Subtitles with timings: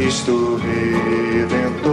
[0.00, 1.92] Cristo Redentor,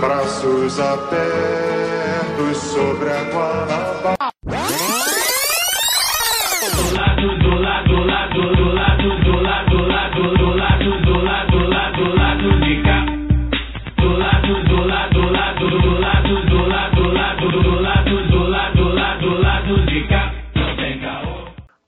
[0.00, 4.16] braços abertos sobre a Guanabara.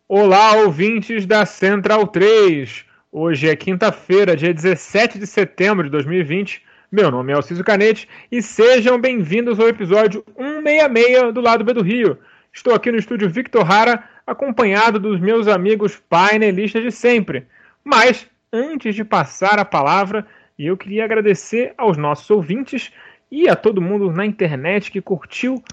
[0.08, 2.86] Olá, ouvintes da Central 3.
[3.18, 6.62] Hoje é quinta-feira, dia 17 de setembro de 2020.
[6.92, 11.82] Meu nome é Alciso Canete e sejam bem-vindos ao episódio 166 do Lado B do
[11.82, 12.18] Rio.
[12.52, 17.46] Estou aqui no estúdio Victor Hara, acompanhado dos meus amigos painelistas de sempre.
[17.82, 20.26] Mas, antes de passar a palavra,
[20.58, 22.92] eu queria agradecer aos nossos ouvintes
[23.30, 25.64] e a todo mundo na internet que curtiu,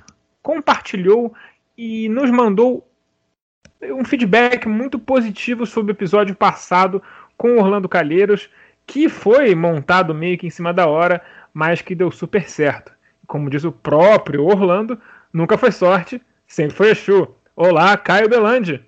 [0.41, 1.33] compartilhou
[1.77, 2.87] e nos mandou
[3.91, 7.03] um feedback muito positivo sobre o episódio passado
[7.37, 8.49] com Orlando Calheiros,
[8.85, 11.21] que foi montado meio que em cima da hora,
[11.53, 12.91] mas que deu super certo.
[13.27, 14.99] Como diz o próprio Orlando,
[15.31, 17.35] nunca foi sorte, sempre foi Exu.
[17.55, 18.83] Olá, Caio Belandi.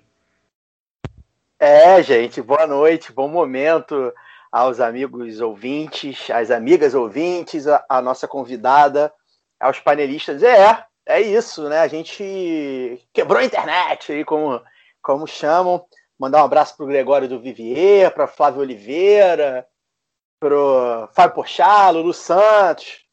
[1.58, 4.12] É, gente, boa noite, bom momento
[4.52, 9.12] aos amigos ouvintes, às amigas ouvintes, a, nossa convidada,
[9.60, 10.42] aos panelistas.
[10.42, 11.80] É, é isso, né?
[11.80, 14.60] A gente quebrou a internet aí, como,
[15.02, 15.84] como chamam.
[16.18, 19.66] Mandar um abraço pro Gregório do Vivier, para Flávio Oliveira,
[20.40, 23.04] pro Fábio Porchat, Lulu Santos,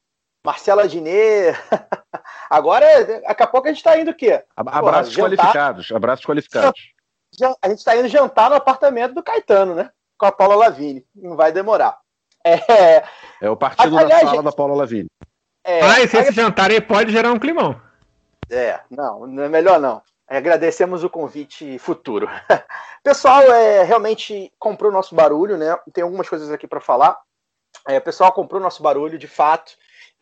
[0.45, 1.51] Marcela Diné.
[2.49, 2.85] Agora,
[3.21, 4.43] daqui a pouco a gente está indo o quê?
[4.55, 6.79] Abraços qualificados, abraços qualificados.
[7.61, 9.89] A gente está indo jantar no apartamento do Caetano, né?
[10.17, 11.05] Com a Paula Lavigne.
[11.15, 11.97] Não vai demorar.
[12.45, 13.03] É,
[13.41, 15.07] É o partido Aliás, da sala gente- da Paula Lavigne.
[15.65, 17.81] é, Ah, e se esse jantar aí pode gerar um climão.
[18.51, 20.01] É, não, não é melhor não.
[20.27, 22.27] Agradecemos o convite futuro.
[23.03, 25.77] Pessoal, é, realmente comprou o nosso barulho, né?
[25.93, 27.17] Tem algumas coisas aqui para falar.
[27.87, 29.73] É, o pessoal comprou nosso barulho, de fato,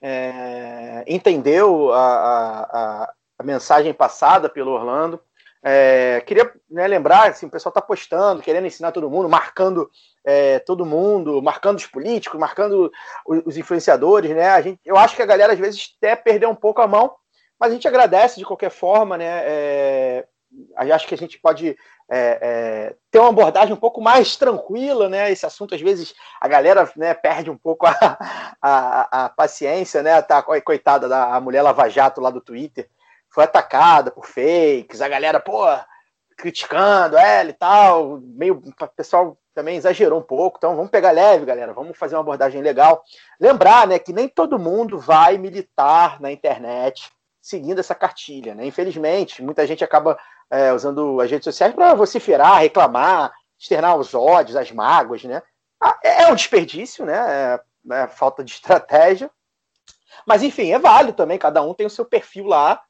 [0.01, 2.61] é, entendeu a, a-
[3.03, 5.19] a- a mensagem passada pelo Orlando.
[5.63, 9.89] É, queria né, lembrar, assim, o pessoal está postando, querendo ensinar todo mundo, marcando
[10.25, 12.91] é, todo mundo, marcando os políticos, marcando
[13.27, 14.49] os, os influenciadores, né?
[14.49, 17.13] A gente, eu acho que a galera às vezes até perdeu um pouco a mão,
[17.61, 19.43] mas a gente agradece de qualquer forma, né?
[19.45, 20.27] É,
[20.75, 21.77] acho que a gente pode
[22.09, 25.31] é, é, ter uma abordagem um pouco mais tranquila, né?
[25.31, 28.17] Esse assunto, às vezes, a galera né, perde um pouco a,
[28.59, 30.19] a, a paciência, né?
[30.23, 32.89] Tá, coitada da mulher Lava Jato lá do Twitter,
[33.29, 35.63] foi atacada por fakes, a galera, pô,
[36.35, 41.45] criticando ela e tal, meio o pessoal também exagerou um pouco, então vamos pegar leve,
[41.45, 43.03] galera, vamos fazer uma abordagem legal.
[43.39, 48.65] Lembrar, né, que nem todo mundo vai militar na internet seguindo essa cartilha, né?
[48.65, 50.17] Infelizmente, muita gente acaba
[50.49, 55.41] é, usando as redes sociais para vociferar, reclamar, externar os ódios, as mágoas, né?
[55.81, 57.59] Ah, É um desperdício, né?
[57.89, 59.29] É, é falta de estratégia.
[60.25, 62.81] Mas, enfim, é válido também, cada um tem o seu perfil lá.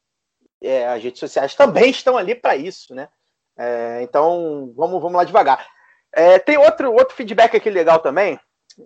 [0.62, 3.08] É, as redes sociais também estão ali para isso, né?
[3.56, 5.66] É, então, vamos, vamos lá devagar.
[6.12, 8.38] É, tem outro, outro feedback aqui legal também.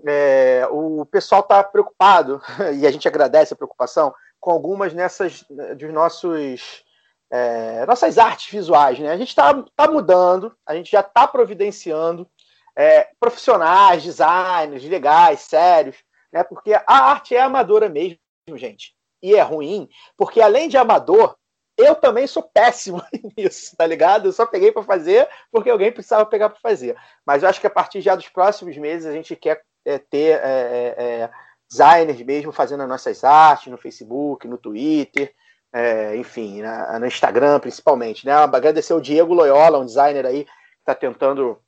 [0.06, 2.40] É, o pessoal está preocupado,
[2.78, 4.14] e a gente agradece a preocupação,
[4.46, 5.44] com algumas nessas
[5.76, 6.84] dos nossos
[7.32, 9.10] é, nossas artes visuais, né?
[9.10, 12.30] A gente está tá mudando, a gente já está providenciando
[12.76, 15.96] é, profissionais, designers legais, sérios,
[16.32, 16.44] né?
[16.44, 18.20] Porque a arte é amadora mesmo,
[18.54, 21.36] gente, e é ruim, porque além de amador,
[21.76, 23.02] eu também sou péssimo
[23.36, 24.28] nisso, tá ligado?
[24.28, 26.96] Eu só peguei para fazer porque alguém precisava pegar para fazer.
[27.26, 30.38] Mas eu acho que a partir já dos próximos meses a gente quer é, ter
[30.40, 31.30] é, é,
[31.68, 35.32] designers mesmo fazendo as nossas artes no Facebook, no Twitter,
[35.72, 38.24] é, enfim, na- no Instagram principalmente.
[38.24, 38.32] Né?
[38.32, 41.58] Agradecer ao Diego Loyola, um designer aí que está tentando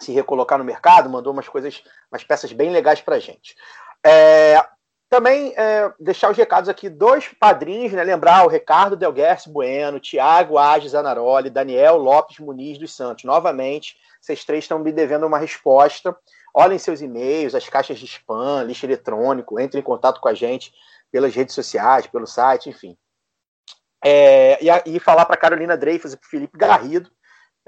[0.00, 3.54] se recolocar no mercado, mandou umas coisas, umas peças bem legais para gente.
[4.04, 4.62] É,
[5.08, 8.02] também é, deixar os recados aqui, dois padrinhos, né?
[8.02, 13.24] Lembrar o Ricardo Delguerce Bueno, Tiago Ages Zanaroli, Daniel Lopes Muniz dos Santos.
[13.24, 16.14] Novamente, vocês três estão me devendo uma resposta.
[16.58, 20.72] Olhem seus e-mails, as caixas de spam, lixo eletrônico, entrem em contato com a gente
[21.12, 22.96] pelas redes sociais, pelo site, enfim.
[24.02, 27.10] É, e, a- e falar para Carolina Dreyfus e para Felipe Garrido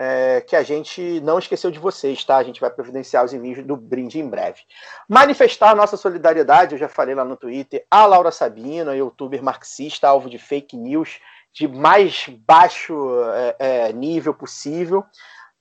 [0.01, 2.37] é, que a gente não esqueceu de vocês, tá?
[2.37, 4.63] A gente vai providenciar os envios do brinde em breve.
[5.09, 10.07] Manifestar nossa solidariedade, eu já falei lá no Twitter, a Laura Sabino, a youtuber marxista,
[10.09, 11.19] alvo de fake news
[11.53, 12.95] de mais baixo
[13.35, 13.57] é,
[13.89, 15.05] é, nível possível.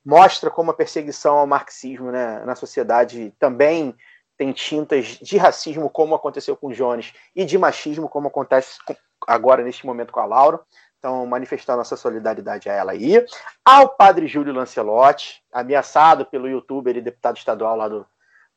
[0.08, 3.94] Mostra como a perseguição ao marxismo né, na sociedade também
[4.38, 8.80] tem tintas de racismo, como aconteceu com o Jones, e de machismo, como acontece
[9.28, 10.62] agora neste momento com a Laura.
[10.98, 13.26] Então, manifestar nossa solidariedade a ela aí.
[13.66, 18.06] Ao padre Júlio Lancelotti, ameaçado pelo youtuber e deputado estadual lá do,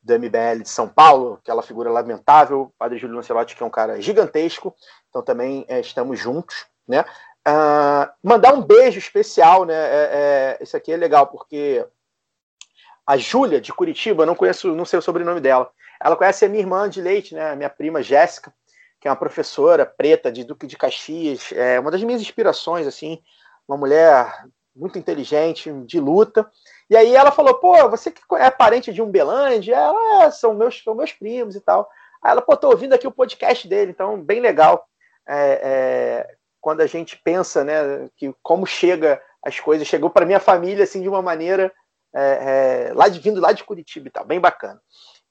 [0.00, 2.72] do MBL de São Paulo, aquela figura lamentável.
[2.78, 4.72] Padre Júlio Lancelotti, que é um cara gigantesco.
[5.08, 6.66] Então, também é, estamos juntos.
[6.86, 7.04] Né?
[7.48, 9.74] Uh, mandar um beijo especial, né?
[9.74, 11.84] É, é, isso aqui é legal, porque
[13.06, 15.70] a Júlia, de Curitiba, não conheço, não sei o sobrenome dela.
[16.00, 17.54] Ela conhece a minha irmã de leite, né?
[17.56, 18.52] Minha prima Jéssica
[19.00, 23.20] que é uma professora preta de Duque de Caxias, é uma das minhas inspirações, assim,
[23.66, 24.44] uma mulher
[24.76, 26.48] muito inteligente, de luta.
[26.88, 29.74] E aí ela falou, pô, você que é parente de Umbelândia?
[29.74, 31.88] Ela, é, são meus, são meus primos e tal.
[32.22, 34.86] Aí ela, pô, tô ouvindo aqui o podcast dele, então, bem legal.
[35.26, 40.40] É, é, quando a gente pensa, né, que como chega as coisas, chegou para minha
[40.40, 41.72] família, assim, de uma maneira,
[42.14, 44.80] é, é, lá de, vindo lá de Curitiba e tal, bem bacana.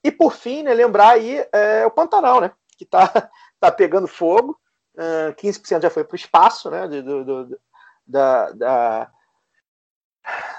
[0.03, 3.29] E por fim, né, lembrar aí é, o Pantanal, né, que tá
[3.59, 4.57] está pegando fogo,
[4.95, 6.87] uh, 15% já foi para o espaço, né?
[6.87, 7.59] Do, do,
[8.07, 9.11] da, da,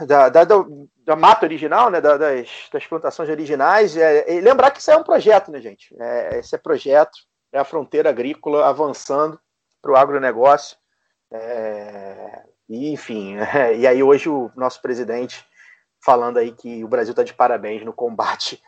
[0.00, 2.00] da, da, da, mata original, né?
[2.00, 3.96] das, das plantações originais.
[3.96, 5.94] É, lembrar que isso é um projeto, né, gente?
[5.98, 7.18] É, esse é projeto,
[7.52, 9.40] é a fronteira agrícola avançando
[9.80, 10.76] para o agronegócio.
[11.32, 13.36] É, e, enfim,
[13.76, 15.44] e aí hoje o nosso presidente
[16.02, 18.62] falando aí que o Brasil está de parabéns no combate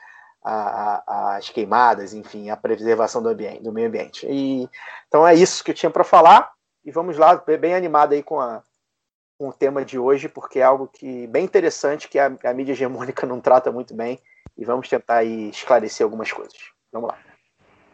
[0.44, 4.26] as queimadas, enfim, a preservação do, ambiente, do meio ambiente.
[4.28, 4.68] E,
[5.06, 6.50] então é isso que eu tinha para falar
[6.84, 8.60] e vamos lá, bem animado aí com, a,
[9.38, 12.72] com o tema de hoje, porque é algo que bem interessante que a, a mídia
[12.72, 14.18] hegemônica não trata muito bem
[14.58, 16.58] e vamos tentar aí esclarecer algumas coisas.
[16.92, 17.31] Vamos lá.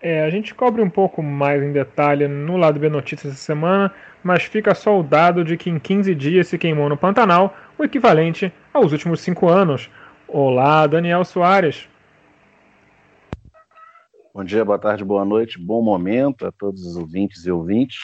[0.00, 3.93] É, a gente cobre um pouco mais em detalhe no lado B Notícias essa semana,
[4.23, 7.83] mas fica só o dado de que em 15 dias se queimou no Pantanal o
[7.83, 9.91] equivalente aos últimos cinco anos.
[10.29, 11.89] Olá, Daniel Soares.
[14.33, 17.99] Bom dia, boa tarde, boa noite, bom momento a todos os ouvintes e ouvintes.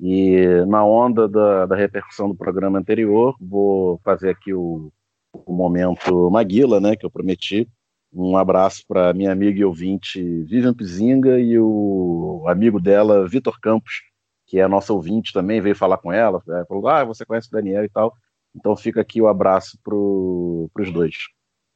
[0.00, 4.90] E na onda da, da repercussão do programa anterior, vou fazer aqui o,
[5.32, 7.68] o momento Maguila, né, que eu prometi.
[8.12, 14.02] Um abraço para minha amiga e ouvinte Vivian Pizinga e o amigo dela, Vitor Campos,
[14.46, 17.52] que é nosso ouvinte também, veio falar com ela, é, falou, ah, você conhece o
[17.52, 18.14] Daniel e tal.
[18.54, 21.14] Então fica aqui o abraço para os dois.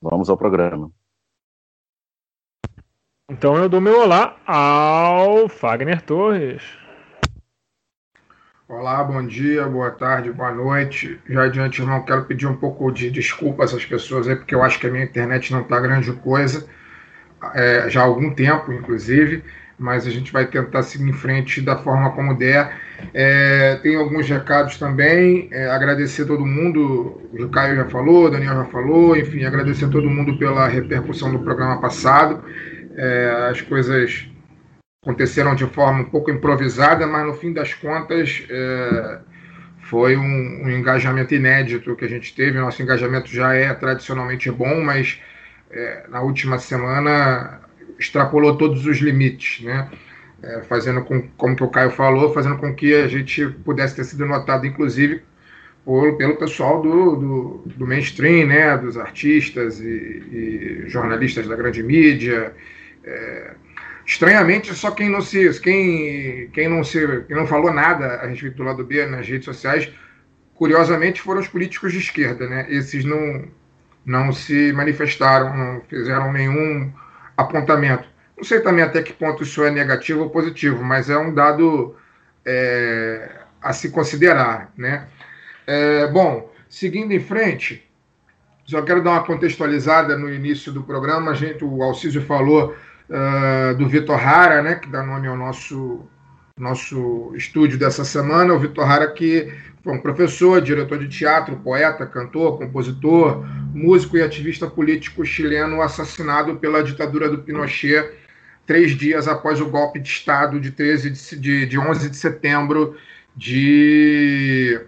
[0.01, 0.91] Vamos ao programa.
[3.31, 6.82] Então eu dou meu olá ao Fagner Torres.
[8.75, 11.21] Olá, bom dia, boa tarde, boa noite.
[11.29, 14.63] Já de antemão quero pedir um pouco de desculpa a essas pessoas aí, porque eu
[14.63, 16.67] acho que a minha internet não está grande coisa,
[17.55, 19.45] é, já há algum tempo, inclusive,
[19.79, 22.75] mas a gente vai tentar seguir em frente da forma como der.
[23.13, 28.55] É, tem alguns recados também, é, agradecer todo mundo, o Caio já falou, o Daniel
[28.55, 32.43] já falou, enfim, agradecer todo mundo pela repercussão do programa passado.
[32.97, 34.32] É, as coisas
[35.03, 39.19] aconteceram de forma um pouco improvisada, mas no fim das contas é,
[39.81, 42.61] foi um, um, engajamento inédito que a gente teve.
[42.61, 45.21] Nosso engajamento já é tradicionalmente bom, mas
[45.73, 47.63] é, na última semana
[47.99, 49.91] extrapolou todos os limites, né?
[50.41, 54.05] É, fazendo com, como que o Caio falou, fazendo com que a gente pudesse ter
[54.05, 55.23] sido notado, inclusive,
[55.85, 58.77] pelo pessoal do, do, do, mainstream, né?
[58.79, 62.53] Dos artistas e, e jornalistas da grande mídia,
[63.05, 63.55] é,
[64.13, 68.59] estranhamente, só quem não se, quem, quem não se, quem não falou nada a respeito
[68.59, 69.91] do lado B nas redes sociais,
[70.55, 72.67] curiosamente foram os políticos de esquerda, né?
[72.69, 73.49] Esses não,
[74.05, 76.93] não se manifestaram, não fizeram nenhum
[77.37, 78.07] apontamento.
[78.37, 81.97] Não sei também até que ponto isso é negativo ou positivo, mas é um dado
[82.45, 83.31] é,
[83.63, 85.09] a se considerar, né?
[85.67, 87.89] É, bom, seguindo em frente,
[88.67, 91.31] só quero dar uma contextualizada no início do programa.
[91.31, 92.77] A gente, o Alcísio falou
[93.09, 96.01] uh, do Vitor Hara, né, que dá nome ao nosso,
[96.59, 98.55] nosso estúdio dessa semana.
[98.55, 103.45] O Vitor Hara, que foi um professor, diretor de teatro, poeta, cantor, compositor,
[103.75, 108.23] músico e ativista político chileno assassinado pela ditadura do Pinochet
[108.67, 112.97] três dias após o golpe de Estado de, 13 de, de, de 11 de setembro
[113.37, 114.81] de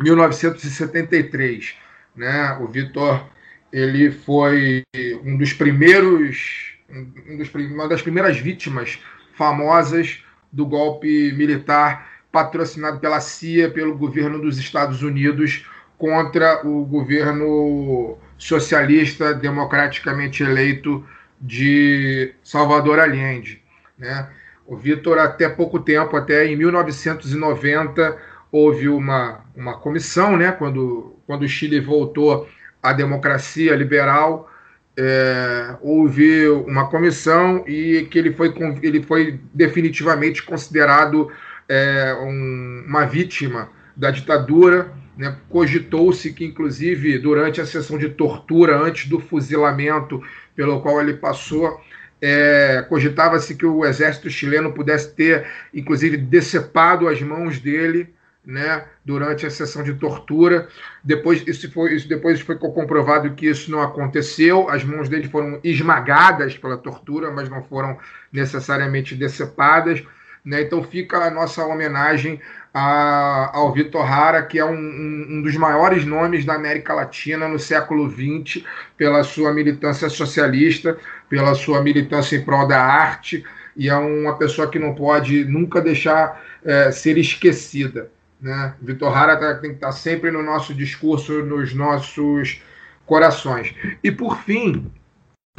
[0.00, 1.74] 1973.
[2.14, 2.58] Né?
[2.60, 3.26] O Vitor
[3.72, 4.84] ele foi
[5.24, 8.98] um dos primeiros uma das primeiras vítimas
[9.34, 15.66] famosas do golpe militar patrocinado pela CIA, pelo governo dos Estados Unidos
[15.98, 21.04] contra o governo socialista democraticamente eleito
[21.40, 23.62] de Salvador Allende.
[23.98, 24.28] Né?
[24.66, 28.16] O Vitor, até pouco tempo, até em 1990,
[28.52, 30.52] houve uma, uma comissão, né?
[30.52, 32.48] quando, quando o Chile voltou
[32.82, 34.50] à democracia liberal,
[34.96, 41.30] é, houve uma comissão e que ele foi, ele foi definitivamente considerado
[41.68, 44.90] é, um, uma vítima da ditadura.
[45.16, 45.36] Né?
[45.50, 50.22] Cogitou-se que, inclusive, durante a sessão de tortura, antes do fuzilamento
[50.54, 51.80] pelo qual ele passou,
[52.20, 58.15] é, cogitava-se que o exército chileno pudesse ter, inclusive, decepado as mãos dele
[58.46, 60.68] né, durante a sessão de tortura.
[61.02, 64.70] Depois isso foi, isso depois foi comprovado que isso não aconteceu.
[64.70, 67.98] As mãos dele foram esmagadas pela tortura, mas não foram
[68.32, 70.04] necessariamente decepadas.
[70.44, 70.62] Né?
[70.62, 72.40] Então fica a nossa homenagem
[72.72, 77.48] a, ao Vitor Hara, que é um, um, um, dos maiores nomes da América Latina
[77.48, 78.62] no século XX,
[78.96, 80.96] pela sua militância socialista,
[81.28, 83.42] pela sua militância em prol da arte,
[83.76, 88.10] e é uma pessoa que não pode nunca deixar é, ser esquecida.
[88.46, 88.74] Né?
[88.80, 92.62] Vitor Hara tá, tem que estar sempre no nosso discurso, nos nossos
[93.04, 93.74] corações.
[94.04, 94.88] E por fim,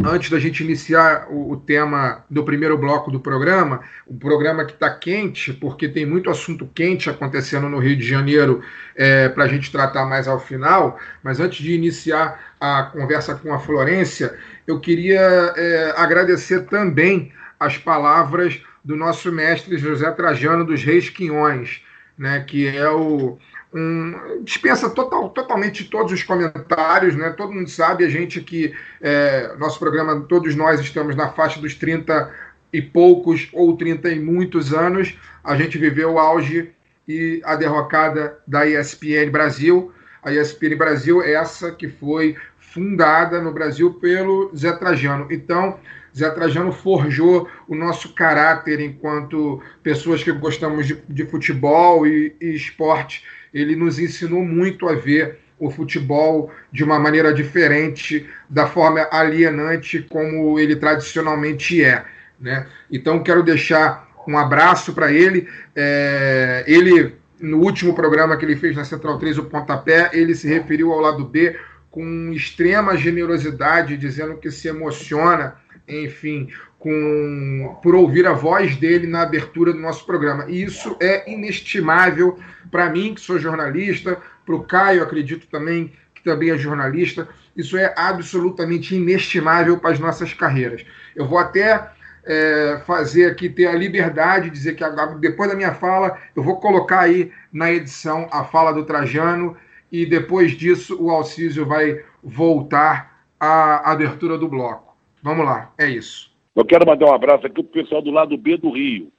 [0.01, 4.71] antes da gente iniciar o, o tema do primeiro bloco do programa, o programa que
[4.71, 8.63] está quente, porque tem muito assunto quente acontecendo no Rio de Janeiro
[8.95, 13.53] é, para a gente tratar mais ao final, mas antes de iniciar a conversa com
[13.53, 14.33] a Florência,
[14.65, 15.19] eu queria
[15.57, 21.85] é, agradecer também as palavras do nosso mestre José Trajano dos Reis Quinhões
[22.17, 23.37] né, que é o
[23.73, 27.29] um, dispensa total, totalmente todos os comentários, né?
[27.31, 31.75] Todo mundo sabe, a gente que é, nosso programa, todos nós estamos na faixa dos
[31.75, 32.33] 30
[32.71, 35.17] e poucos ou 30 e muitos anos.
[35.43, 36.71] A gente viveu o auge
[37.07, 39.91] e a derrocada da ESPN Brasil.
[40.23, 45.27] A ESPN Brasil é essa que foi fundada no Brasil pelo Zé Trajano.
[45.31, 45.79] Então,
[46.17, 52.55] Zé Trajano forjou o nosso caráter enquanto pessoas que gostamos de, de futebol e, e
[52.55, 53.23] esporte.
[53.53, 60.05] Ele nos ensinou muito a ver o futebol de uma maneira diferente, da forma alienante
[60.09, 62.05] como ele tradicionalmente é.
[62.39, 62.67] Né?
[62.91, 65.47] Então, quero deixar um abraço para ele.
[65.75, 70.47] É, ele, no último programa que ele fez na Central 3, o Pontapé, ele se
[70.47, 71.55] referiu ao lado B
[71.89, 75.55] com extrema generosidade, dizendo que se emociona
[75.87, 80.45] enfim, com, por ouvir a voz dele na abertura do nosso programa.
[80.47, 82.37] E isso é inestimável
[82.69, 87.27] para mim, que sou jornalista, para o Caio, acredito também, que também é jornalista.
[87.55, 90.85] Isso é absolutamente inestimável para as nossas carreiras.
[91.15, 91.89] Eu vou até
[92.27, 94.83] é, fazer aqui, ter a liberdade de dizer que
[95.19, 99.57] depois da minha fala, eu vou colocar aí na edição a fala do Trajano
[99.91, 104.86] e depois disso o Alcísio vai voltar à abertura do bloco.
[105.27, 106.31] Vamos lá, é isso.
[106.55, 109.11] Eu quero mandar um abraço aqui pro pessoal do lado B do Rio,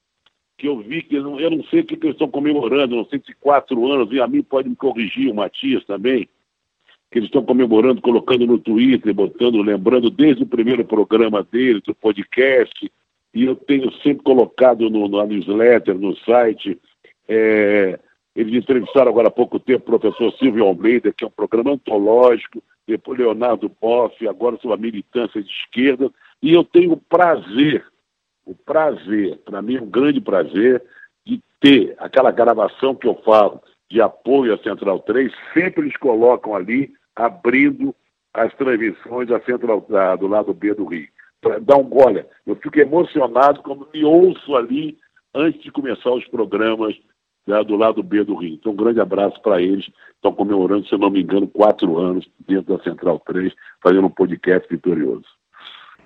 [0.57, 3.21] que eu vi que eu não, sei o que, que eles estão comemorando, não sei
[3.21, 6.27] se quatro anos, e a mim pode me corrigir, o Matias também,
[7.11, 11.95] que eles estão comemorando, colocando no Twitter, botando, lembrando desde o primeiro programa deles, do
[11.95, 12.91] podcast,
[13.35, 16.81] e eu tenho sempre colocado no, na newsletter, no site.
[17.29, 18.01] É,
[18.35, 22.63] eles entrevistaram agora há pouco tempo o professor Silvio Almeida, que é um programa antológico,
[22.89, 26.11] depois Leonardo Boff, agora sou militância de esquerda,
[26.43, 27.85] e eu tenho o prazer,
[28.47, 30.83] o prazer, para mim é um grande prazer,
[31.27, 36.55] de ter aquela gravação que eu falo de apoio à Central 3, sempre eles colocam
[36.55, 37.95] ali, abrindo
[38.33, 41.09] as transmissões da Central, da, do lado B do Rio.
[41.61, 44.97] Dar um olha, eu fico emocionado quando me ouço ali
[45.35, 46.97] antes de começar os programas
[47.49, 48.55] né, do lado B do Rio.
[48.55, 49.91] Então, um grande abraço para eles.
[50.15, 53.53] Estão comemorando, se eu não me engano, quatro anos dentro da Central 3,
[53.83, 55.25] fazendo um podcast vitorioso.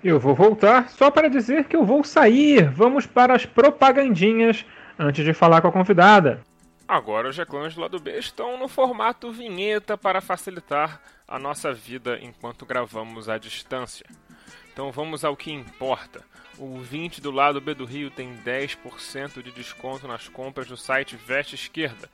[0.01, 2.69] Eu vou voltar só para dizer que eu vou sair.
[2.71, 4.65] Vamos para as propagandinhas
[4.97, 6.41] antes de falar com a convidada.
[6.87, 12.19] Agora os reclames do lado B estão no formato vinheta para facilitar a nossa vida
[12.21, 14.05] enquanto gravamos à distância.
[14.73, 16.25] Então vamos ao que importa.
[16.57, 21.15] O 20 do lado B do Rio tem 10% de desconto nas compras do site
[21.15, 22.09] Veste Esquerda.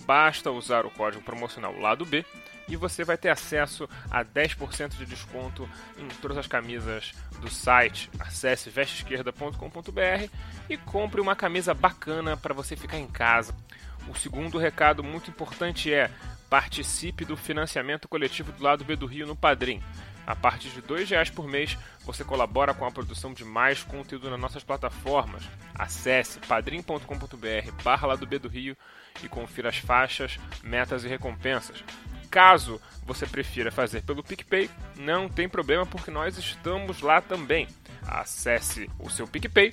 [0.00, 2.24] Basta usar o código promocional lado B
[2.68, 5.68] e você vai ter acesso a 10% de desconto
[5.98, 8.10] em todas as camisas do site.
[8.18, 10.28] Acesse vesteesquerda.com.br
[10.68, 13.54] e compre uma camisa bacana para você ficar em casa.
[14.08, 16.10] O segundo recado muito importante é
[16.50, 19.82] participe do financiamento coletivo do lado B do Rio no Padrim.
[20.26, 24.30] A partir de R$ reais por mês, você colabora com a produção de mais conteúdo
[24.30, 25.42] nas nossas plataformas.
[25.74, 28.76] Acesse padrim.com.br barra lá do B do Rio
[29.22, 31.84] e confira as faixas, metas e recompensas.
[32.30, 37.68] Caso você prefira fazer pelo PicPay, não tem problema porque nós estamos lá também.
[38.06, 39.72] Acesse o seu PicPay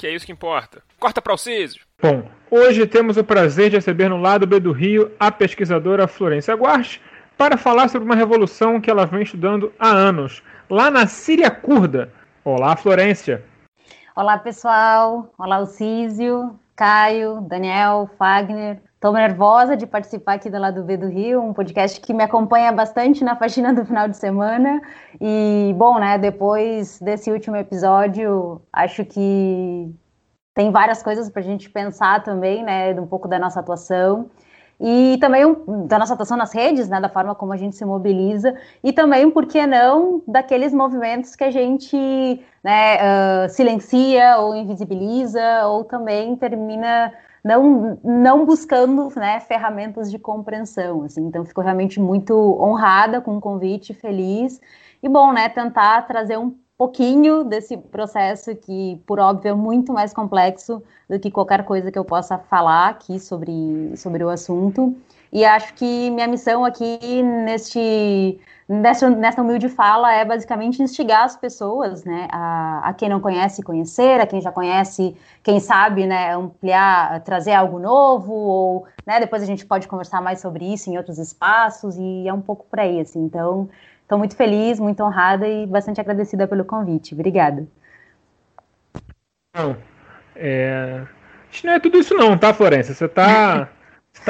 [0.00, 0.82] que é isso que importa.
[0.98, 1.82] Corta para o Císio!
[2.02, 6.56] Bom, hoje temos o prazer de receber no lado B do Rio a pesquisadora Florência
[6.56, 7.02] Guarte
[7.36, 12.10] para falar sobre uma revolução que ela vem estudando há anos, lá na Síria Curda.
[12.42, 13.44] Olá, Florência!
[14.16, 15.34] Olá, pessoal!
[15.36, 18.80] Olá, Alcísio, Caio, Daniel, Fagner.
[19.00, 22.70] Estou nervosa de participar aqui do Lado B do Rio, um podcast que me acompanha
[22.70, 24.82] bastante na faxina do final de semana.
[25.18, 29.90] E, bom, né, depois desse último episódio, acho que
[30.54, 34.28] tem várias coisas para a gente pensar também, né, um pouco da nossa atuação
[34.78, 37.86] e também um, da nossa atuação nas redes, né, da forma como a gente se
[37.86, 38.54] mobiliza,
[38.84, 41.96] e também, por que não, daqueles movimentos que a gente
[42.62, 47.10] né, uh, silencia ou invisibiliza, ou também termina
[47.44, 51.02] não, não buscando né, ferramentas de compreensão.
[51.02, 51.26] Assim.
[51.26, 54.60] Então, fico realmente muito honrada com o convite, feliz,
[55.02, 60.14] e bom, né, tentar trazer um pouquinho desse processo que, por óbvio, é muito mais
[60.14, 64.96] complexo do que qualquer coisa que eu possa falar aqui sobre, sobre o assunto.
[65.32, 71.36] E acho que minha missão aqui neste, nessa, nessa humilde fala é basicamente instigar as
[71.36, 76.34] pessoas, né, a, a quem não conhece, conhecer, a quem já conhece, quem sabe, né,
[76.34, 80.96] ampliar, trazer algo novo, ou, né, depois a gente pode conversar mais sobre isso em
[80.96, 83.68] outros espaços, e é um pouco por aí, assim, então
[84.10, 87.14] Estou muito feliz, muito honrada e bastante agradecida pelo convite.
[87.14, 87.64] Obrigada.
[89.54, 89.76] Não,
[90.34, 91.06] é...
[91.62, 92.92] não é tudo isso não, tá, Florência?
[92.92, 93.68] Você está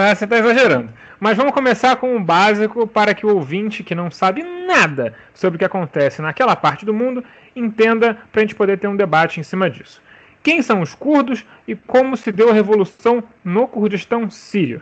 [0.00, 0.90] tá, você tá exagerando.
[1.18, 5.56] Mas vamos começar com o básico para que o ouvinte que não sabe nada sobre
[5.56, 7.22] o que acontece naquela parte do mundo
[7.54, 10.00] entenda para a gente poder ter um debate em cima disso.
[10.42, 14.80] Quem são os curdos e como se deu a revolução no Kurdistão sírio?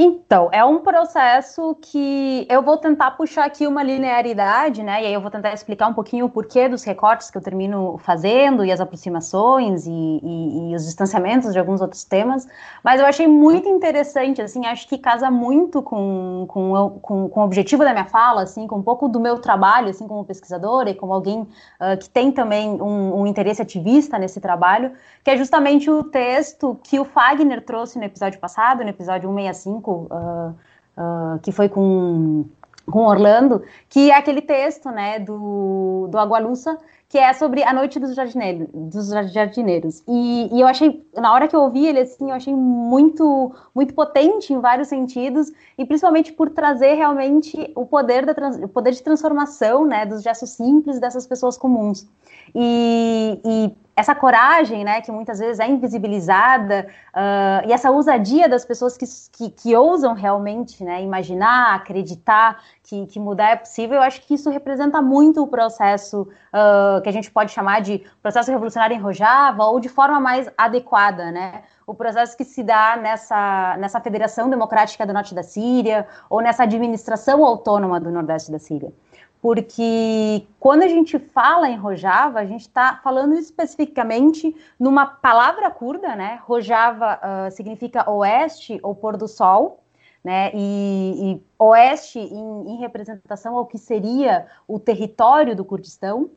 [0.00, 5.02] Então, é um processo que eu vou tentar puxar aqui uma linearidade, né?
[5.02, 7.98] E aí eu vou tentar explicar um pouquinho o porquê dos recortes que eu termino
[7.98, 12.46] fazendo e as aproximações e, e, e os distanciamentos de alguns outros temas.
[12.84, 17.44] Mas eu achei muito interessante, assim, acho que casa muito com, com, com, com o
[17.44, 20.94] objetivo da minha fala, assim, com um pouco do meu trabalho, assim, como pesquisadora e
[20.94, 24.92] como alguém uh, que tem também um, um interesse ativista nesse trabalho,
[25.24, 29.87] que é justamente o texto que o Fagner trouxe no episódio passado, no episódio 165
[29.90, 30.54] uh,
[30.96, 32.44] uh, que foi com,
[32.90, 37.98] com Orlando, que é aquele texto, né, do, do Agualusa, que é sobre a noite
[37.98, 40.02] dos jardineiros, dos jardineiros.
[40.06, 43.94] E, e, eu achei, na hora que eu ouvi ele, assim, eu achei muito, muito
[43.94, 49.02] potente em vários sentidos, e principalmente por trazer realmente o poder, da, o poder de
[49.02, 52.06] transformação, né, dos gestos simples dessas pessoas comuns.
[52.54, 58.64] E, e essa coragem, né, que muitas vezes é invisibilizada, uh, e essa ousadia das
[58.64, 64.02] pessoas que, que, que, ousam realmente né, imaginar, acreditar que, que mudar é possível, eu
[64.02, 68.52] acho que isso representa muito o processo uh, que a gente pode chamar de processo
[68.52, 71.62] revolucionário em Rojava, ou de forma mais adequada, né?
[71.84, 76.62] O processo que se dá nessa, nessa Federação Democrática do Norte da Síria, ou nessa
[76.62, 78.92] administração autônoma do Nordeste da Síria
[79.40, 86.16] porque quando a gente fala em Rojava, a gente está falando especificamente numa palavra curda,
[86.16, 86.40] né?
[86.44, 89.82] Rojava uh, significa oeste ou pôr do sol,
[90.24, 90.50] né?
[90.52, 96.30] E, e oeste em, em, representação ao que seria o território do Kurdistão.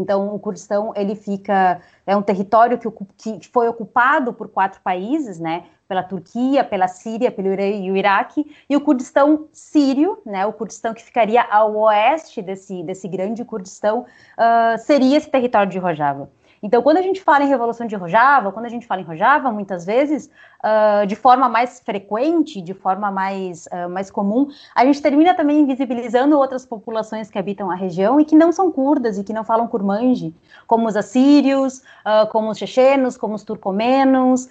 [0.00, 5.38] Então, o Kurdistão ele fica é um território que, que foi ocupado por quatro países,
[5.38, 5.64] né?
[5.88, 11.42] pela Turquia, pela Síria, pelo Iraque, e o Kurdistão sírio, né, o Kurdistão que ficaria
[11.42, 16.30] ao oeste desse, desse grande Kurdistão, uh, seria esse território de Rojava.
[16.62, 19.50] Então, quando a gente fala em Revolução de Rojava, quando a gente fala em Rojava,
[19.50, 25.00] muitas vezes, uh, de forma mais frequente, de forma mais, uh, mais comum, a gente
[25.00, 29.24] termina também invisibilizando outras populações que habitam a região e que não são curdas e
[29.24, 30.34] que não falam kurmanji,
[30.66, 34.48] como os assírios, uh, como os chechenos, como os turcomenos,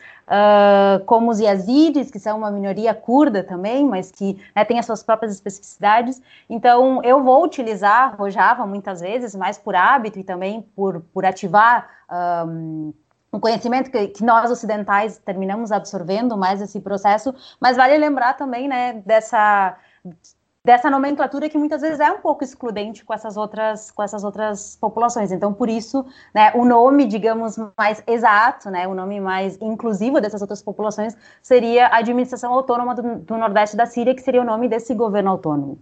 [1.05, 5.01] como os yazidis, que são uma minoria curda também, mas que né, têm as suas
[5.01, 6.21] próprias especificidades.
[6.49, 11.96] Então, eu vou utilizar Rojava muitas vezes, mais por hábito e também por, por ativar
[12.11, 12.93] um,
[13.33, 18.67] um conhecimento que, que, nós ocidentais terminamos absorvendo mais esse processo, mas vale lembrar também,
[18.67, 19.77] né, dessa
[20.67, 24.75] dessa nomenclatura que muitas vezes é um pouco excludente com essas outras, com essas outras
[24.75, 25.31] populações.
[25.31, 30.41] Então, por isso, né, o nome, digamos, mais exato, né, o nome mais inclusivo dessas
[30.41, 34.67] outras populações seria a Administração Autônoma do, do Nordeste da Síria, que seria o nome
[34.67, 35.79] desse governo autônomo.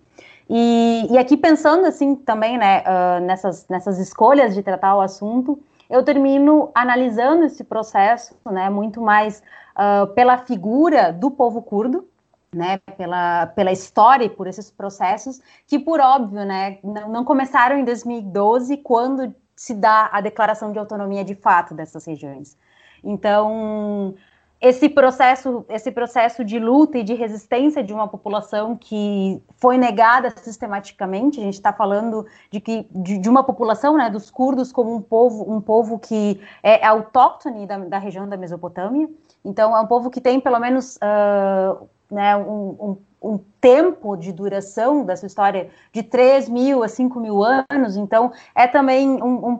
[0.47, 5.59] E, e aqui pensando assim também, né, uh, nessas, nessas escolhas de tratar o assunto,
[5.89, 9.41] eu termino analisando esse processo, né, muito mais
[9.75, 12.07] uh, pela figura do povo curdo,
[12.53, 17.77] né, pela, pela história e por esses processos, que por óbvio, né, não, não começaram
[17.77, 22.57] em 2012, quando se dá a declaração de autonomia de fato dessas regiões.
[23.03, 24.15] Então,
[24.61, 30.33] esse processo, esse processo de luta e de resistência de uma população que foi negada
[30.37, 34.95] sistematicamente, a gente está falando de que de, de, uma população, né, dos curdos como
[34.95, 39.09] um povo, um povo que é, é autóctone da, da, região da Mesopotâmia.
[39.43, 44.31] Então é um povo que tem pelo menos uh, né, um, um, um, tempo de
[44.31, 47.97] duração da sua história de 3 mil a 5 mil anos.
[47.97, 49.59] Então é também um, um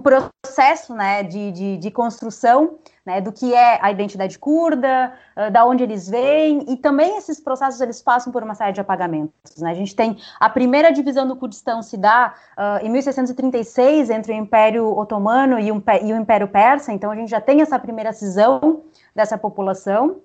[0.00, 5.64] processo né, de, de, de construção né, do que é a identidade curda, uh, da
[5.66, 9.56] onde eles vêm, e também esses processos eles passam por uma série de apagamentos.
[9.58, 9.70] Né?
[9.70, 14.36] A gente tem a primeira divisão do Kurdistão se dá uh, em 1636 entre o
[14.36, 18.12] Império Otomano e o, e o Império Persa, então a gente já tem essa primeira
[18.12, 18.82] cisão
[19.14, 20.20] dessa população.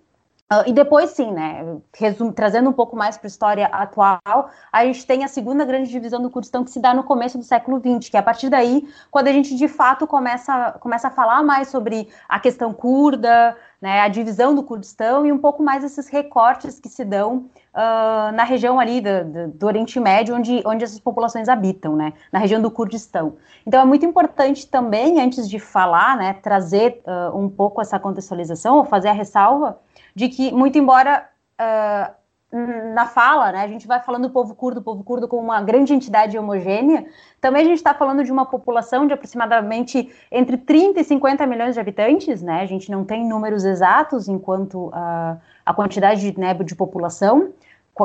[0.52, 1.64] Uh, e depois, sim, né,
[1.96, 5.92] resum, trazendo um pouco mais para a história atual, a gente tem a segunda grande
[5.92, 8.50] divisão do Kurdistão que se dá no começo do século XX, que é a partir
[8.50, 13.56] daí, quando a gente de fato começa, começa a falar mais sobre a questão curda,
[13.82, 18.32] né, a divisão do Kurdistão e um pouco mais esses recortes que se dão uh,
[18.34, 22.62] na região ali do, do, Oriente Médio, onde, onde essas populações habitam, né, na região
[22.62, 23.38] do Kurdistão.
[23.66, 28.78] Então é muito importante também, antes de falar, né, trazer uh, um pouco essa contextualização,
[28.78, 29.80] ou fazer a ressalva,
[30.14, 32.14] de que, muito embora uh,
[32.52, 35.94] na fala, né, a gente vai falando do povo curdo, povo curdo como uma grande
[35.94, 37.06] entidade homogênea,
[37.40, 41.76] também a gente está falando de uma população de aproximadamente entre 30 e 50 milhões
[41.76, 46.76] de habitantes, né, a gente não tem números exatos enquanto uh, a quantidade né, de
[46.76, 47.50] população,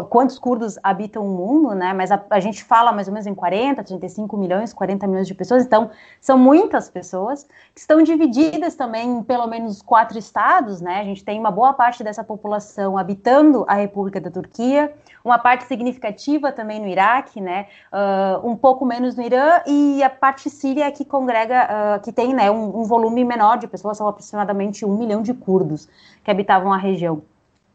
[0.02, 1.92] quantos curdos habitam o mundo, né?
[1.92, 5.34] Mas a, a, gente fala mais ou menos em 40, 35 milhões, 40 milhões de
[5.34, 11.00] pessoas, então são muitas pessoas que estão divididas também em pelo menos quatro estados, né?
[11.00, 14.92] A gente tem uma boa parte dessa população habitando a República da Turquia,
[15.24, 17.66] uma parte significativa também no Iraque, né?
[17.92, 22.34] Uh, um pouco menos no Irã e a parte síria que congrega, uh, que tem,
[22.34, 25.88] né, um, um volume menor de pessoas, são aproximadamente um milhão de curdos
[26.22, 27.22] que habitavam a região.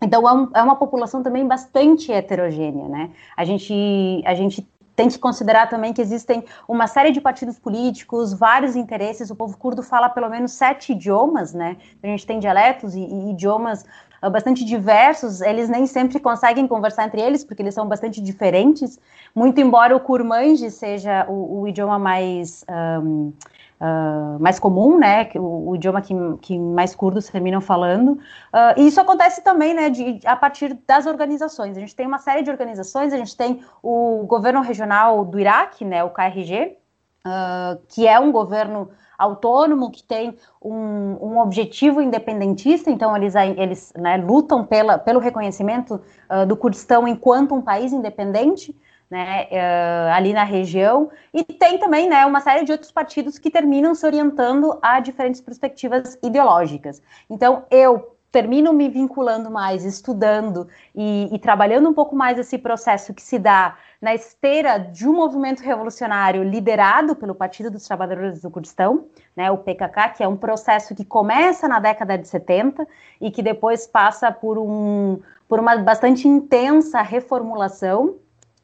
[0.01, 3.11] Então é, é, uma população também bastante heterogênea, né?
[3.35, 8.33] A gente, a gente tem que considerar também que existem uma série de partidos políticos,
[8.33, 9.29] vários interesses.
[9.29, 11.77] O povo curdo fala pelo menos sete idiomas, né?
[12.03, 13.85] A gente tem dialetos e, e idiomas
[14.21, 15.41] uh, bastante diversos.
[15.41, 18.99] Eles nem sempre conseguem conversar entre eles porque eles são bastante diferentes.
[19.33, 22.65] Muito embora o kurmanji seja o, o idioma mais
[23.01, 23.31] um,
[23.79, 28.13] uh, mais comum, né, que o, o, idioma que, que mais curdos terminam falando.
[28.13, 31.77] Uh, e isso acontece também, né, de, a partir das organizações.
[31.77, 35.85] A gente tem uma série de organizações, a gente tem o governo regional do Iraque,
[35.85, 36.77] né, o KRG,
[37.25, 43.91] uh, que é um governo autônomo que tem um, um objetivo independentista, então eles, eles
[43.97, 45.99] né, lutam pela, pelo reconhecimento
[46.47, 48.73] do Kurdistão enquanto um país independente
[49.09, 53.49] né, uh, ali na região, e tem também né, uma série de outros partidos que
[53.49, 57.01] terminam se orientando a diferentes perspectivas ideológicas.
[57.29, 63.13] Então, eu termino me vinculando mais, estudando e, e, trabalhando um pouco mais esse processo
[63.13, 68.51] que se dá na esteira de um movimento revolucionário liderado pelo Partido dos Trabalhadores do
[68.51, 72.87] Kurdistão, né, o PKK, que é um processo que começa na década de 70
[73.19, 78.15] e que depois passa por, um, por uma bastante intensa reformulação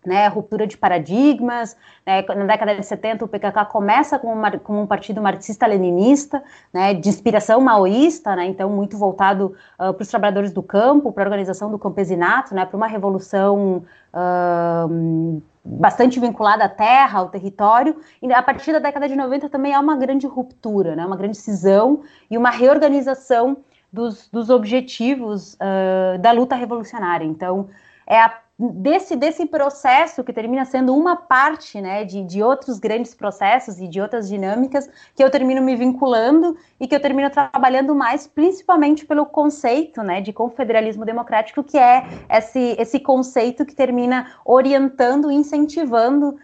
[0.06, 1.76] né, ruptura de paradigmas.
[2.06, 6.94] Né, na década de 70, o PKK começa como, uma, como um partido marxista-leninista, né,
[6.94, 11.28] de inspiração maoísta, né, então muito voltado uh, para os trabalhadores do campo, para a
[11.28, 18.00] organização do campesinato, né, para uma revolução uh, bastante vinculada à terra, ao território.
[18.22, 21.38] E a partir da década de 90 também há uma grande ruptura, né, uma grande
[21.38, 23.58] cisão e uma reorganização
[23.92, 27.26] dos, dos objetivos uh, da luta revolucionária.
[27.26, 27.70] Então,
[28.06, 33.14] é a desse, desse processo que termina sendo uma parte né, de, de outros grandes
[33.14, 37.94] processos e de outras dinâmicas que eu termino me vinculando e que eu termino trabalhando
[37.94, 44.32] mais, principalmente pelo conceito né, de confederalismo democrático, que é esse, esse conceito que termina
[44.46, 46.38] orientando, incentivando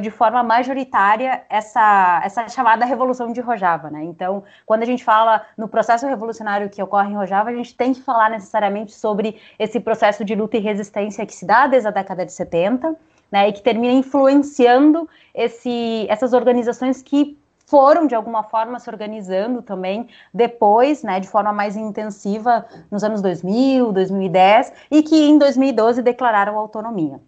[0.00, 3.90] de forma majoritária essa, essa chamada Revolução de Rojava.
[3.90, 4.02] Né?
[4.04, 7.94] Então, quando a gente fala no processo revolucionário que ocorre em Rojava, a gente tem
[7.94, 11.92] que falar necessariamente sobre esse processo de luta e resistência que se dá desde a
[11.92, 12.96] década de 70,
[13.30, 19.60] né, e que termina influenciando esse, essas organizações que foram de alguma forma se organizando
[19.60, 26.00] também depois, né, de forma mais intensiva nos anos 2000, 2010 e que em 2012
[26.02, 27.20] declararam autonomia.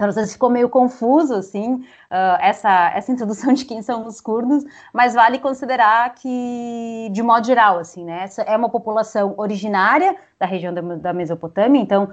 [0.00, 4.18] Então, às vezes ficou meio confuso, assim, uh, essa, essa introdução de quem são os
[4.18, 10.16] curdos, mas vale considerar que, de modo geral, assim, né, essa é uma população originária
[10.38, 12.08] da região da, da Mesopotâmia, então,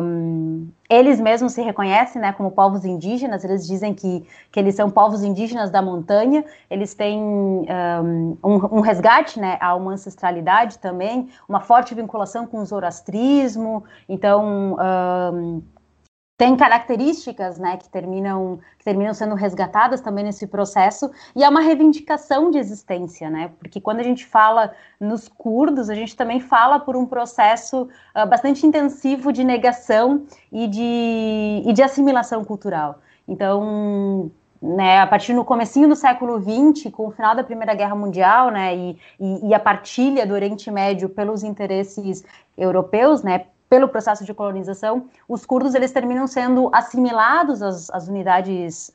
[0.00, 4.88] um, eles mesmos se reconhecem, né, como povos indígenas, eles dizem que, que eles são
[4.88, 11.58] povos indígenas da montanha, eles têm um, um, resgate, né, a uma ancestralidade também, uma
[11.58, 14.76] forte vinculação com o zoroastrismo, então...
[15.34, 15.60] Um,
[16.40, 21.60] tem características né, que, terminam, que terminam sendo resgatadas também nesse processo, e é uma
[21.60, 23.50] reivindicação de existência, né?
[23.58, 28.26] Porque quando a gente fala nos curdos, a gente também fala por um processo uh,
[28.26, 33.02] bastante intensivo de negação e de, e de assimilação cultural.
[33.28, 34.30] Então,
[34.62, 38.50] né, a partir do comecinho do século XX, com o final da Primeira Guerra Mundial,
[38.50, 42.24] né, e, e, e a partilha do Oriente Médio pelos interesses
[42.56, 48.92] europeus, né, pelo processo de colonização, os curdos eles terminam sendo assimilados às, às unidades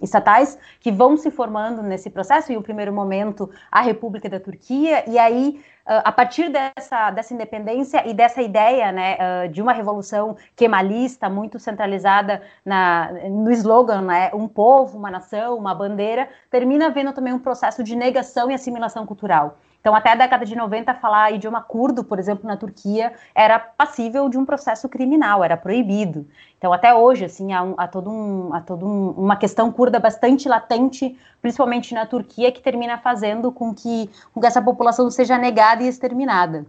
[0.00, 2.52] estatais que vão se formando nesse processo.
[2.52, 7.34] E o primeiro momento a República da Turquia e aí uh, a partir dessa, dessa
[7.34, 14.02] independência e dessa ideia né, uh, de uma revolução kemalista muito centralizada na, no slogan
[14.02, 18.54] né, um povo, uma nação, uma bandeira, termina havendo também um processo de negação e
[18.54, 19.58] assimilação cultural.
[19.82, 24.28] Então, até a década de 90, falar idioma curdo, por exemplo, na Turquia, era passível
[24.28, 26.24] de um processo criminal, era proibido.
[26.56, 30.48] Então, até hoje, assim, há, um, há todo, um, todo um, uma questão curda bastante
[30.48, 35.82] latente, principalmente na Turquia, que termina fazendo com que, com que essa população seja negada
[35.82, 36.64] e exterminada.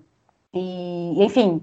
[0.52, 1.62] E, enfim,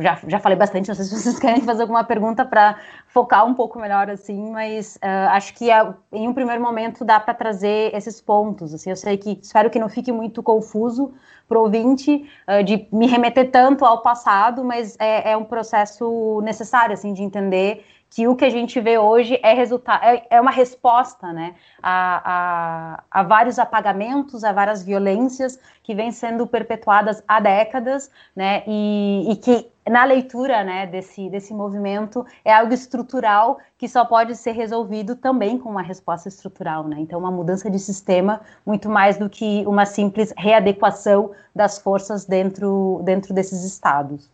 [0.00, 3.54] já, já falei bastante, não sei se vocês querem fazer alguma pergunta para focar um
[3.54, 7.94] pouco melhor, assim, mas uh, acho que uh, em um primeiro momento dá para trazer
[7.94, 11.12] esses pontos, assim, eu sei que, espero que não fique muito confuso
[11.48, 16.40] para o ouvinte uh, de me remeter tanto ao passado, mas é, é um processo
[16.42, 20.40] necessário, assim, de entender que o que a gente vê hoje é, resultado, é, é
[20.40, 27.22] uma resposta né, a, a, a, vários apagamentos, a várias violências que vêm sendo perpetuadas
[27.28, 33.58] há décadas, né, e, e que na leitura né, desse, desse movimento é algo estrutural
[33.76, 36.86] que só pode ser resolvido também com uma resposta estrutural.
[36.86, 36.96] Né?
[36.98, 43.00] Então, uma mudança de sistema muito mais do que uma simples readequação das forças dentro,
[43.04, 44.30] dentro desses estados.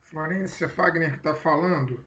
[0.00, 2.04] Florência Fagner está falando,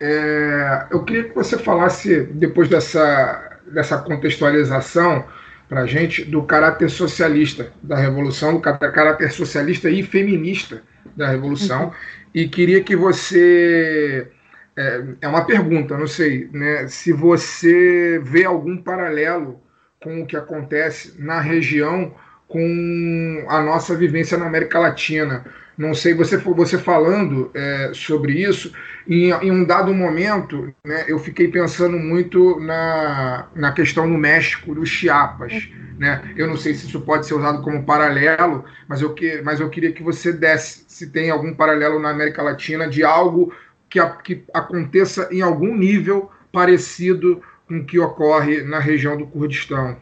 [0.00, 5.24] é, eu queria que você falasse, depois dessa, dessa contextualização
[5.68, 10.82] para a gente, do caráter socialista da Revolução, do caráter socialista e feminista
[11.18, 11.92] da Revolução, uhum.
[12.34, 14.28] e queria que você.
[14.76, 19.60] É, é uma pergunta, não sei, né, se você vê algum paralelo
[20.00, 22.14] com o que acontece na região
[22.46, 25.44] com a nossa vivência na América Latina
[25.78, 28.72] não sei, você, você falando é, sobre isso,
[29.06, 34.74] em, em, um dado momento, né, eu fiquei pensando muito na, na questão no México,
[34.74, 35.70] dos Chiapas.
[35.98, 36.32] Né?
[36.36, 39.68] Eu não sei se isso pode ser usado como paralelo, mas eu, que, mas eu
[39.68, 43.52] queria que você desse se tem algum paralelo na América Latina de algo
[43.90, 49.26] que, a, que aconteça em algum nível parecido com o que ocorre na região do
[49.26, 49.96] Kurdistão.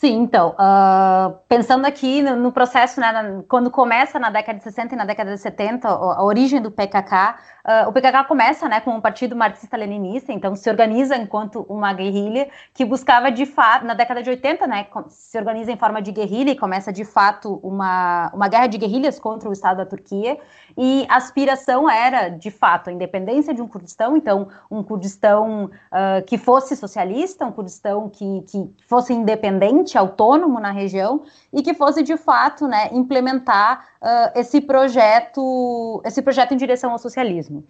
[0.00, 4.64] Sim, então, uh, pensando aqui no, no processo, né, na, quando começa na década de
[4.64, 8.24] 60 e na década de 70, a, a origem do PKK, uh, ah, o PKK
[8.24, 13.44] começa né, com um partido marxista-leninista, então se organiza enquanto uma guerrilha que buscava de
[13.44, 17.04] fato, na década de 80, né, se organiza em forma de guerrilha e começa de
[17.04, 20.38] fato uma, uma guerra de guerrilhas contra o Estado da Turquia,
[20.78, 26.24] e a aspiração era, de fato, a independência de um Kurdistão, então um Kurdistão uh,
[26.26, 31.22] que fosse socialista, um Kurdistão que, que fosse independente, autônomo na região,
[31.52, 36.98] e que fosse, de fato, né, implementar uh, esse projeto, esse projeto em direção ao
[36.98, 37.64] socialismo.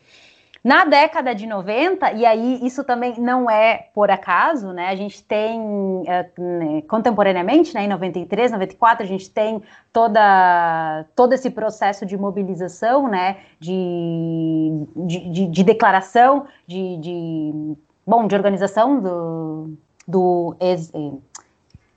[0.62, 4.88] Na década de 90, e aí isso também não é por acaso, né?
[4.88, 11.48] A gente tem uh, contemporaneamente, né, em 93, 94, a gente tem toda, todo esse
[11.48, 13.38] processo de mobilização, né?
[13.59, 19.72] De, de, de, de declaração, de, de, bom, de organização do,
[20.06, 20.54] do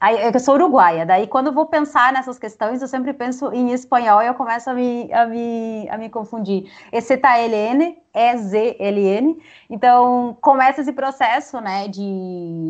[0.03, 3.71] Aí, eu sou uruguaia, daí quando eu vou pensar nessas questões, eu sempre penso em
[3.71, 6.69] espanhol e eu começo a me, a me, a me confundir.
[6.91, 9.41] EZLN, E-Z-L-N.
[9.69, 12.01] Então, começa esse processo né, de,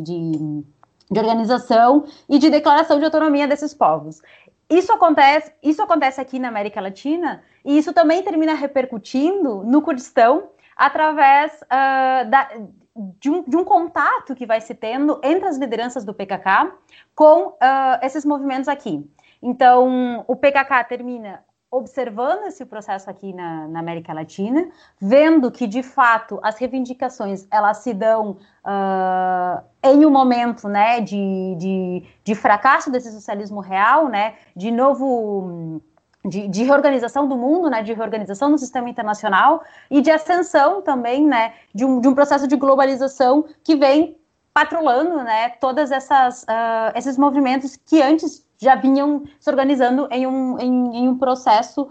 [0.03, 0.63] de,
[1.09, 4.21] de organização e de declaração de autonomia desses povos.
[4.69, 10.49] Isso acontece, isso acontece aqui na América Latina e isso também termina repercutindo no Kurdistão
[10.77, 12.47] através uh, da,
[12.95, 16.71] de um, de um, contato que vai se tendo entre as lideranças do PKK
[17.15, 17.57] com uh,
[18.01, 19.09] esses movimentos aqui.
[19.41, 24.69] Então, o PKK termina observando esse processo aqui na, na, América Latina,
[25.01, 31.55] vendo que de fato as reivindicações elas se dão uh, em um momento né, de,
[31.57, 35.81] de, de fracasso desse socialismo real, né, de novo
[36.25, 41.25] de, de, reorganização do mundo, né, de reorganização do sistema internacional e de ascensão também,
[41.27, 44.17] né, de um, de um processo de globalização que vem
[44.53, 50.59] patrulhando, né, todas essas uh, esses movimentos que antes já vinham se organizando em um,
[50.59, 51.89] em, em um processo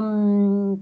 [0.00, 0.78] um,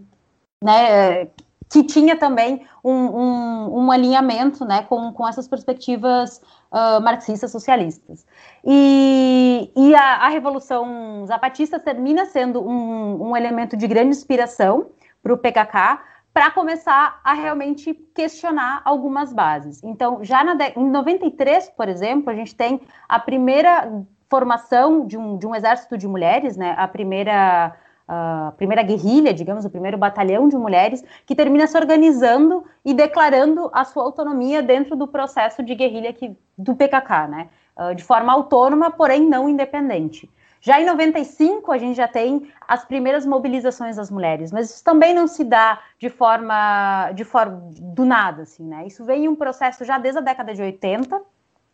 [0.62, 1.26] né,
[1.68, 6.40] que tinha também um, um, um, alinhamento né, com, com essas perspectivas
[6.72, 8.26] uh, marxistas socialistas.
[8.64, 14.86] E, e a, a, Revolução Zapatista termina sendo um, um elemento de grande inspiração
[15.22, 16.00] para o PKK,
[16.32, 19.82] para começar a realmente questionar algumas bases.
[19.84, 25.36] Então, já na em 93, por exemplo, a gente tem a primeira formação de um,
[25.36, 27.76] de um exército de mulheres, né, a primeira
[28.14, 33.70] a primeira guerrilha, digamos, o primeiro batalhão de mulheres, que termina se organizando e declarando
[33.72, 37.48] a sua autonomia dentro do processo de guerrilha que, do PKK, né?
[37.74, 40.28] Uh, de forma autônoma, porém não independente.
[40.60, 45.14] Já em 95, a gente já tem as primeiras mobilizações das mulheres, mas isso também
[45.14, 48.86] não se dá de forma, de forma do nada, assim, né?
[48.86, 51.18] Isso vem em um processo já desde a década de 80,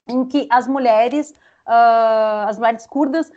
[0.09, 1.31] em que as mulheres,
[1.67, 3.33] uh, as mulheres curdas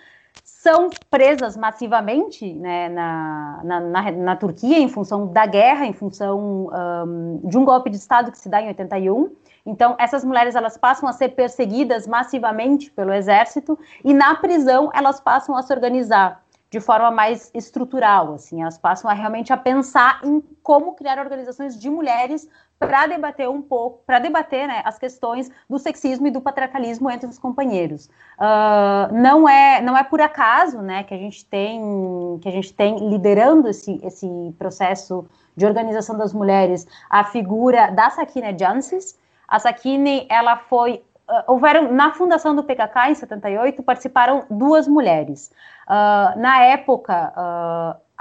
[0.62, 6.70] são presas massivamente né, na, na, na, na, Turquia em função da guerra, em função
[6.72, 9.32] um, de um golpe de Estado que se dá em 81.
[9.66, 15.20] Então, essas mulheres elas passam a ser perseguidas massivamente pelo exército e na prisão elas
[15.20, 20.22] passam a se organizar de forma mais estrutural, assim, elas passam a realmente a pensar
[20.24, 22.48] em como criar organizações de mulheres
[22.82, 27.30] para debater um pouco, para debater né, as questões do sexismo e do patriarcalismo entre
[27.30, 28.08] os companheiros.
[28.40, 32.74] Uh, não é não é por acaso, né, que a gente tem que a gente
[32.74, 39.16] tem liderando esse esse processo de organização das mulheres a figura da Sakine Jansis.
[39.48, 45.52] A Sakine ela foi uh, houveram na fundação do PKK em 78 participaram duas mulheres.
[45.88, 47.32] Uh, na época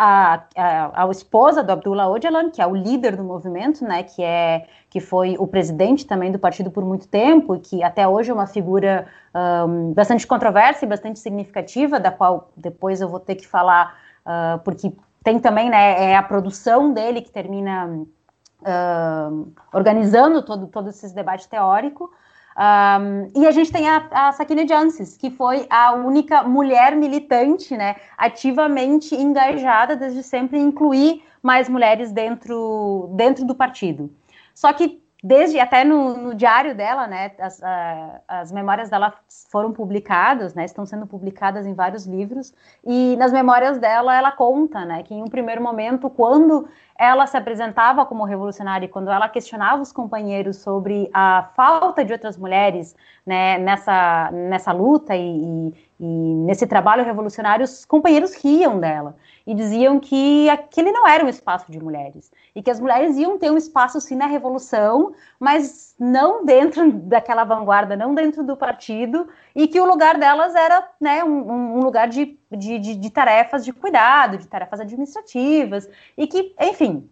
[0.02, 4.22] a, a, a, esposa do Abdullah Öcalan, que é o líder do movimento, né, que
[4.22, 8.30] é que foi o presidente também do partido por muito tempo e que até hoje
[8.30, 9.06] é uma figura
[9.68, 14.58] um, bastante controversa e bastante significativa, da qual depois eu vou ter que falar, uh,
[14.60, 14.90] porque
[15.22, 21.46] tem também, né, é a produção dele que termina uh, organizando todo, todo esse debate
[21.46, 22.10] teórico.
[22.60, 24.66] Um, e a gente tem a, a Sakine
[25.18, 32.12] que foi a única mulher militante, né, ativamente engajada desde sempre em incluir mais mulheres
[32.12, 34.10] dentro, dentro do partido.
[34.54, 39.12] Só que desde até no, no diário dela, né, as, a, as memórias dela
[39.50, 42.54] foram publicadas, né, estão sendo publicadas em vários livros,
[42.84, 46.66] e nas memórias dela ela conta, né, que em um primeiro momento, quando
[46.98, 52.12] ela se apresentava como revolucionária e quando ela questionava os companheiros sobre a falta de
[52.12, 58.78] outras mulheres né, nessa, nessa luta e, e, e, nesse trabalho revolucionário, os companheiros riam
[58.78, 59.16] dela
[59.50, 62.30] e diziam que aquele não era um espaço de mulheres.
[62.54, 67.42] E que as mulheres iam ter um espaço sim na revolução, mas não dentro daquela
[67.42, 72.06] vanguarda, não dentro do partido e que o lugar delas era né, um, um lugar
[72.06, 77.10] de, de, de, de tarefas de cuidado, de tarefas administrativas e que, enfim,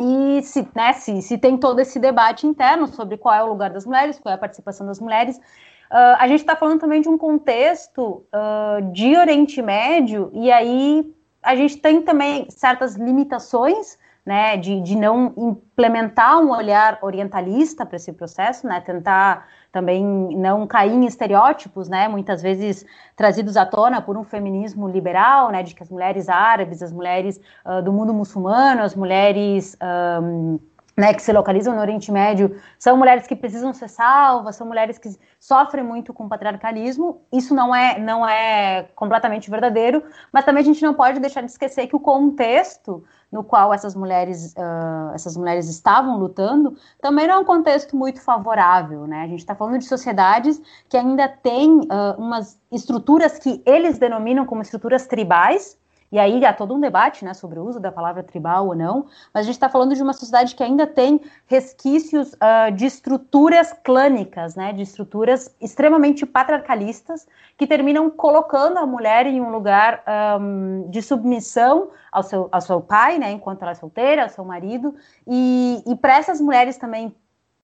[0.00, 3.70] e se, né, se, se tem todo esse debate interno sobre qual é o lugar
[3.70, 7.08] das mulheres, qual é a participação das mulheres, uh, a gente está falando também de
[7.08, 11.14] um contexto uh, de Oriente Médio, e aí
[11.46, 17.94] a gente tem também certas limitações né, de, de não implementar um olhar orientalista para
[17.94, 24.02] esse processo, né, tentar também não cair em estereótipos, né, muitas vezes trazidos à tona
[24.02, 28.12] por um feminismo liberal, né, de que as mulheres árabes, as mulheres uh, do mundo
[28.12, 29.76] muçulmano, as mulheres
[30.20, 30.58] um,
[30.96, 34.96] né, que se localizam no Oriente Médio, são mulheres que precisam ser salvas, são mulheres
[34.96, 37.20] que sofrem muito com o patriarcalismo.
[37.30, 41.50] Isso não é, não é completamente verdadeiro, mas também a gente não pode deixar de
[41.50, 47.34] esquecer que o contexto no qual essas mulheres, uh, essas mulheres estavam lutando, também não
[47.34, 49.22] é um contexto muito favorável, né?
[49.22, 54.46] A gente está falando de sociedades que ainda têm uh, umas estruturas que eles denominam
[54.46, 55.76] como estruturas tribais,
[56.10, 59.06] e aí há todo um debate né, sobre o uso da palavra tribal ou não,
[59.32, 63.72] mas a gente está falando de uma sociedade que ainda tem resquícios uh, de estruturas
[63.84, 67.26] clânicas, né, de estruturas extremamente patriarcalistas,
[67.56, 70.02] que terminam colocando a mulher em um lugar
[70.40, 74.44] um, de submissão ao seu, ao seu pai, né, enquanto ela é solteira, ao seu
[74.44, 74.94] marido,
[75.26, 77.14] e, e para essas mulheres também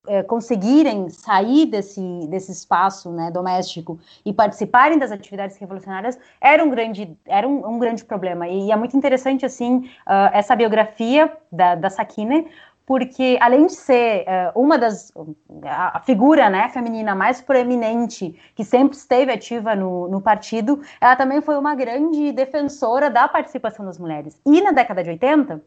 [0.06, 6.70] é, conseguirem sair desse, desse espaço né, doméstico e participarem das atividades revolucionárias era um
[6.70, 8.48] grande, era um, um grande problema.
[8.48, 12.48] E, e, é muito interessante assim uh, essa biografia da, da Sakine,
[12.84, 15.12] porque além de ser uh, uma das
[15.64, 21.40] a, figura né, feminina mais proeminente que sempre esteve ativa no, no partido, ela também
[21.40, 24.40] foi uma grande defensora da participação das mulheres.
[24.44, 25.62] E na década de 80,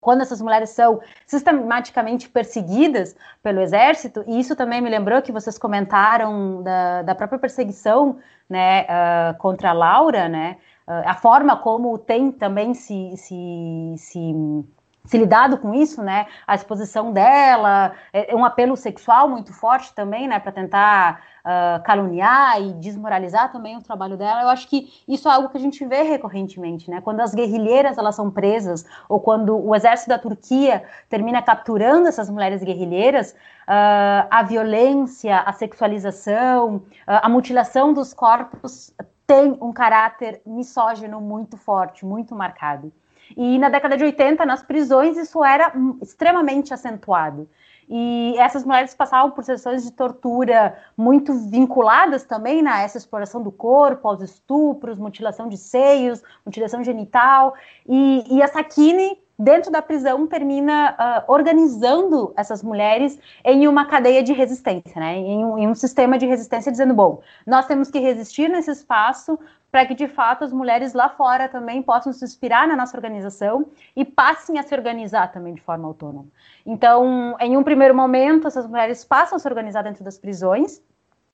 [0.00, 5.58] quando essas mulheres são sistematicamente perseguidas pelo exército, e isso também me lembrou que vocês
[5.58, 8.18] comentaram da, da própria perseguição
[8.48, 14.64] né, uh, contra a Laura, né, uh, a forma como tem também se, se, se
[15.06, 16.26] se lidado com isso, né?
[16.46, 20.38] A exposição dela, é, é um apelo sexual muito forte também, né?
[20.38, 24.42] Para tentar uh, caluniar e desmoralizar também o trabalho dela.
[24.42, 27.00] Eu acho que isso é algo que a gente vê recorrentemente, né?
[27.00, 32.28] Quando as guerrilheiras elas são presas ou quando o exército da Turquia termina capturando essas
[32.28, 38.92] mulheres guerrilheiras, uh, a violência, a sexualização, uh, a mutilação dos corpos
[39.26, 42.92] tem um caráter misógino muito forte, muito marcado.
[43.36, 45.72] E na década de 80, nas prisões, isso era
[46.02, 47.48] extremamente acentuado.
[47.88, 53.42] E essas mulheres passavam por sessões de tortura muito vinculadas também né, a essa exploração
[53.42, 57.54] do corpo, aos estupros, mutilação de seios, mutilação genital.
[57.88, 60.96] E, e a Sakine, dentro da prisão, termina
[61.28, 66.18] uh, organizando essas mulheres em uma cadeia de resistência, né, em um, em um sistema
[66.18, 69.38] de resistência, dizendo: bom, nós temos que resistir nesse espaço
[69.70, 73.66] para que de fato as mulheres lá fora também possam se inspirar na nossa organização
[73.94, 76.28] e passem a se organizar também de forma autônoma.
[76.64, 80.80] Então, em um primeiro momento, essas mulheres passam a se organizar dentro das prisões.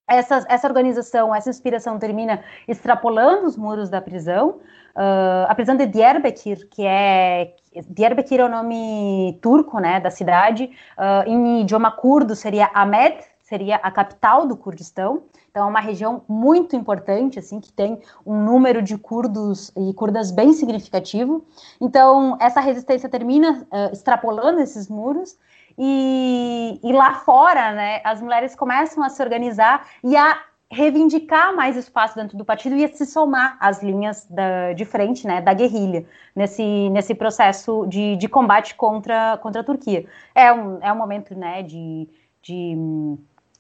[0.09, 4.61] Essa, essa organização, essa inspiração termina extrapolando os muros da prisão.
[4.97, 7.55] Uh, a prisão de Diyarbakir, que é
[7.89, 10.70] Diyarbakir é o nome turco, né, da cidade.
[10.97, 15.25] Uh, em idioma curdo seria Ahmed, seria a capital do Kurdistão.
[15.51, 20.31] Então, é uma região muito importante, assim, que tem um número de curdos e curdas
[20.31, 21.45] bem significativo.
[21.79, 25.37] Então, essa resistência termina uh, extrapolando esses muros.
[25.79, 30.39] E, e lá fora, né, as mulheres começam a se organizar e a
[30.73, 35.41] reivindicar mais espaço dentro do partido e se somar às linhas da, de frente né,
[35.41, 36.05] da guerrilha
[36.35, 40.07] nesse, nesse processo de, de combate contra, contra a Turquia.
[40.35, 42.09] É um, é um momento né, de,
[42.43, 42.77] de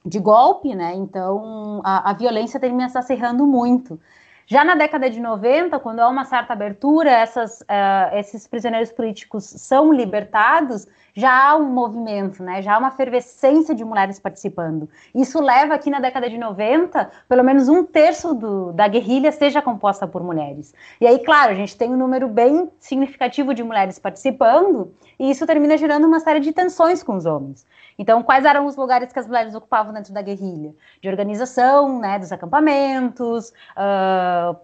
[0.04, 0.94] de golpe, né?
[0.94, 4.00] Então a, a violência termina se acerrando muito.
[4.46, 9.44] Já na década de 90, quando há uma certa abertura, essas, uh, esses prisioneiros políticos
[9.44, 12.62] são libertados, já há um movimento, né?
[12.62, 14.88] já há uma efervescência de mulheres participando.
[15.14, 19.60] Isso leva aqui na década de 90, pelo menos um terço do, da guerrilha seja
[19.60, 20.74] composta por mulheres.
[21.00, 25.46] E aí, claro, a gente tem um número bem significativo de mulheres participando, e isso
[25.46, 27.66] termina gerando uma série de tensões com os homens.
[27.98, 30.74] Então, quais eram os lugares que as mulheres ocupavam dentro da guerrilha?
[31.00, 34.56] De organização, né, dos acampamentos, uh,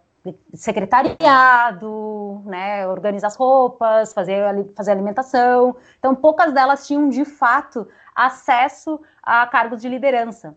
[0.53, 4.43] secretariado, né, organizar as roupas, fazer,
[4.77, 5.77] fazer alimentação.
[5.99, 10.57] Então, poucas delas tinham, de fato, acesso a cargos de liderança.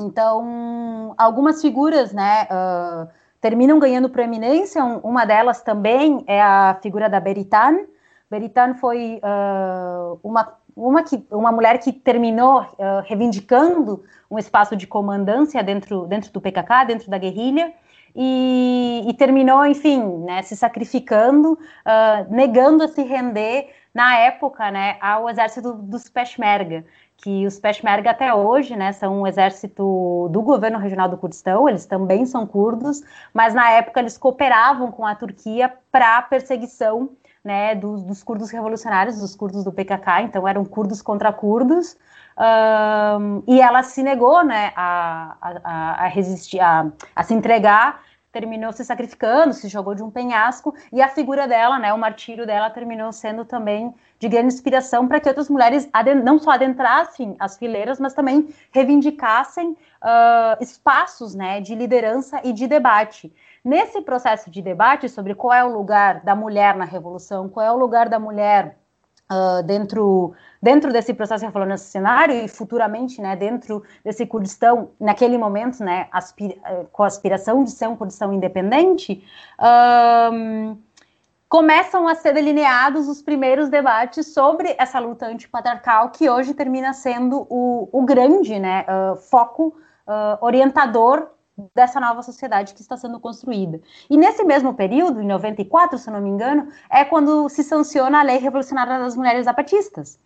[0.00, 3.08] Então, algumas figuras, né, uh,
[3.40, 4.82] terminam ganhando proeminência.
[4.84, 7.86] Uma delas também é a figura da Beritan.
[8.30, 14.86] Beritan foi uh, uma uma, que, uma mulher que terminou uh, reivindicando um espaço de
[14.86, 17.72] comandância dentro, dentro do PKK, dentro da guerrilha,
[18.14, 24.96] e, e terminou, enfim, né, se sacrificando, uh, negando a se render, na época, né,
[25.00, 26.84] ao exército dos Peshmerga,
[27.16, 31.86] que os Peshmerga até hoje, né, são um exército do governo regional do Kurdistão, eles
[31.86, 33.02] também são curdos,
[33.32, 37.10] mas na época eles cooperavam com a Turquia para perseguição
[37.44, 41.96] né, dos, dos, curdos revolucionários, dos curdos do PKK, então eram curdos contra curdos,
[42.38, 48.02] um, e ela se negou né, a, a, a resistir, a, a, se entregar
[48.34, 52.44] terminou se sacrificando, se jogou de um penhasco, e a figura dela, né, o martírio
[52.44, 55.88] dela, terminou sendo também de grande inspiração para que outras mulheres
[56.24, 62.66] não só adentrassem as fileiras, mas também reivindicassem uh, espaços né, de liderança e de
[62.66, 63.32] debate.
[63.64, 67.70] Nesse processo de debate sobre qual é o lugar da mulher na revolução, qual é
[67.70, 68.76] o lugar da mulher
[69.30, 75.82] uh, dentro, dentro desse processo nesse cenário e futuramente, né, dentro desse Kurdistão, naquele momento,
[75.82, 79.24] né, aspira, uh, com a aspiração de ser um Kurdistão independente,
[79.58, 80.76] uh,
[81.48, 87.46] começam a ser delineados os primeiros debates sobre essa luta antipatriarcal que hoje termina sendo
[87.48, 88.84] o, o grande né,
[89.30, 89.76] foco
[90.40, 91.33] orientador
[91.74, 93.80] dessa nova sociedade que está sendo construída.
[94.10, 98.22] E nesse mesmo período, em 94, se não me engano, é quando se sanciona a
[98.22, 100.18] Lei Revolucionária das Mulheres Zapatistas.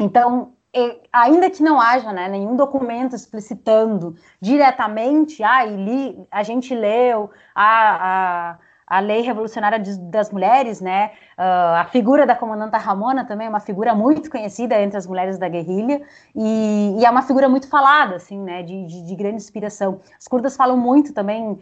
[0.00, 0.54] Então,
[1.12, 8.52] ainda que não haja né, nenhum documento explicitando diretamente, ah, li, a gente leu a,
[8.52, 8.58] a
[8.92, 11.12] a lei revolucionária de, das mulheres, né?
[11.38, 15.38] Uh, a figura da comandanta Ramona também é uma figura muito conhecida entre as mulheres
[15.38, 16.02] da guerrilha
[16.36, 18.62] e, e é uma figura muito falada, assim, né?
[18.62, 19.98] De, de, de grande inspiração.
[20.18, 21.58] As curdas falam muito também uh,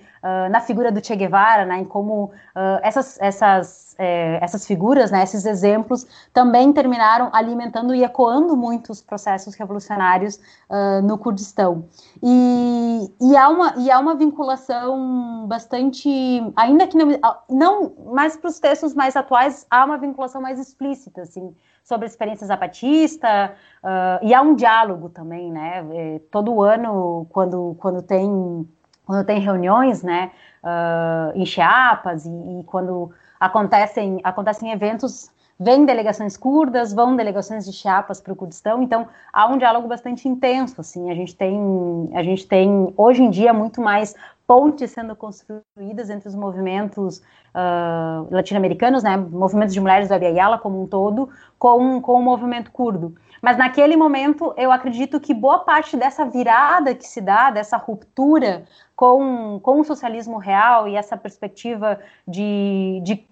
[0.50, 1.78] na figura do Che Guevara, né?
[1.78, 8.02] Em como uh, essas, essas é, essas figuras, né, esses exemplos, também terminaram alimentando e
[8.02, 10.36] ecoando muito os processos revolucionários
[10.70, 11.84] uh, no Kurdistão.
[12.22, 16.08] E, e, há uma, e há uma vinculação bastante,
[16.56, 17.10] ainda que não,
[17.50, 22.08] não mais para os textos mais atuais, há uma vinculação mais explícita, assim, sobre a
[22.08, 23.52] experiência zapatista,
[23.84, 28.66] uh, e há um diálogo também, né, é, todo ano, quando, quando tem
[29.04, 30.30] quando tem reuniões, né,
[30.62, 33.10] uh, em Chiapas e, e quando
[33.40, 39.46] acontecem, acontecem eventos, vêm delegações curdas, vão delegações de Chiapas para o Kurdistão, então há
[39.46, 43.80] um diálogo bastante intenso, assim, a gente tem, a gente tem hoje em dia muito
[43.80, 44.14] mais
[44.46, 47.18] pontes sendo construídas entre os movimentos
[47.54, 52.72] uh, latino-americanos, né, movimentos de mulheres da Abiyala como um todo, com, com o movimento
[52.72, 53.14] curdo.
[53.40, 58.64] Mas naquele momento, eu acredito que boa parte dessa virada que se dá, dessa ruptura
[58.96, 63.24] com, com o socialismo real e essa perspectiva de, de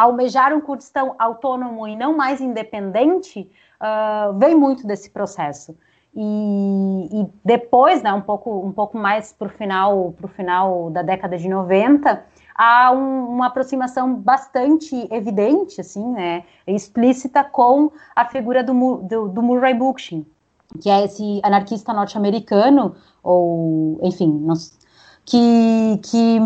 [0.00, 5.76] almejar um Kurdistão autônomo e não mais independente, uh, vem muito desse processo.
[6.14, 11.36] E, e, depois, né, um pouco, um pouco mais para o final, final da década
[11.36, 12.24] de 90,
[12.54, 19.42] há um, uma aproximação bastante evidente, assim, né, explícita com a figura do, do, do
[19.42, 20.26] Murray Bookchin,
[20.80, 24.54] que é esse anarquista norte-americano, ou, enfim, não,
[25.24, 26.38] que, que,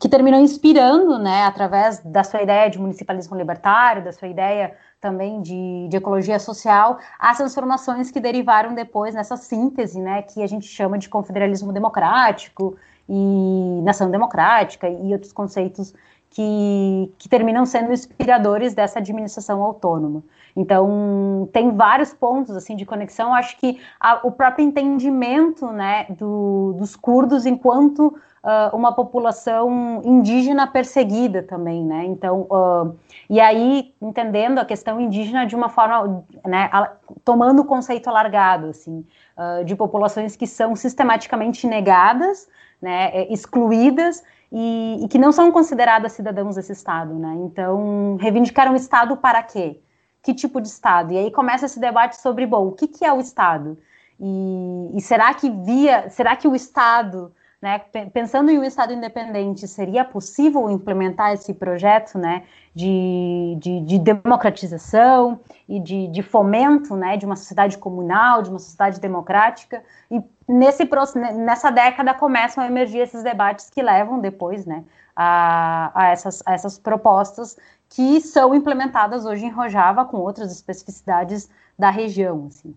[0.00, 5.40] que terminou inspirando, né, através da sua ideia de municipalismo libertário, da sua ideia também
[5.40, 10.66] de, de ecologia social, as transformações que derivaram depois nessa síntese, né, que a gente
[10.66, 12.76] chama de confederalismo democrático
[13.08, 15.94] e nação democrática e outros conceitos
[16.30, 20.22] que, que terminam sendo inspiradores dessa administração autônoma.
[20.54, 23.32] Então, tem vários pontos assim de conexão.
[23.32, 30.66] Acho que a, o próprio entendimento né, do, dos curdos enquanto uh, uma população indígena
[30.66, 32.04] perseguida também, né?
[32.06, 32.96] Então, uh,
[33.28, 36.92] e aí entendendo a questão indígena de uma forma, né, a,
[37.24, 39.04] tomando o conceito alargado, assim,
[39.36, 42.48] uh, de populações que são sistematicamente negadas,
[42.80, 47.34] né, é, excluídas e, e, que não são consideradas cidadãos desse Estado, né?
[47.44, 49.80] Então, reivindicar um Estado para quê?
[50.22, 51.12] que tipo de Estado?
[51.12, 53.78] E aí começa esse debate sobre, bom, o que, que é o Estado?
[54.20, 57.32] E, e será que via, será que o Estado,
[57.62, 57.78] né,
[58.12, 62.42] pensando em um Estado independente, seria possível implementar esse projeto, né,
[62.74, 68.58] de, de, de democratização e de, de, fomento, né, de uma sociedade comunal, de uma
[68.58, 69.82] sociedade democrática?
[70.10, 70.88] E nesse
[71.36, 74.82] nessa década começam a emergir esses debates que levam depois, né,
[75.14, 77.56] a, a, essas, a essas propostas
[77.90, 82.46] que são implementadas hoje em Rojava com outras especificidades da região.
[82.48, 82.74] Assim.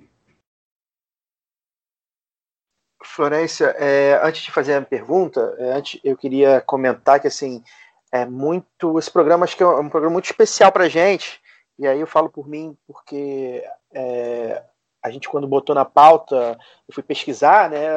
[3.03, 7.63] Florência, é, antes de fazer a pergunta, é, antes eu queria comentar que assim
[8.11, 11.41] é muito esse programa acho que é um programa muito especial para gente
[11.79, 13.63] e aí eu falo por mim porque
[13.93, 14.63] é,
[15.03, 17.87] a gente quando botou na pauta eu fui pesquisar, né?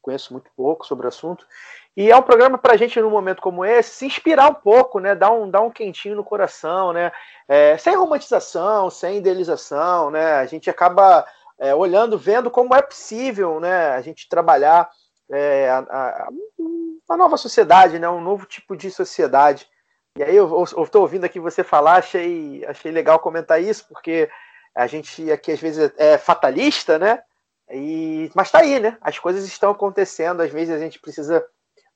[0.00, 1.46] conheço muito pouco sobre o assunto
[1.96, 4.98] e é um programa para a gente, num momento como esse, se inspirar um pouco,
[4.98, 5.14] né?
[5.14, 7.12] Dar um, dar um quentinho no coração, né?
[7.46, 10.34] É, sem romantização, sem idealização, né?
[10.34, 11.24] A gente acaba
[11.56, 13.90] é, olhando, vendo como é possível, né?
[13.90, 14.90] A gente trabalhar
[15.30, 16.28] é, a, a,
[17.08, 18.08] uma nova sociedade, né?
[18.08, 19.68] Um novo tipo de sociedade.
[20.18, 24.28] E aí eu estou ouvindo aqui você falar, achei, achei legal comentar isso, porque
[24.74, 27.22] a gente aqui às vezes é fatalista, né?
[27.70, 28.98] E, mas está aí, né?
[29.00, 31.44] As coisas estão acontecendo, às vezes a gente precisa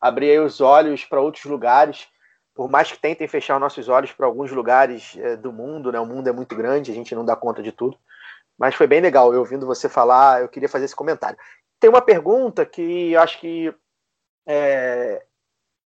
[0.00, 2.08] abrir os olhos para outros lugares,
[2.54, 6.00] por mais que tentem fechar nossos olhos para alguns lugares é, do mundo, né?
[6.00, 7.98] O mundo é muito grande, a gente não dá conta de tudo.
[8.56, 11.38] Mas foi bem legal, eu ouvindo você falar, eu queria fazer esse comentário.
[11.78, 13.72] Tem uma pergunta que eu acho que
[14.46, 15.24] é,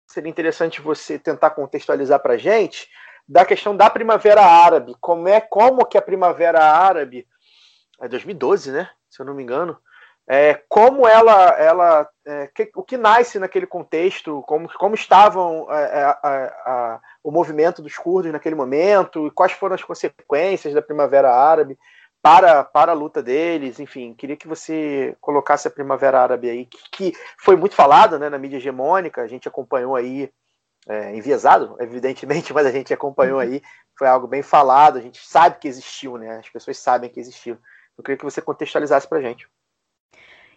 [0.08, 2.90] seria interessante você tentar contextualizar para a gente
[3.30, 4.96] da questão da Primavera Árabe.
[5.00, 7.28] Como é como que a Primavera Árabe
[8.02, 8.90] é 2012, né?
[9.08, 9.78] Se eu não me engano.
[10.28, 15.84] É, como ela, ela é, que, o que nasce naquele contexto, como, como estavam é,
[15.84, 20.82] é, a, a, o movimento dos curdos naquele momento, e quais foram as consequências da
[20.82, 21.78] Primavera Árabe
[22.22, 26.78] para, para a luta deles, enfim, queria que você colocasse a Primavera Árabe aí, que,
[26.92, 30.32] que foi muito falado né, na mídia hegemônica, a gente acompanhou aí,
[30.90, 33.62] é, enviesado, evidentemente, mas a gente acompanhou aí,
[33.98, 37.58] foi algo bem falado, a gente sabe que existiu, né, as pessoas sabem que existiu.
[37.98, 39.48] Eu queria que você contextualizasse para a gente.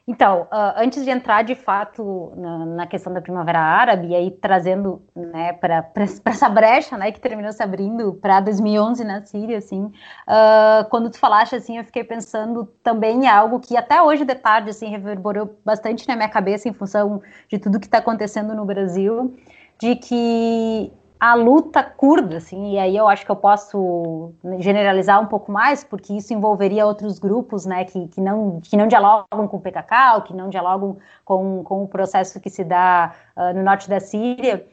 [0.07, 4.30] Então, uh, antes de entrar de fato na, na, questão da Primavera Árabe, e aí
[4.33, 5.89] trazendo né, para
[6.24, 11.18] essa brecha né, que terminou se abrindo para 2011 na Síria, assim, uh, quando tu
[11.20, 15.57] falaste assim, eu fiquei pensando também em algo que até hoje de tarde assim, reverberou
[15.64, 19.37] bastante na minha cabeça em função de tudo que está acontecendo no Brasil,
[19.83, 25.26] de que a luta curda, assim, e aí eu acho que eu posso generalizar um
[25.26, 29.57] pouco mais, porque isso envolveria outros grupos, né, que, que, não, que não dialogam com
[29.57, 33.62] o PKK, ou que não dialogam com, com o processo que se dá uh, no
[33.64, 34.64] norte da Síria.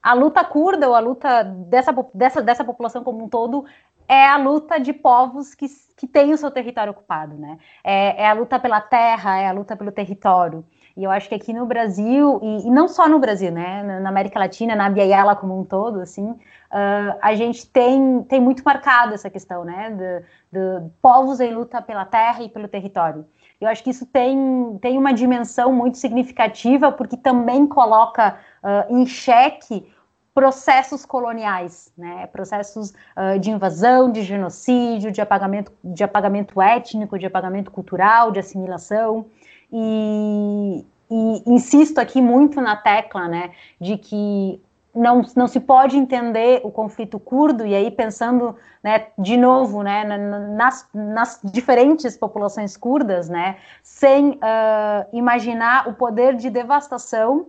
[0.00, 3.64] A luta curda, ou a luta dessa, dessa, dessa população como um todo,
[4.08, 7.58] é a luta de povos que, que têm o seu território ocupado, né?
[7.82, 10.64] É, é a luta pela terra, é a luta pelo território.
[10.96, 14.08] E eu acho que aqui no Brasil, e, e não só no Brasil, né, na,
[14.08, 19.14] América Latina, na Biaiala como um todo, assim, uh, a gente tem, tem muito marcado
[19.14, 20.20] essa questão, né, de,
[20.52, 23.24] de povos em luta pela terra e pelo território.
[23.60, 29.06] Eu acho que isso tem, tem uma dimensão muito significativa, porque também coloca uh, em
[29.06, 29.86] xeque
[30.34, 32.26] processos coloniais, né?
[32.26, 38.40] processos uh, de invasão, de genocídio, de apagamento, de apagamento étnico, de apagamento cultural, de
[38.40, 39.26] assimilação.
[39.72, 43.50] E, e insisto aqui muito na tecla, né,
[43.80, 44.60] de que
[44.94, 50.04] não, não se pode entender o conflito curdo, e aí pensando, né, de novo, né,
[50.04, 57.46] nas, nas diferentes populações curdas, né, sem uh, imaginar o poder de devastação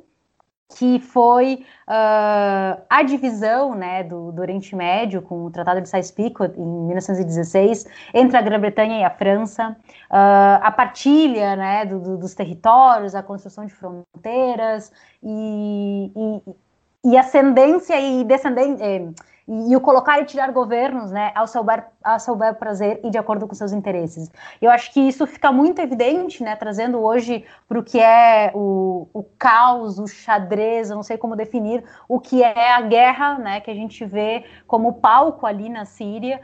[0.77, 6.53] que foi uh, a divisão né, do, do, Oriente Médio com o Tratado de Sykes-Picot
[6.57, 9.75] em 1916 entre a Grã-Bretanha e a França,
[10.09, 14.91] uh, a partilha né, do, do, dos territórios, a construção de fronteiras
[15.21, 19.09] e, e, e ascendência e descendência eh,
[19.47, 23.09] e, o colocar e tirar governos, né, ao seu, bar, ao seu bel prazer e
[23.09, 24.31] de acordo com seus interesses.
[24.61, 29.07] Eu acho que isso fica muito evidente, né, trazendo hoje para o que é o,
[29.13, 33.59] o caos, o xadrez, eu não sei como definir, o que é a guerra, né,
[33.59, 36.41] que a gente vê como palco ali na Síria,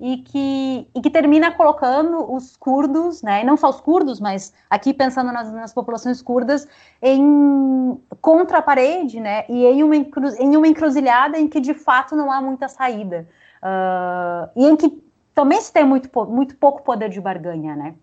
[0.00, 4.92] e que, e que termina colocando os curdos, né, não só os curdos, mas aqui
[4.92, 6.68] pensando nas, nas populações curdas,
[7.00, 12.14] em contra a parede, né, e em uma, em uma encruzilhada em que de fato
[12.14, 13.26] não há muita saída,
[13.62, 15.02] uh, e em que
[15.34, 17.94] também se tem muito, muito pouco poder de barganha, né.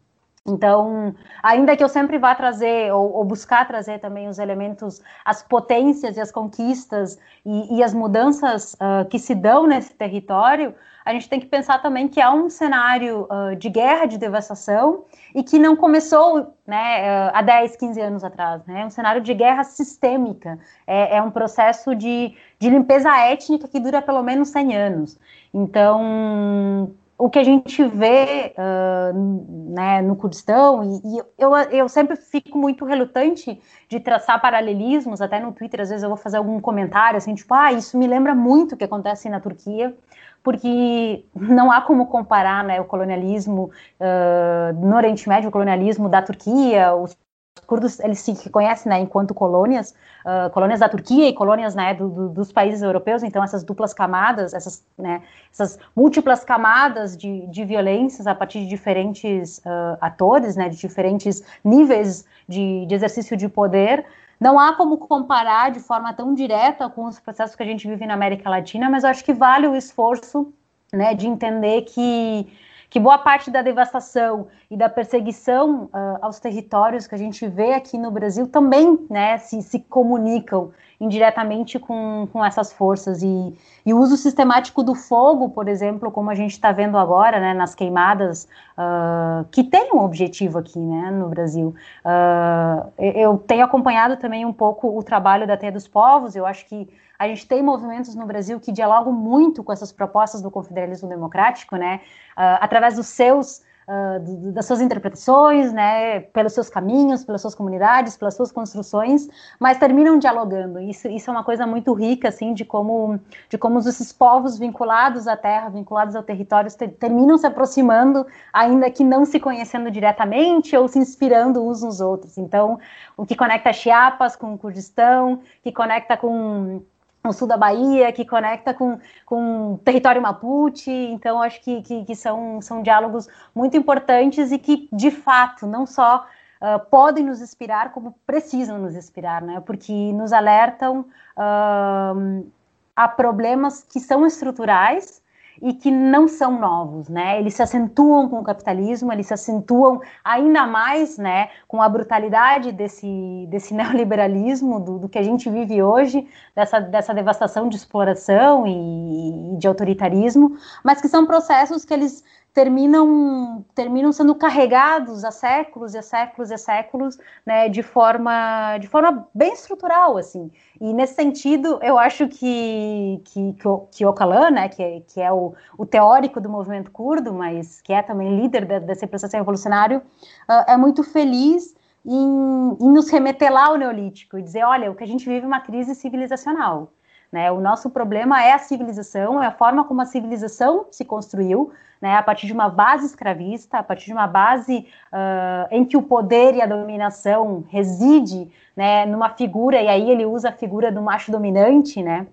[0.46, 5.42] Então, ainda que eu sempre vá trazer, ou, ou, buscar trazer também os elementos, as
[5.42, 10.76] potências e as conquistas e, e as mudanças uh, que se dão nesse território,
[11.06, 15.04] a gente tem que pensar também que há um cenário uh, de guerra, de devastação,
[15.36, 18.66] e que não começou né, uh, há 10, 15 anos atrás.
[18.66, 18.82] Né?
[18.82, 23.80] É um cenário de guerra sistêmica, é, é, um processo de, de limpeza étnica que
[23.80, 25.20] dura pelo menos 100 anos.
[25.54, 32.16] Então, o que a gente vê uh, né, no Kurdistão, e, e, eu, eu sempre
[32.16, 36.60] fico muito relutante de traçar paralelismos, até no Twitter, às vezes eu vou fazer algum
[36.60, 39.96] comentário assim, tipo, ah, isso me lembra muito o que acontece na Turquia,
[40.44, 46.22] porque não há como comparar né, o colonialismo uh, no Oriente Médio, o colonialismo da
[46.22, 47.18] Turquia, os
[47.66, 49.94] curdos eles se reconhecem né, enquanto colônias,
[50.26, 53.94] uh, colônias da Turquia e colônias né, do, do, dos países europeus, então essas duplas
[53.94, 55.22] camadas, essas, né,
[55.52, 61.42] essas múltiplas camadas de, de violências a partir de diferentes uh, atores, né, de diferentes
[61.64, 64.06] níveis de, de exercício de poder,
[64.44, 68.06] não há como comparar de forma tão direta com os processos que a gente vive
[68.06, 70.54] na América Latina, mas eu acho que vale o esforço
[70.92, 72.46] né, de entender que,
[72.90, 77.72] que boa parte da devastação e da perseguição uh, aos territórios que a gente vê
[77.74, 80.74] aqui no Brasil também né, se, se comunicam
[81.04, 83.22] indiretamente com, com essas forças.
[83.22, 83.54] E,
[83.86, 87.54] e o uso sistemático do fogo, por exemplo, como a gente está vendo agora, né,
[87.54, 88.48] nas queimadas,
[88.78, 91.76] uh, que tem um objetivo aqui, né, no Brasil.
[92.06, 96.66] Uh, eu tenho acompanhado também um pouco o trabalho da Teia dos Povos, eu acho
[96.66, 96.88] que
[97.20, 101.76] a gente tem movimentos no Brasil que dialogam muito com essas propostas do confederalismo democrático,
[101.76, 102.00] né,
[102.38, 108.18] uh, através dos seus uh, das suas interpretações, né, pelos seus caminhos, pelas suas comunidades,
[108.18, 109.28] pelas suas construções,
[109.60, 110.80] mas terminam dialogando.
[110.80, 113.20] Isso, isso é uma coisa muito rica, assim, de como,
[113.50, 118.90] de como esses povos vinculados à terra, vinculados ao território, ter, terminam se aproximando, ainda
[118.90, 122.38] que não se conhecendo diretamente ou se inspirando uns nos outros.
[122.38, 122.80] Então,
[123.18, 126.82] o que conecta Chiapas com o Kurdistão, que conecta com
[127.24, 130.92] no sul da Bahia, que conecta com, com o território Mapuche.
[130.92, 135.86] Então, acho que, que, que, são, são diálogos muito importantes e que, de fato, não
[135.86, 136.28] só
[136.62, 139.62] uh, podem nos inspirar, como precisam nos inspirar, né?
[139.66, 141.06] Porque nos alertam
[141.38, 142.46] uh,
[142.94, 145.23] a problemas que são estruturais
[145.62, 147.40] e que não são novos, né?
[147.40, 152.72] Eles se acentuam com o capitalismo, eles se acentuam ainda mais, né, com a brutalidade
[152.72, 158.66] desse, desse neoliberalismo, do, do que a gente vive hoje, dessa, dessa devastação de exploração
[158.68, 162.24] e, e de autoritarismo, mas que são processos que eles
[162.54, 169.28] terminam, terminam sendo carregados há séculos e séculos e séculos, né, de forma, de forma
[169.34, 170.52] bem estrutural, assim.
[170.80, 173.56] E nesse sentido, eu acho que, que,
[173.92, 178.04] que Ocalan, né, que, que é o, o teórico do movimento curdo, mas que é
[178.04, 181.76] também líder de, desse processo revolucionário, uh, é muito feliz
[182.06, 185.44] em, em nos remeter lá ao Neolítico e dizer, olha, o que a gente vive
[185.44, 186.92] é uma crise civilizacional.
[187.34, 187.52] Né?
[187.52, 192.16] O nosso problema é a civilização, é a forma como a civilização se construiu, né,
[192.16, 196.04] a partir de uma base escravista, a partir de uma base uh, em que o
[196.04, 201.02] poder e a dominação reside né, numa figura, e aí ele usa a figura do
[201.02, 202.28] macho dominante, né,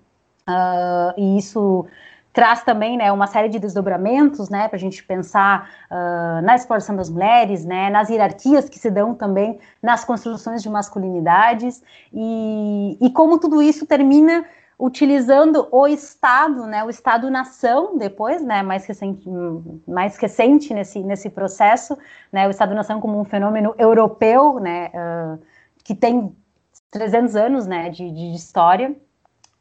[0.47, 1.87] uh, e isso
[2.31, 6.95] traz também né, uma série de desdobramentos né, para a gente pensar uh, na exploração
[6.95, 11.81] das mulheres, né, nas hierarquias que se dão também nas construções de masculinidades,
[12.13, 14.45] e, e como tudo isso termina
[14.81, 19.29] utilizando o Estado, né, o Estado-nação, depois, né, mais recente,
[19.87, 21.95] mais recente nesse, nesse processo,
[22.31, 25.39] né, o Estado-nação como um fenômeno europeu, né, uh,
[25.83, 26.35] que tem
[26.89, 28.95] 300 anos, né, de, de história,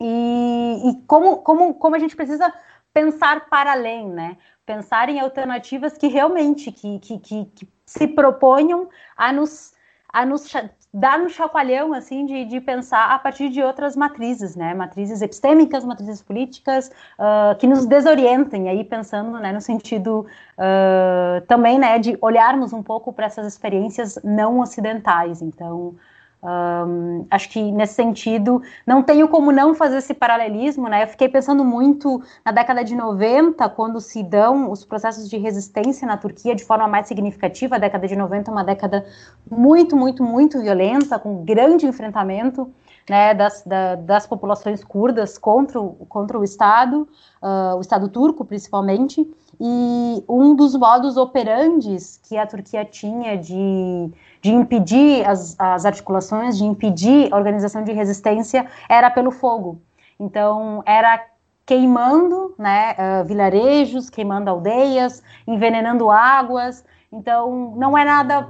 [0.00, 2.50] e, e, como, como, como a gente precisa
[2.94, 8.88] pensar para além, né, pensar em alternativas que realmente, que, que, que, que se proponham
[9.14, 9.74] a nos,
[10.12, 10.44] a nos
[10.92, 14.74] dar um chacoalhão assim de, de pensar a partir de outras matrizes, né?
[14.74, 20.26] Matrizes epistêmicas, matrizes políticas uh, que nos desorientem aí pensando, né, no sentido
[20.58, 25.40] uh, também, né, de olharmos um pouco para essas experiências não ocidentais.
[25.40, 25.94] Então,
[26.42, 31.02] um, acho que nesse sentido, não tenho como não fazer esse paralelismo, né?
[31.02, 36.06] Eu fiquei pensando muito na década de 90, quando se dão os processos de resistência
[36.06, 37.76] na Turquia de forma mais significativa.
[37.76, 39.04] A década de 90 é uma década
[39.50, 42.72] muito, muito, muito violenta, com grande enfrentamento
[43.08, 47.08] né, das, da, das populações curdas contra o, contra o Estado,
[47.42, 49.28] uh, o Estado turco principalmente.
[49.62, 54.10] E um dos modos operandes que a Turquia tinha de
[54.40, 59.80] de impedir as, as articulações, de impedir a organização de resistência, era pelo fogo.
[60.18, 61.24] Então, era
[61.66, 66.84] queimando né, uh, vilarejos, queimando aldeias, envenenando águas.
[67.12, 68.48] Então, não é nada,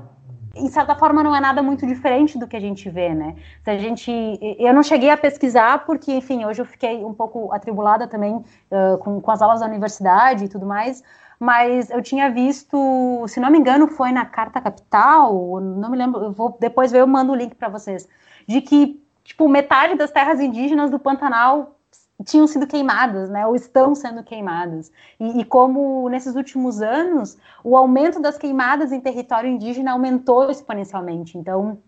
[0.54, 3.36] em certa forma, não é nada muito diferente do que a gente vê, né?
[3.62, 4.10] Se a gente,
[4.58, 8.96] eu não cheguei a pesquisar porque, enfim, hoje eu fiquei um pouco atribulada também uh,
[9.00, 11.02] com, com as aulas da universidade e tudo mais,
[11.40, 16.22] mas eu tinha visto, se não me engano, foi na Carta Capital, não me lembro,
[16.22, 18.06] eu vou depois eu mando o link para vocês,
[18.46, 21.78] de que tipo metade das terras indígenas do Pantanal
[22.26, 24.92] tinham sido queimadas, né, ou estão sendo queimadas.
[25.18, 31.38] E, e, como nesses últimos anos o aumento das queimadas em território indígena aumentou exponencialmente.
[31.38, 31.78] Então,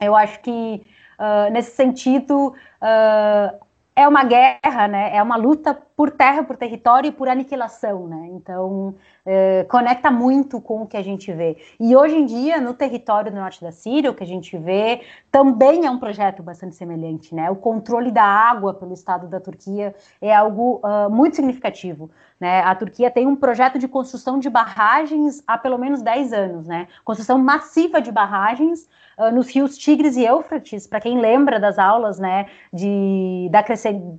[0.00, 0.86] eu acho que
[1.18, 5.14] uh, nesse sentido uh, é uma guerra, né?
[5.16, 8.28] É uma luta por terra, por território e por aniquilação, né?
[8.32, 8.94] Então
[9.32, 11.56] é, conecta muito com o que a gente vê.
[11.78, 15.02] E hoje em dia, no território do norte da Síria, o que a gente vê
[15.30, 17.48] também é um projeto bastante semelhante, né?
[17.48, 22.10] O controle da água pelo Estado da Turquia é algo uh, muito significativo.
[22.40, 22.60] Né?
[22.62, 26.88] A Turquia tem um projeto de construção de barragens há pelo menos 10 anos, né?
[27.04, 32.18] Construção massiva de barragens uh, nos rios Tigres e Eufrates, para quem lembra das aulas,
[32.18, 33.62] né, de, da,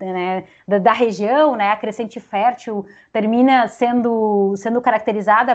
[0.06, 5.01] né, da, da, região, né, a crescente fértil termina sendo, sendo caracterizada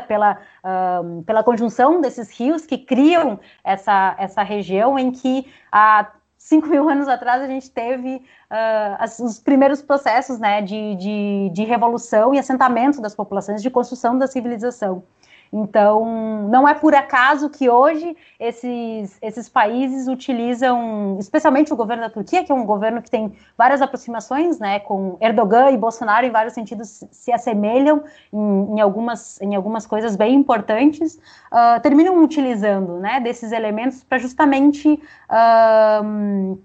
[0.01, 6.67] pela, uh, pela conjunção desses rios que criam essa, essa região em que a 5
[6.69, 11.65] mil anos atrás a gente teve uh, as, os primeiros processos né, de, de, de
[11.65, 15.03] revolução e assentamento das populações, de construção da civilização.
[15.53, 22.11] Então, não é por acaso que hoje esses, esses países utilizam, especialmente o governo da
[22.11, 26.31] Turquia, que é um governo que tem várias aproximações, né, com Erdogan e Bolsonaro, em
[26.31, 31.19] vários sentidos se assemelham em, em algumas, em algumas coisas bem importantes,
[31.53, 35.01] uh, terminam utilizando né, desses elementos para justamente.
[35.31, 36.59] Uh,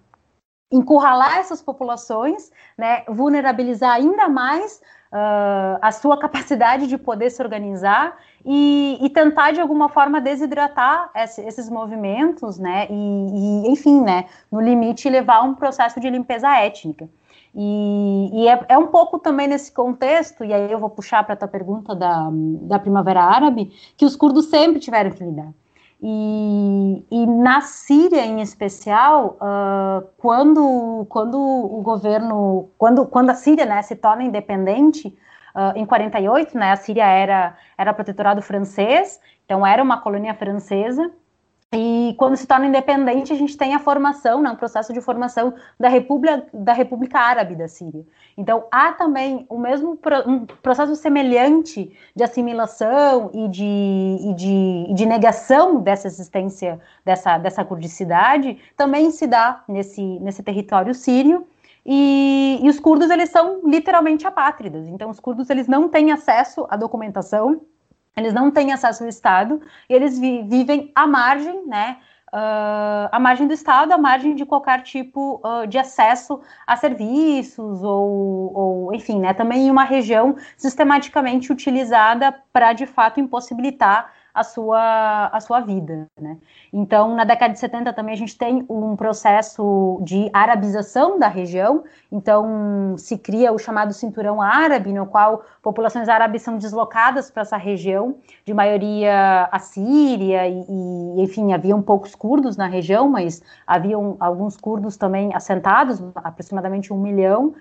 [0.72, 8.17] encurralar essas populações, né, vulnerabilizar ainda mais uh, a sua capacidade de poder se organizar
[8.45, 12.88] e, e tentar de alguma forma desidratar esse, esses movimentos, né?
[12.89, 12.93] E,
[13.65, 14.26] e, enfim, né?
[14.51, 17.07] No limite levar um processo de limpeza étnica.
[17.53, 21.34] E, e é, é, um pouco também nesse contexto, e aí eu vou puxar para
[21.34, 25.51] a tua pergunta da, da Primavera Árabe, que os curdos sempre tiveram que lidar.
[26.04, 33.66] E, e, na Síria, em especial, uh, quando, quando o governo, quando, quando a Síria
[33.68, 35.16] né, se torna independente,
[35.56, 41.12] uh, em 48, né, a Síria era, era protetorado francês, então era uma colônia francesa,
[41.74, 45.53] e quando se torna independente, a gente tem a formação, né, um processo de formação
[45.80, 48.05] da República, da República Árabe da Síria.
[48.36, 49.97] Então, há também o mesmo
[50.28, 57.38] um processo semelhante de assimilação e de, e de, e de negação dessa existência, dessa,
[57.38, 61.47] dessa kurdicidade, também se dá nesse, nesse território sírio.
[61.86, 64.89] E, e os curdos, eles são literalmente apátridas.
[64.89, 67.61] Então, os curdos, eles não têm acesso à documentação,
[68.16, 71.97] eles não têm acesso ao Estado e eles vi vivem à margem, né?
[72.34, 77.84] Uh, à margem do Estado, à margem de qualquer tipo uh, de acesso a serviços
[77.84, 79.34] ou, ou, enfim, né?
[79.34, 86.08] Também em uma região sistematicamente utilizada para de fato impossibilitar a sua, a sua vida,
[86.20, 86.38] né?
[86.72, 91.84] Então, na década de 70 também a gente tem um processo de arabização da região,
[92.12, 97.58] então se cria o chamado cinturão árabe, no qual populações árabes são deslocadas para essa
[97.58, 98.16] região,
[98.46, 104.98] de maioria assíria e, e, enfim, haviam poucos curdos na região, mas haviam alguns curdos
[104.98, 107.54] também assentados, aproximadamente um milhão,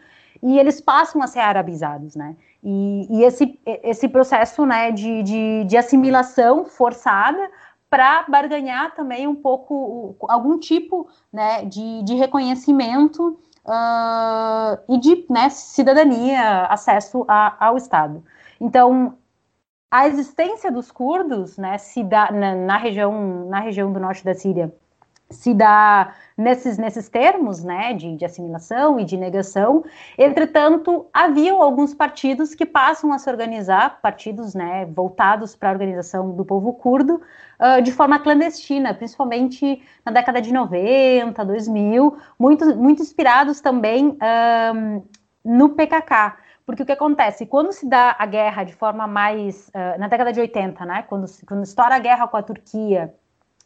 [0.43, 2.37] e eles passam a ser arabizados, né?
[2.63, 7.51] E, e esse, esse processo né, de, de, de assimilação forçada
[7.89, 15.49] para barganhar também um pouco algum tipo né, de, de reconhecimento uh, e de né,
[15.49, 18.23] cidadania, acesso a, ao Estado.
[18.61, 19.15] Então,
[19.91, 24.35] a existência dos curdos né, se dá na, na, região, na região do norte da
[24.35, 24.73] Síria
[25.31, 29.85] se dá nesses, nesses termos né, de, de, assimilação e de negação.
[30.17, 36.31] Entretanto, haviam alguns partidos que passam a se organizar, partidos né, voltados para a organização
[36.33, 37.21] do povo curdo,
[37.61, 44.17] uh, de forma clandestina, principalmente na década de 90, 2000, muito, muito inspirados também
[44.75, 45.03] um,
[45.45, 46.39] no PKK.
[46.65, 47.47] Porque o que acontece?
[47.47, 49.69] Quando se dá a guerra de forma mais.
[49.69, 53.13] Uh, na década de 80, né, quando, quando estoura a guerra com a Turquia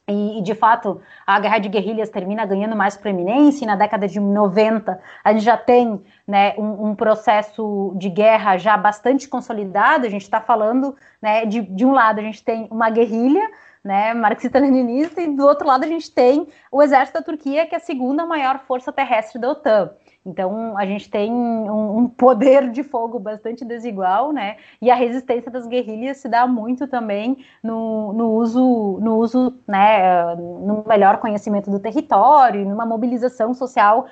[0.07, 4.21] e, de fato, a guerra de guerrilhas termina ganhando mais proeminência, e na década de
[4.21, 10.11] 90 a gente já tem né, um, um processo de guerra já bastante consolidado, a
[10.11, 13.49] gente está falando, né, de, de um lado a gente tem uma guerrilha,
[13.83, 17.79] né, marxista-leninista, e do outro lado a gente tem o exército da Turquia, que é
[17.79, 19.91] a segunda maior força terrestre da OTAN.
[20.27, 24.57] Então, a gente tem um, um, poder de fogo bastante desigual, né?
[24.81, 30.35] E a resistência das guerrilhas se dá muito também no, no uso, no uso, né,
[30.35, 34.07] no melhor conhecimento do território, numa mobilização social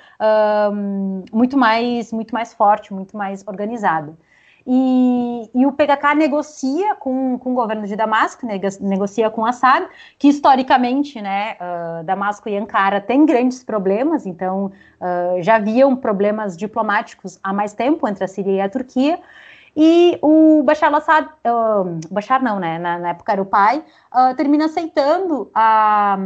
[0.72, 4.14] um, muito mais, muito mais forte, muito mais organizada.
[4.66, 8.46] E, e, o PKK negocia com, com o governo de Damasco,
[8.80, 9.86] negocia com Assad,
[10.18, 14.66] que historicamente, né, uh, Damasco e Ankara têm grandes problemas, então
[15.00, 19.18] uh, já haviam problemas diplomáticos há mais tempo entre a Síria e a Turquia,
[19.74, 23.82] e o Bashar al-Assad, uh, Bashar não, né, na, na, época era o pai,
[24.36, 26.16] termina aceitando a,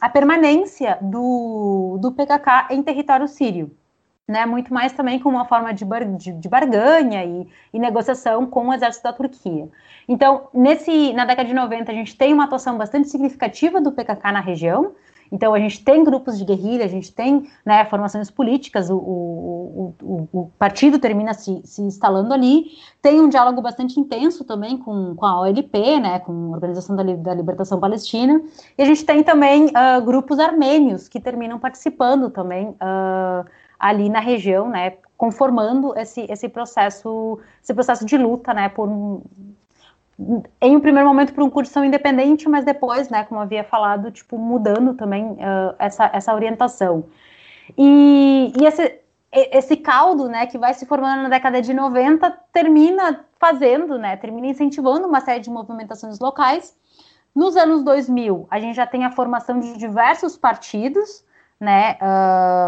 [0.00, 3.70] a permanência do, do PKK em território sírio
[4.28, 8.46] né, muito mais também como uma forma de, bar, de, de barganha e, e, negociação
[8.46, 9.68] com o exército da Turquia.
[10.08, 14.32] Então, nesse, na década de 90, a gente tem uma atuação bastante significativa do PKK
[14.32, 14.94] na região,
[15.30, 19.94] então a gente tem grupos de guerrilha, a gente tem né, formações políticas, o, o,
[20.02, 22.66] o, o partido termina se, se, instalando ali,
[23.02, 27.02] tem um diálogo bastante intenso também com, com a OLP, né, com a Organização da,
[27.02, 28.40] da Libertação Palestina,
[28.76, 33.44] e a gente tem também uh, grupos armênios que terminam participando também uh,
[33.78, 38.88] ali na região, né, conformando esse, esse processo, esse processo de luta, né, por
[40.60, 44.38] em um primeiro momento por um Kurdistão independente, mas depois, né, como havia falado, tipo
[44.38, 47.04] mudando também uh, essa, essa orientação.
[47.76, 48.98] E, e esse,
[49.30, 54.46] esse caldo, né, que vai se formando na década de 90, termina fazendo, né, termina
[54.46, 56.74] incentivando uma série de movimentações locais.
[57.34, 61.22] Nos anos 2000, a gente já tem a formação de diversos partidos,
[61.60, 61.98] né,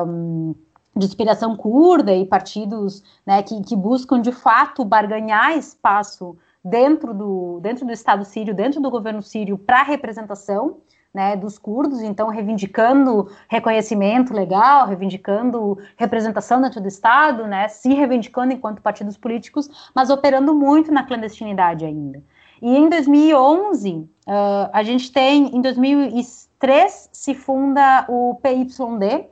[0.06, 0.54] um,
[0.98, 7.60] de inspiração curda e partidos né, que, que, buscam de fato barganhar espaço dentro do,
[7.60, 10.78] dentro do Estado sírio, dentro do governo sírio, para representação
[11.14, 18.52] né, dos curdos, então reivindicando reconhecimento legal, reivindicando representação dentro do Estado, né, se reivindicando
[18.52, 22.22] enquanto partidos políticos, mas operando muito na clandestinidade ainda.
[22.60, 24.08] E em 2011, uh,
[24.72, 29.28] a gente tem, em 2003, se funda o PYD,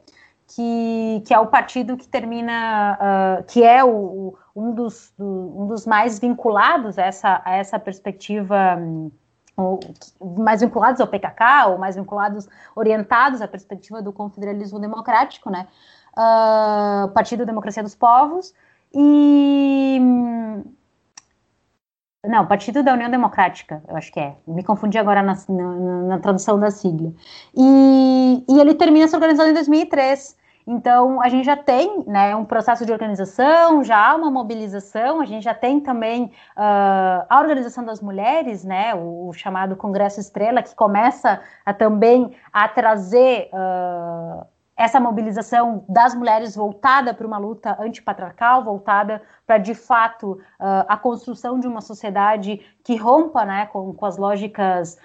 [0.49, 5.67] que, que é o partido que termina, uh, que é o, um, dos, do, um
[5.67, 9.11] dos mais vinculados a essa, a essa perspectiva, um,
[10.39, 15.67] mais vinculados ao PKK, ou mais vinculados, orientados à perspectiva do confederalismo democrático, né?
[16.13, 18.55] Uh, Partido Democracia dos Povos,
[18.95, 20.01] e.
[22.27, 24.35] Não, Partido da União Democrática, eu acho que é.
[24.47, 27.13] Me confundi agora na, na, na tradução da sigla.
[27.55, 30.37] E, e, ele termina se organizando em 2003.
[30.69, 35.25] Então, a gente já tem né, um processo de organização, já há uma mobilização, a
[35.25, 40.61] gente já tem também uh, a organização das mulheres, né, o, o, chamado Congresso Estrela,
[40.63, 44.45] que começa a, também a trazer uh,
[44.77, 50.97] essa mobilização das mulheres voltada para uma luta antipatriarcal, voltada para, de fato, uh, a
[50.97, 54.99] construção de uma sociedade que rompa né, com, com as lógicas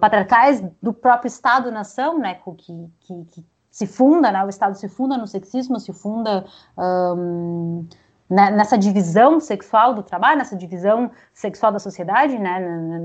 [0.00, 5.18] patriarcais do próprio Estado-nação, né, que, que, que se funda, né, o Estado se funda
[5.18, 6.46] no sexismo, se funda
[6.78, 7.86] um,
[8.28, 12.98] né, nessa divisão sexual do trabalho, nessa divisão sexual da sociedade, né, na,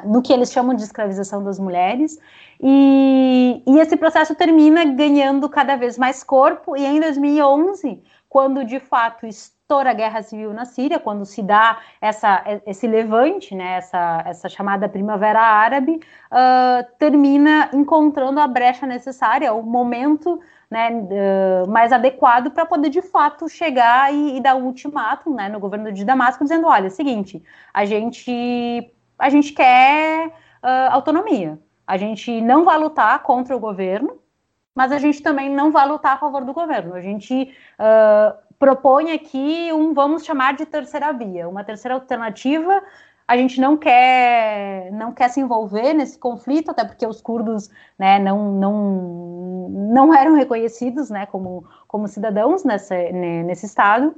[0.00, 2.18] na, no que eles chamam de escravização das mulheres,
[2.60, 8.78] e, e esse processo termina ganhando cada vez mais corpo, e em 2011, quando de
[8.78, 14.22] fato estoura a guerra civil na Síria, quando se dá essa, esse levante, né, essa,
[14.26, 16.00] essa chamada Primavera Árabe,
[16.30, 20.40] uh, termina encontrando a brecha necessária, o momento
[20.70, 25.48] né, uh, mais adequado para poder de fato chegar e, e dar um ultimato né,
[25.48, 27.42] no governo de Damasco, dizendo: olha, é o seguinte,
[27.72, 34.18] a gente, a gente quer uh, autonomia, a gente não vai lutar contra o governo,
[34.74, 36.94] mas a gente também não vai lutar a favor do governo.
[36.94, 42.82] A gente uh, propõe aqui um, vamos chamar de terceira via, uma terceira alternativa.
[43.28, 47.68] A gente não quer, não quer se envolver nesse conflito, até porque os curdos
[47.98, 54.16] né, não, não, não eram reconhecidos né, como, como cidadãos nessa, nesse estado.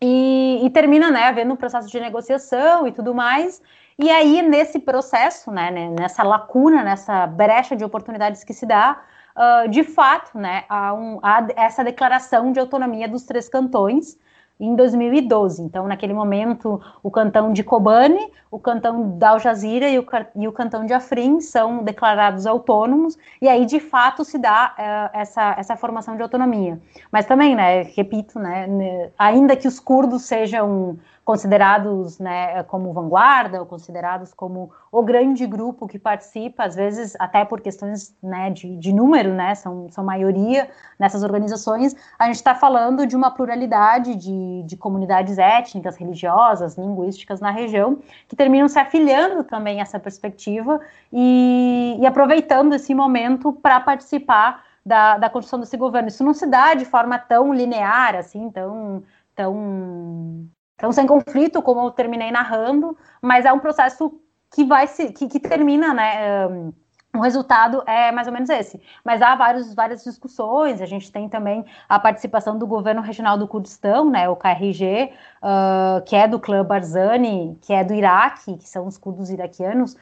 [0.00, 3.62] E, e, termina né, havendo um processo de negociação e tudo mais.
[3.96, 9.00] E aí, nesse processo, né, nessa lacuna, nessa brecha de oportunidades que se dá,
[9.36, 14.18] uh, de fato, né, a, um, a essa declaração de autonomia dos três cantões
[14.62, 15.60] em 2012.
[15.60, 20.06] Então, naquele momento, o cantão de Kobane, o cantão da Al Jazeera e o,
[20.36, 25.18] e o cantão de Afrin são declarados autônomos, e aí, de fato, se dá uh,
[25.18, 26.80] essa, essa formação de autonomia.
[27.10, 33.66] Mas também, né, repito, né, ainda que os curdos sejam considerados né, como vanguarda, ou
[33.66, 38.92] considerados como o grande grupo que participa, às vezes até por questões né, de, de
[38.92, 40.68] número, né, são, são maioria
[40.98, 47.40] nessas organizações, a gente está falando de uma pluralidade de, de comunidades étnicas, religiosas, linguísticas
[47.40, 50.80] na região, que terminam se afiliando também a essa perspectiva
[51.12, 56.08] e, e aproveitando esse momento para participar da, da construção desse governo.
[56.08, 59.04] Isso não se dá de forma tão linear, assim, tão,
[59.36, 60.48] tão
[60.82, 64.20] então, sem conflito, como eu terminei narrando, mas é um processo
[64.52, 66.48] que vai se, que, que termina, né?
[66.48, 66.72] Um,
[67.14, 68.82] o resultado é mais ou menos esse.
[69.04, 73.46] Mas há vários, várias discussões, a gente tem também a participação do governo regional do
[73.46, 78.68] Kurdistão, né, o KRG, uh, que é do clã Barzani, que é do Iraque, que
[78.68, 79.96] são os curdos iraquianos,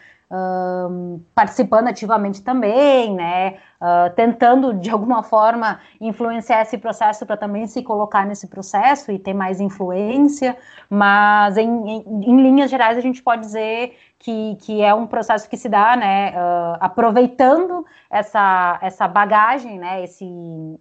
[1.35, 7.83] participando ativamente também, né, uh, tentando de alguma forma influenciar esse processo para também se
[7.83, 10.57] colocar nesse processo e ter mais influência,
[10.89, 15.49] mas em, em, em linhas gerais a gente pode dizer que, que é um processo
[15.49, 20.26] que se dá, né, uh, aproveitando essa, essa bagagem, né, esse,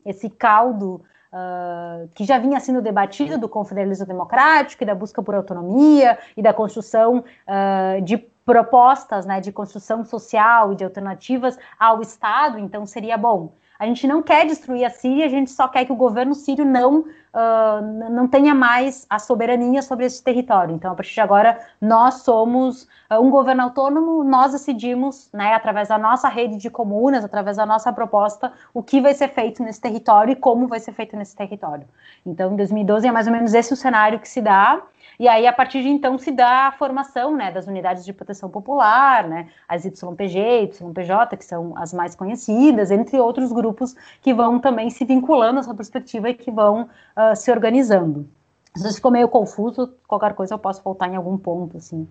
[0.06, 5.36] esse caldo Uh, que já vinha sendo debatido do confederalismo democrático e da busca por
[5.36, 8.18] autonomia e da construção uh, de
[8.50, 13.52] propostas né, de construção social e de alternativas ao Estado, então seria bom.
[13.78, 16.66] a gente não quer destruir a Síria, a gente só quer que o governo sírio
[16.66, 20.74] não uh, não tenha mais a soberania sobre esse território.
[20.74, 26.00] Então, a partir de agora, nós somos um governo autônomo, nós decidimos, né, através da
[26.00, 30.32] nossa rede de comunas, através da nossa proposta, o que vai ser feito nesse território
[30.32, 31.88] e como vai ser feito nesse território.
[32.26, 34.82] Então, em 2012 é mais ou menos esse o cenário que se dá.
[35.20, 38.49] E aí, a partir de então, se dá a formação né, das unidades de proteção
[38.49, 44.59] popular, né, as YPG, YPJ, que são as mais conhecidas, entre outros grupos que vão
[44.59, 48.30] também se vinculando a essa perspectiva e que vão uh, se organizando.
[48.74, 52.07] Às vezes ficou meio confuso, qualquer coisa eu posso voltar em algum ponto, assim.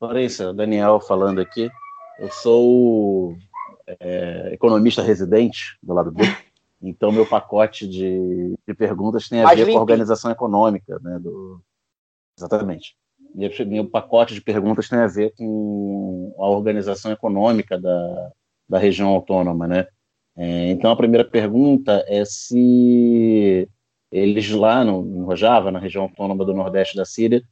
[0.00, 1.70] Larissa, Daniel falando aqui.
[2.18, 3.36] Eu sou
[3.86, 6.24] é, economista residente do lado B.
[6.80, 10.98] Então, meu pacote de, de perguntas tem a Mais ver com a organização econômica.
[11.00, 11.60] Né, do...
[12.38, 12.96] Exatamente.
[13.34, 18.32] Meu, meu pacote de perguntas tem a ver com a organização econômica da,
[18.68, 19.66] da região autônoma.
[19.66, 19.86] Né?
[20.36, 23.68] É, então, a primeira pergunta é se
[24.10, 27.42] eles lá no, no Rojava, na região autônoma do Nordeste da Síria,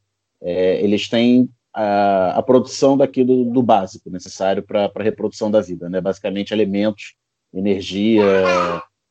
[0.40, 5.90] é, eles têm a, a, produção daquilo do básico necessário para a reprodução da vida,
[5.90, 6.00] né?
[6.00, 7.14] basicamente alimentos,
[7.52, 8.24] energia,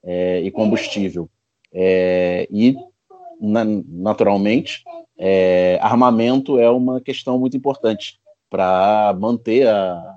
[0.05, 1.29] é, e combustível.
[1.73, 2.75] É, e,
[3.41, 4.83] na, naturalmente,
[5.17, 10.15] é, armamento é uma questão muito importante para manter a,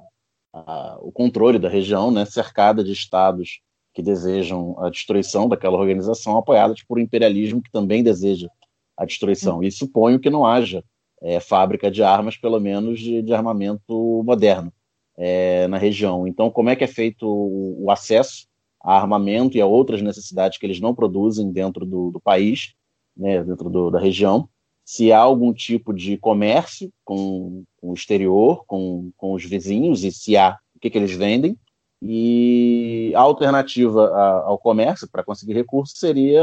[0.53, 3.61] a, o controle da região, né, cercada de estados
[3.95, 8.49] que desejam a destruição daquela organização, apoiadas por um imperialismo que também deseja
[8.97, 9.62] a destruição.
[9.62, 10.84] E suponho que não haja
[11.20, 14.72] é, fábrica de armas, pelo menos de, de armamento moderno,
[15.16, 16.28] é, na região.
[16.28, 18.47] Então, como é que é feito o, o acesso
[18.81, 22.74] a armamento e a outras necessidades que eles não produzem dentro do, do país,
[23.16, 24.49] né, dentro do, da região,
[24.85, 30.11] se há algum tipo de comércio com, com o exterior, com, com os vizinhos, e
[30.11, 31.59] se há, o que, que eles vendem,
[32.01, 36.41] e a alternativa a, ao comércio para conseguir recursos seria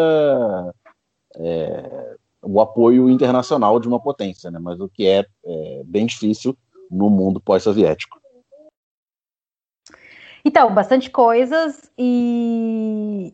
[1.38, 4.60] é, o apoio internacional de uma potência, né?
[4.62, 6.56] mas o que é, é bem difícil
[6.92, 8.20] no mundo pós-soviético.
[10.46, 13.34] Então, bastante coisas e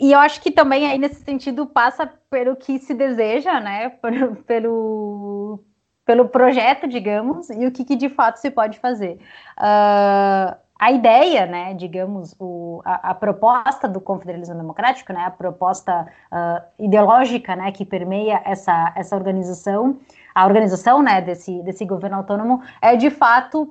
[0.00, 3.90] e eu acho que também aí nesse sentido passa pelo que se deseja, né?
[3.90, 5.64] Pelo, pelo,
[6.06, 9.18] pelo projeto, digamos, e o que, que, de fato se pode fazer.
[9.58, 16.06] Uh, a ideia, né, digamos, o, a, a, proposta do confederalismo democrático, né, a proposta
[16.32, 19.98] uh, ideológica, né, que permeia essa, essa organização,
[20.34, 23.70] a organização, né, desse, desse governo autônomo, é de fato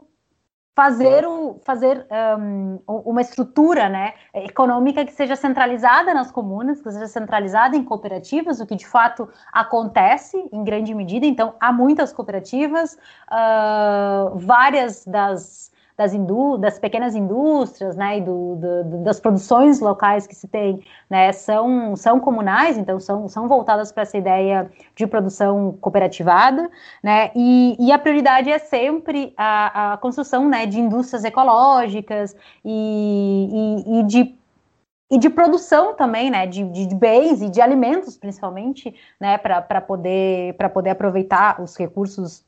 [0.76, 2.08] fazer, o, fazer
[2.40, 8.60] um, uma estrutura né, econômica que seja centralizada nas comunas, que seja centralizada em cooperativas,
[8.60, 11.26] o que de fato acontece em grande medida.
[11.26, 12.98] Então, há muitas cooperativas,
[13.30, 20.26] uh, várias das das, indú das pequenas indústrias, né, e do, do, das produções locais
[20.26, 25.06] que se tem, né, são, são comunais, então são, são voltadas para essa ideia de
[25.06, 26.72] produção cooperativada,
[27.04, 32.34] né, e, e a prioridade é sempre a, a construção, né, de indústrias ecológicas
[32.64, 34.40] e, e, e de
[35.12, 40.54] e de produção também, né, de, de, bens e de alimentos, principalmente, né, para poder,
[40.72, 42.46] poder aproveitar os recursos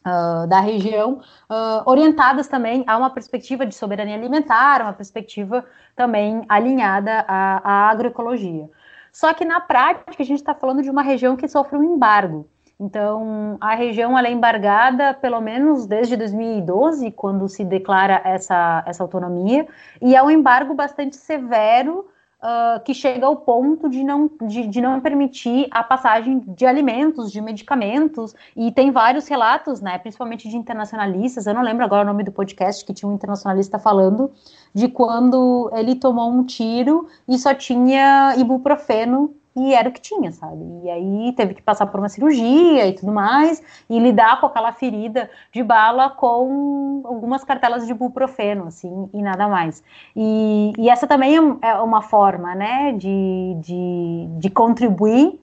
[0.00, 1.20] Uh, da região,
[1.50, 5.62] uh, orientadas também a uma perspectiva de soberania alimentar, uma perspectiva
[5.94, 8.66] também alinhada à, à agroecologia.
[9.12, 12.48] Só que na prática a gente está falando de uma região que sofre um embargo.
[12.80, 19.68] Então, a região é embargada pelo menos desde 2012, quando se declara essa, essa autonomia,
[20.00, 22.08] e é um embargo bastante severo
[22.42, 27.30] uh, que chega ao ponto de não, de, de, não permitir a passagem de alimentos,
[27.30, 32.06] de medicamentos, e tem vários relatos, né, principalmente de internacionalistas, eu não lembro agora o
[32.06, 34.30] nome do podcast, que tinha um internacionalista falando
[34.74, 40.30] de quando ele tomou um tiro e só tinha ibuprofeno e era o que tinha,
[40.30, 40.64] sabe?
[40.84, 44.72] E aí teve que passar por uma cirurgia e tudo mais, e lidar com aquela
[44.72, 49.82] ferida de bala com algumas cartelas de buprofeno, assim, e nada mais.
[50.14, 55.40] E, e essa também é, é uma forma, né, de, de, de contribuir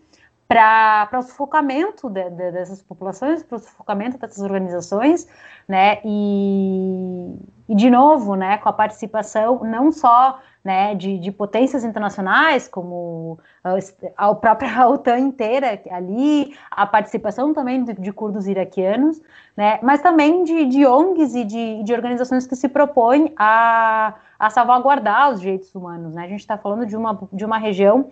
[0.48, 5.28] para o sufocamento de, de, dessas populações, para o sufocamento dessas organizações,
[5.68, 7.36] né, e,
[7.68, 13.40] e de novo, né, com a participação não só né, de, de potências internacionais, como
[13.64, 13.78] a,
[14.18, 19.22] a própria OTAN inteira ali, a participação também de, de curdos iraquianos,
[19.56, 24.50] né, mas também de, de ONGs e de, de organizações que se propõem a, a
[24.50, 26.14] salvaguardar os direitos humanos.
[26.14, 26.26] Né?
[26.26, 28.12] A gente está falando de uma, de uma região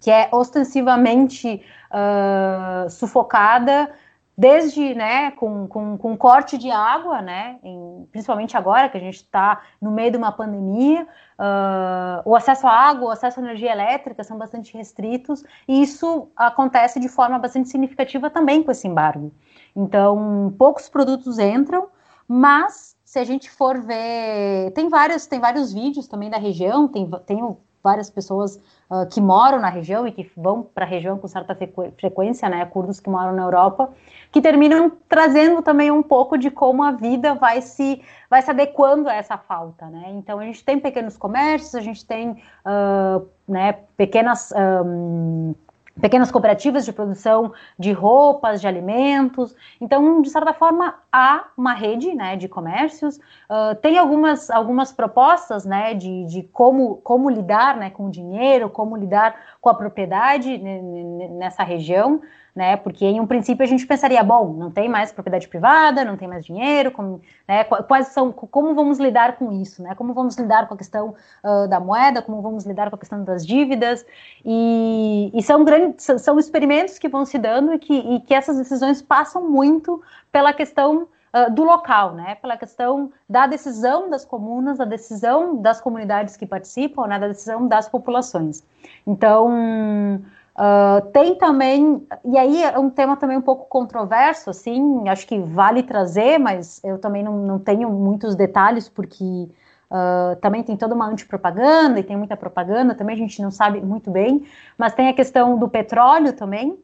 [0.00, 1.62] que é ostensivamente
[1.92, 3.92] uh, sufocada
[4.36, 9.16] desde, né, com, com, com corte de água, né, em, principalmente agora que a gente
[9.16, 13.72] está no meio de uma pandemia, uh, o acesso à água, o acesso à energia
[13.72, 19.32] elétrica são bastante restritos, e isso acontece de forma bastante significativa também com esse embargo.
[19.76, 21.88] Então, poucos produtos entram,
[22.26, 27.10] mas se a gente for ver, tem vários, tem vários vídeos também da região, tem,
[27.26, 27.42] tem
[27.82, 28.60] várias pessoas
[28.90, 31.56] uh, que moram na região e que vão para a região com certa
[31.96, 33.90] frequência, né, curdos que moram na Europa,
[34.30, 38.00] que terminam trazendo também um pouco de como a vida vai se
[38.30, 40.04] vai se adequando a essa falta, né?
[40.10, 44.52] Então a gente tem pequenos comércios, a gente tem uh, né, pequenas
[44.86, 45.54] um,
[46.00, 49.54] pequenas cooperativas de produção de roupas, de alimentos.
[49.80, 53.16] Então, de certa forma, há uma rede né, de comércios.
[53.16, 58.70] Uh, tem algumas, algumas propostas né, de, de como, como lidar né, com o dinheiro,
[58.70, 62.20] como lidar com a propriedade nessa região
[62.54, 62.76] né?
[62.76, 66.28] Porque em um princípio a gente pensaria, bom, não tem mais propriedade privada, não tem
[66.28, 67.64] mais dinheiro, como, né?
[67.64, 69.94] Quais são, como vamos lidar com isso, né?
[69.94, 73.24] Como vamos lidar com a questão uh, da moeda, como vamos lidar com a questão
[73.24, 74.04] das dívidas
[74.44, 78.58] e, e são grandes, são experimentos que vão se dando e que, e que essas
[78.58, 81.08] decisões passam muito pela questão
[81.52, 82.34] do local, né?
[82.34, 87.18] Pela questão da decisão das comunas, da decisão das comunidades que participam, né?
[87.18, 88.62] Da decisão das populações.
[89.06, 90.20] Então,
[90.54, 95.38] Uh, tem também, e aí é um tema também um pouco controverso, assim, acho que
[95.38, 100.94] vale trazer, mas eu também não, não tenho muitos detalhes, porque uh, também tem toda
[100.94, 104.46] uma antipropaganda e tem muita propaganda, também a gente não sabe muito bem,
[104.76, 106.78] mas tem a questão do petróleo também,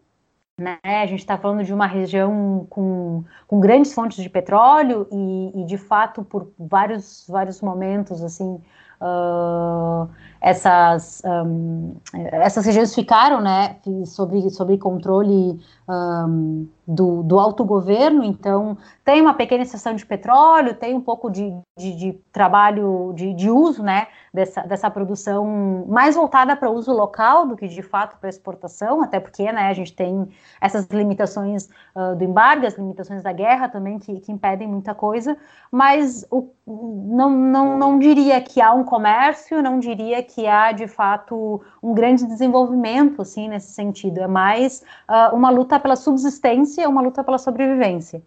[0.59, 0.79] né?
[0.83, 5.65] A gente está falando de uma região com, com grandes fontes de petróleo e, e
[5.67, 8.61] de fato, por vários, vários momentos, assim,
[9.01, 10.09] Uh,
[10.41, 13.77] essas, um, essas regiões ficaram né,
[14.07, 20.95] sob, sob controle um, do, do autogoverno, então tem uma pequena exceção de petróleo, tem
[20.95, 26.57] um pouco de, de, de trabalho, de, de, uso né, dessa, dessa produção mais voltada
[26.57, 30.31] para uso local do que de fato para exportação, até porque né, a gente tem
[30.63, 35.37] essas limitações uh, do embargo, as limitações da guerra também que, que impedem muita coisa,
[35.71, 40.87] mas o, não, não, não diria que há um comércio, não diria que há de
[40.87, 47.01] fato um grande desenvolvimento assim nesse sentido, é mais uh, uma luta pela subsistência, uma
[47.01, 48.23] luta pela sobrevivência.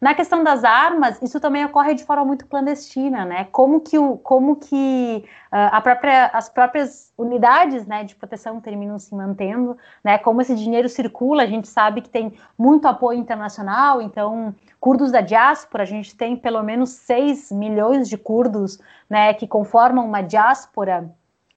[0.00, 3.44] Na questão das armas, isso também ocorre de forma muito clandestina, né?
[3.50, 9.14] Como que, o, como que uh, própria, as próprias unidades né, de proteção terminam se
[9.14, 10.18] mantendo, né?
[10.18, 15.20] Como esse dinheiro circula, a gente sabe que tem muito apoio internacional, então, curdos da
[15.20, 18.78] diáspora, a gente tem pelo menos 6 milhões de curdos,
[19.08, 21.10] né, que conformam uma diáspora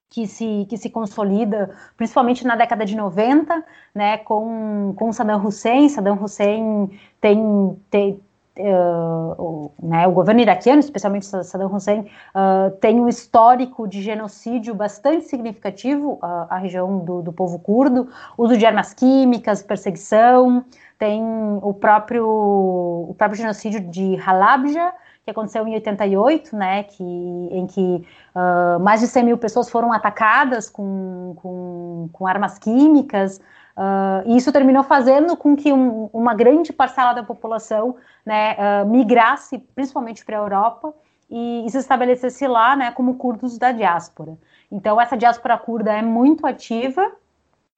[0.09, 3.63] que se, que se consolida, principalmente na década de 90,
[3.93, 5.89] né, com, com Saddam Hussein.
[5.89, 6.89] Saddam Hussein
[7.19, 8.19] tem, tem
[8.57, 12.01] uh, o, né, o, governo iraquiano, especialmente Saddam Hussein,
[12.33, 18.09] uh, tem um histórico de genocídio bastante significativo à, à região do, do, povo curdo,
[18.37, 20.63] uso de armas químicas, perseguição,
[20.97, 21.21] tem
[21.61, 24.93] o próprio, o próprio genocídio de Halabja,
[25.27, 29.91] que aconteceu em 88, né, que, em que uh, mais de 100 mil pessoas foram
[29.91, 33.35] atacadas com, com, com armas químicas,
[33.75, 38.87] uh, e isso terminou fazendo com que um, uma grande parcela da população né, uh,
[38.87, 40.93] migrasse, principalmente para a Europa,
[41.29, 44.37] e, e, se estabelecesse lá né, como curdos da diáspora.
[44.71, 47.11] Então, essa diáspora curda é muito ativa,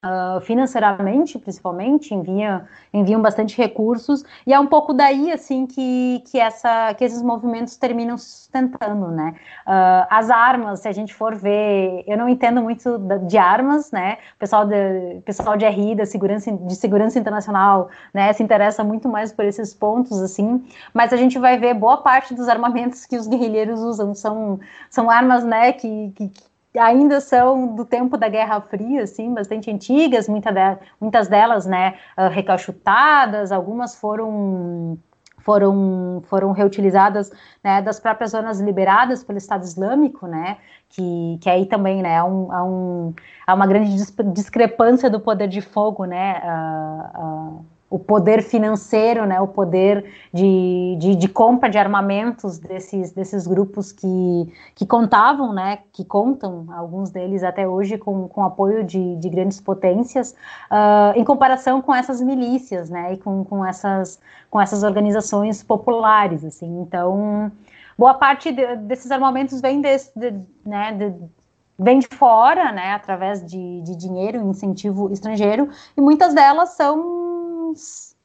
[0.01, 6.39] Uh, financeiramente, principalmente, envia, enviam bastante recursos, e é um pouco daí, assim, que, que,
[6.39, 9.35] essa, que esses movimentos terminam sustentando, né?
[9.67, 12.97] Uh, as armas, se a gente for ver, eu não entendo muito
[13.27, 14.19] de armas, né?
[14.35, 19.09] O pessoal de, pessoal de RI, da segurança, de segurança internacional, né, se interessa muito
[19.09, 23.17] mais por esses pontos, assim, mas a gente vai ver boa parte dos armamentos que
[23.17, 26.31] os guerrilheiros usam são, são armas, né, que, que
[26.77, 31.95] ainda são do tempo da Guerra Fria, assim, bastante antigas, muita de, muitas delas, né,
[32.17, 34.97] uh, recalchutadas, algumas foram
[35.39, 37.31] foram, foram reutilizadas
[37.63, 40.57] né, das próprias zonas liberadas pelo Estado Islâmico, né,
[40.89, 43.13] que, que aí também né, há, um, há, um,
[43.47, 43.95] há uma grande
[44.33, 50.95] discrepância do poder de fogo, né, uh, uh, o poder financeiro, né, o poder de,
[50.99, 57.09] de, de, compra de armamentos desses, desses grupos que, que contavam, né, que contam, alguns
[57.09, 60.35] deles até hoje, com, com apoio de, de grandes potências,
[60.69, 64.19] uh, em comparação com essas milícias, né, e com, com, essas,
[64.51, 67.51] com essas organizações populares, assim, então,
[67.97, 70.31] boa parte de, desses armamentos vem desse, de,
[70.63, 71.13] né, de,
[71.79, 77.29] vem de fora, né, através de, de dinheiro, incentivo estrangeiro, e muitas delas são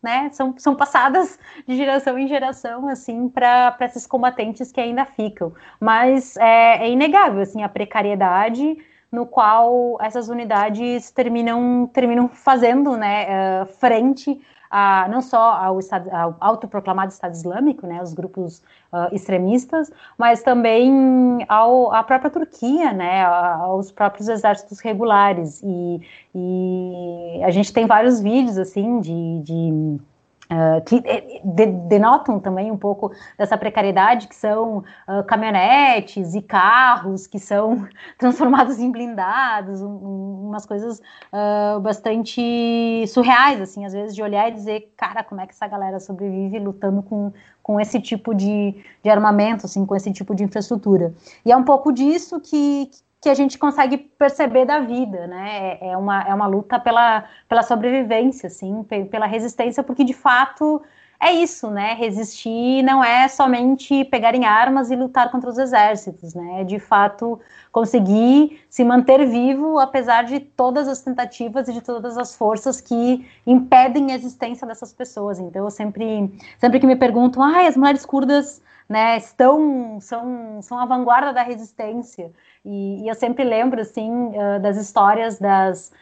[0.03, 5.53] né, são, são passadas de geração em geração, assim, para esses combatentes que ainda ficam.
[5.81, 8.77] Mas é, é inegável, assim, a precariedade
[9.11, 14.41] no qual essas unidades terminam, terminam fazendo, né, uh, frente
[14.77, 18.59] a, não só ao, estado, ao autoproclamado Estado Islâmico, né, os grupos
[18.93, 19.89] uh, extremistas,
[20.19, 25.63] mas também ao, à própria Turquia, né, aos próprios exércitos regulares.
[25.63, 26.01] E,
[26.35, 30.01] e a gente tem vários vídeos, assim, de, de
[30.45, 36.43] Uh, que eh, de, denotam também um pouco dessa precariedade, que são uh, caminhonetes e
[36.43, 37.89] carros que são
[38.19, 41.01] transformados em blindados, um, umas coisas
[41.33, 45.67] uh, bastante surreais, assim, às vezes de olhar e dizer, cara, como é que essa
[45.67, 50.45] galera sobrevive lutando com, com esse tipo de, de armamento, assim, com esse tipo de
[50.45, 51.15] infraestrutura.
[51.43, 52.99] E é um pouco disso que, que
[53.29, 55.79] a gente consegue perceber da vida, né?
[55.81, 60.83] É, é uma, é uma luta pela, pela sobrevivência, assim, pela resistência, porque de fato
[61.21, 61.95] é isso, né?
[61.95, 66.61] Resistir não é somente pegar em armas e lutar contra os exércitos, né?
[66.61, 67.41] É de fato
[67.73, 73.27] conseguir se manter vivo apesar de todas as tentativas e de todas as forças que
[73.47, 75.39] impedem a existência dessas pessoas.
[75.39, 80.79] Então eu sempre, sempre que me perguntam, ah, as mulheres curdas né, estão, são, são
[80.79, 82.31] a vanguarda da resistência.
[82.65, 85.93] E, e eu sempre lembro, assim, uh, das histórias das,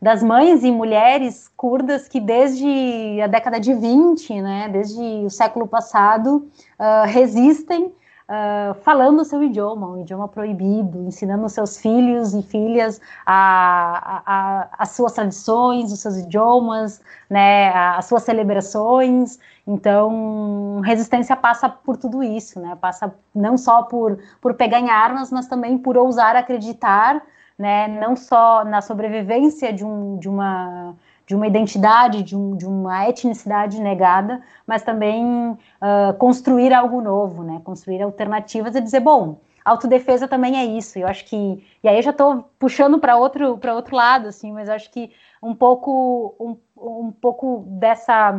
[0.00, 5.66] das mães e mulheres curdas que desde a década de 20, né, desde o século
[5.66, 6.48] passado,
[6.78, 7.92] uh, resistem
[8.32, 14.22] Uh, falando o seu idioma, um idioma proibido, ensinando seus filhos e filhas a, a,
[14.24, 19.38] a, as suas tradições, os seus idiomas, né, as suas celebrações.
[19.66, 22.74] Então, resistência passa por tudo isso, né?
[22.80, 27.22] Passa não só por, por pegar em armas, mas também por ousar acreditar,
[27.58, 27.86] né?
[27.86, 30.94] Não só na sobrevivência de, um, de uma
[31.26, 37.42] de uma identidade, de, um, de uma etnicidade negada, mas também uh, construir algo novo,
[37.42, 37.60] né?
[37.64, 40.98] Construir alternativas e dizer, bom, autodefesa também é isso.
[40.98, 44.52] Eu acho que e aí eu já estou puxando para outro para outro lado, assim,
[44.52, 45.10] mas acho que
[45.42, 48.34] um pouco um, um pouco dessa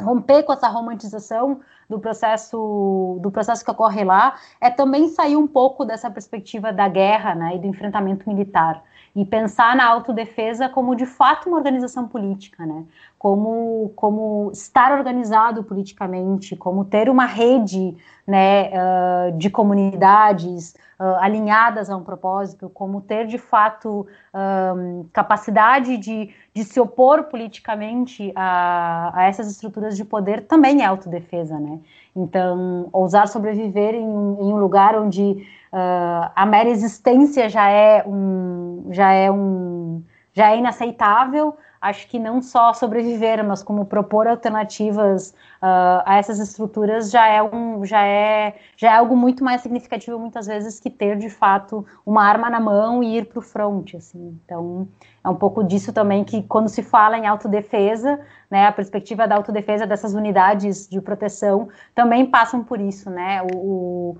[0.00, 5.46] romper com essa romantização do processo do processo que ocorre lá é também sair um
[5.46, 8.82] pouco dessa perspectiva da guerra né, e do enfrentamento militar
[9.16, 12.84] e pensar na autodefesa como de fato uma organização política, né?
[13.26, 21.90] Como, como estar organizado politicamente, como ter uma rede né, uh, de comunidades uh, alinhadas
[21.90, 29.10] a um propósito, como ter de fato um, capacidade de, de se opor politicamente a,
[29.12, 31.80] a essas estruturas de poder também é autodefesa, né?
[32.14, 38.86] Então, ousar sobreviver em, em um lugar onde uh, a mera existência já é um,
[38.92, 40.00] já é um,
[40.32, 41.56] já é inaceitável.
[41.88, 45.30] Acho que não só sobreviver, mas como propor alternativas
[45.62, 50.18] uh, a essas estruturas já é um, já é, já é algo muito mais significativo
[50.18, 53.94] muitas vezes que ter de fato uma arma na mão e ir para o front,
[53.94, 54.36] assim.
[54.44, 54.88] Então
[55.22, 58.18] é um pouco disso também que quando se fala em autodefesa,
[58.50, 63.42] né, a perspectiva da autodefesa dessas unidades de proteção também passam por isso, né?
[63.54, 64.16] o, o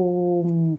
[0.00, 0.78] o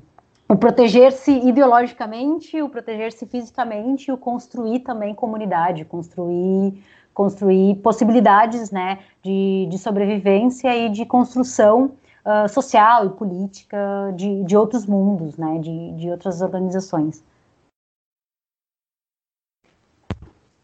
[0.58, 9.78] proteger-se ideologicamente, o proteger-se fisicamente, o construir também comunidade, construir, construir possibilidades né, de, de
[9.78, 11.92] sobrevivência e de construção
[12.26, 13.78] uh, social e política
[14.16, 17.24] de, de outros mundos, né, de, de outras organizações.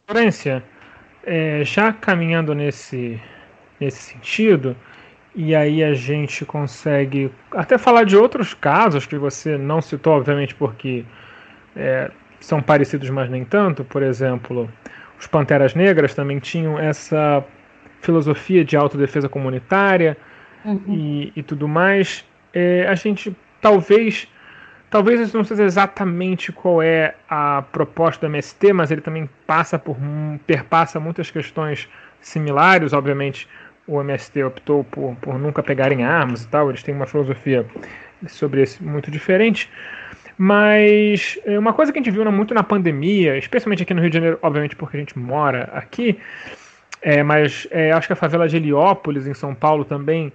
[0.07, 0.64] Florência,
[1.24, 3.22] é, já caminhando nesse,
[3.80, 4.76] nesse sentido,
[5.36, 10.56] e aí a gente consegue até falar de outros casos que você não citou, obviamente,
[10.56, 11.03] porque
[11.76, 12.10] é,
[12.40, 13.84] são parecidos, mas nem tanto.
[13.84, 14.72] Por exemplo,
[15.20, 17.44] os Panteras Negras também tinham essa
[18.02, 20.16] filosofia de autodefesa comunitária
[20.64, 20.82] uhum.
[20.88, 22.24] e, e, tudo mais.
[22.53, 24.30] É, a gente talvez
[24.90, 29.98] talvez não seja exatamente qual é a proposta do MST, mas ele também passa por
[30.48, 31.90] perpassa muitas questões
[32.22, 33.49] similares, obviamente
[33.88, 37.66] o MST optou por, por nunca pegarem armas e tal, eles têm uma filosofia
[38.28, 39.70] sobre isso muito diferente.
[40.38, 44.10] Mas é, uma coisa que a gente viu muito na pandemia, especialmente aqui no Rio
[44.10, 46.20] de Janeiro, obviamente porque a gente mora aqui,
[47.02, 50.34] é, mas é, acho que a favela de Heliópolis, em São Paulo, também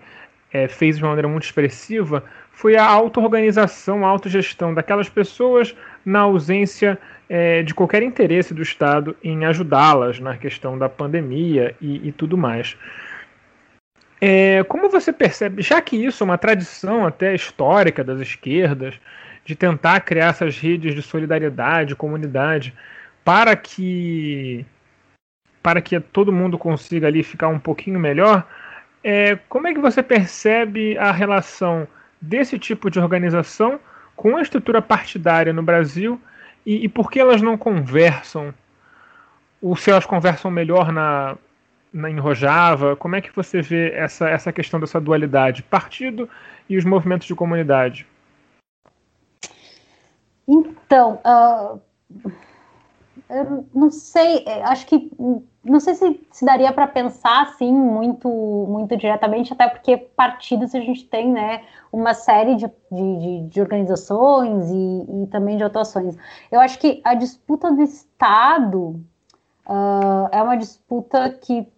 [0.52, 5.74] é, fez de uma maneira muito expressiva, foi a auto-organização, a autogestão daquelas pessoas
[6.04, 6.98] na ausência
[7.28, 12.36] é, de qualquer interesse do Estado em ajudá-las na questão da pandemia e, e tudo
[12.38, 12.76] mais.
[14.20, 18.94] É, como você percebe, já que isso é uma tradição até histórica das esquerdas,
[19.44, 22.74] de tentar criar essas redes de solidariedade, comunidade,
[23.24, 24.64] para que
[25.62, 28.46] para que todo mundo consiga ali ficar um pouquinho melhor,
[29.04, 31.86] é, como é que você percebe a relação
[32.20, 33.78] desse tipo de organização
[34.16, 36.20] com a estrutura partidária no Brasil
[36.64, 38.54] e, e por que elas não conversam?
[39.60, 41.36] Ou se elas conversam melhor na,
[41.92, 42.96] na, em Rojava?
[42.96, 46.28] Como é que você vê essa, essa questão dessa dualidade, partido
[46.68, 48.06] e os movimentos de comunidade?
[50.46, 51.80] Então, uh,
[53.28, 55.10] eu não sei, é, acho que
[55.62, 58.28] não sei se, se daria para pensar assim muito
[58.68, 61.62] muito diretamente, até porque partidos a gente tem né,
[61.92, 66.16] uma série de, de, de organizações e, e, também de atuações.
[66.50, 69.00] Eu acho que a disputa do Estado
[69.68, 71.68] uh, é uma disputa que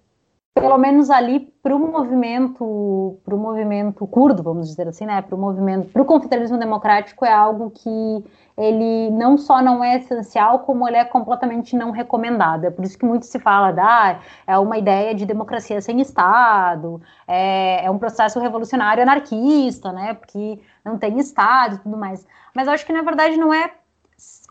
[0.54, 5.34] pelo menos ali para o movimento, para o movimento curdo, vamos dizer assim, né, para
[5.34, 8.24] o movimento, para o confederalismo democrático é algo que
[8.58, 12.66] ele não só não é essencial, como ele é completamente não recomendado.
[12.66, 16.00] É por isso que muito se fala da ah, é uma ideia de democracia sem
[16.02, 22.26] Estado, é, é um processo revolucionário anarquista, né, porque não tem Estado e tudo mais.
[22.54, 23.70] Mas eu acho que na verdade não é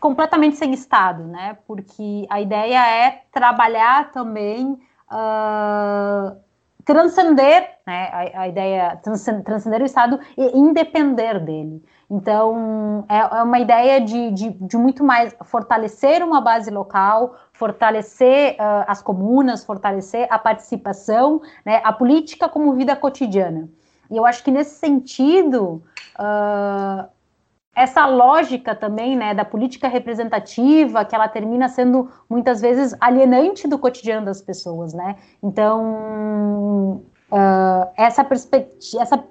[0.00, 4.80] completamente sem Estado, né, porque a ideia é trabalhar também
[5.12, 6.36] uh,
[6.84, 11.84] transcender, né, a, a ideia transcender o Estado e independer dele.
[12.10, 18.54] Então, é, é uma ideia de, de, de, muito mais fortalecer uma base local, fortalecer
[18.54, 23.68] uh, as comunas, fortalecer a participação, né, a política como vida cotidiana.
[24.10, 25.82] E eu acho que nesse sentido,
[26.18, 27.08] uh,
[27.74, 33.78] essa lógica também, né, da política representativa, que ela termina sendo muitas vezes alienante do
[33.78, 35.16] cotidiano das pessoas, né?
[35.42, 39.24] Então, uh, essa perspectiva, essa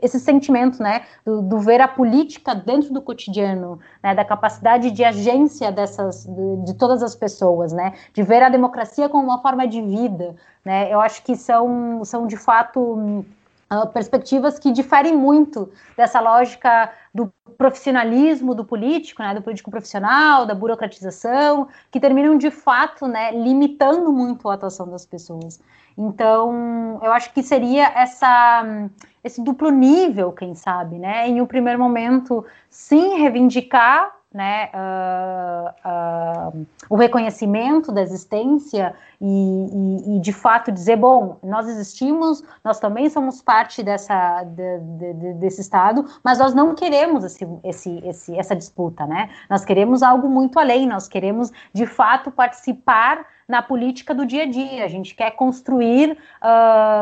[0.00, 5.02] esse sentimento, né, do, do, ver a política dentro do cotidiano, né, da capacidade de
[5.02, 9.66] agência dessas, de, de, todas as pessoas, né, de ver a democracia como uma forma
[9.66, 13.24] de vida, né, eu acho que são, são de fato
[13.70, 20.46] uh, perspectivas que diferem muito dessa lógica do profissionalismo do político, né, do político profissional,
[20.46, 25.60] da burocratização, que terminam de fato, né, limitando muito a atuação das pessoas.
[25.96, 28.88] Então, eu acho que seria essa
[29.22, 31.26] esse duplo nível, quem sabe, né?
[31.26, 40.16] Em um primeiro momento, sim, reivindicar né, uh, uh, o reconhecimento da existência e, e,
[40.16, 45.60] e, de fato dizer, bom, nós existimos, nós também somos parte dessa, de, de, desse
[45.60, 49.30] Estado, mas nós não queremos esse, esse, esse, essa disputa, né?
[49.48, 54.46] Nós queremos algo muito além, nós queremos de fato participar na política do dia a
[54.46, 54.84] dia.
[54.84, 56.18] A gente quer construir,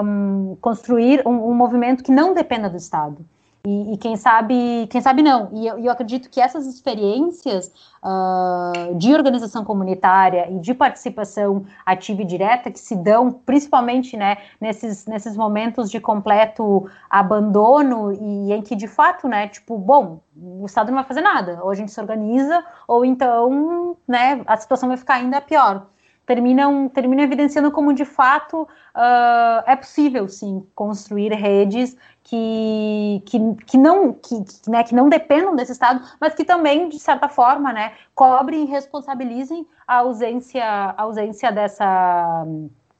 [0.04, 3.24] um, construir um, um movimento que não dependa do Estado.
[3.64, 5.48] E, e, quem sabe, quem sabe não.
[5.52, 7.72] E eu, eu acredito que essas experiências
[8.02, 14.38] uh, de organização comunitária e de participação ativa e direta que se dão principalmente né,
[14.60, 20.66] nesses, nesses momentos de completo abandono e em que de fato, né, tipo, bom, o
[20.66, 24.88] Estado não vai fazer nada, ou a gente se organiza, ou então né, a situação
[24.88, 25.86] vai ficar ainda pior
[26.26, 31.96] terminam, terminam evidenciando como de fato uh, é possível sim construir redes
[32.32, 36.98] que, que, que não que, né, que não dependam desse Estado, mas que também, de
[36.98, 42.46] certa forma, né, cobrem e responsabilizem a ausência, a ausência dessa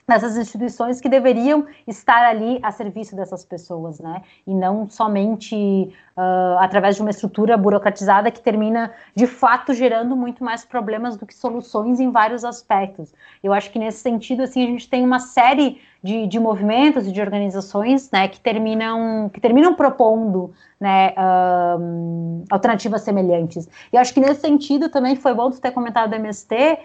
[0.07, 4.23] nessas instituições que deveriam estar ali a serviço dessas pessoas, né?
[4.47, 5.55] E não somente
[6.17, 11.25] uh, através de uma estrutura burocratizada que termina, de fato, gerando muito mais problemas do
[11.25, 13.15] que soluções em vários aspectos.
[13.43, 17.13] Eu acho que nesse sentido, assim, a gente tem uma série de, de movimentos e
[17.13, 23.69] de organizações, né, que terminam, que terminam propondo, né, uh, alternativas semelhantes.
[23.93, 26.79] E acho que nesse sentido também foi bom tu ter comentado do MST,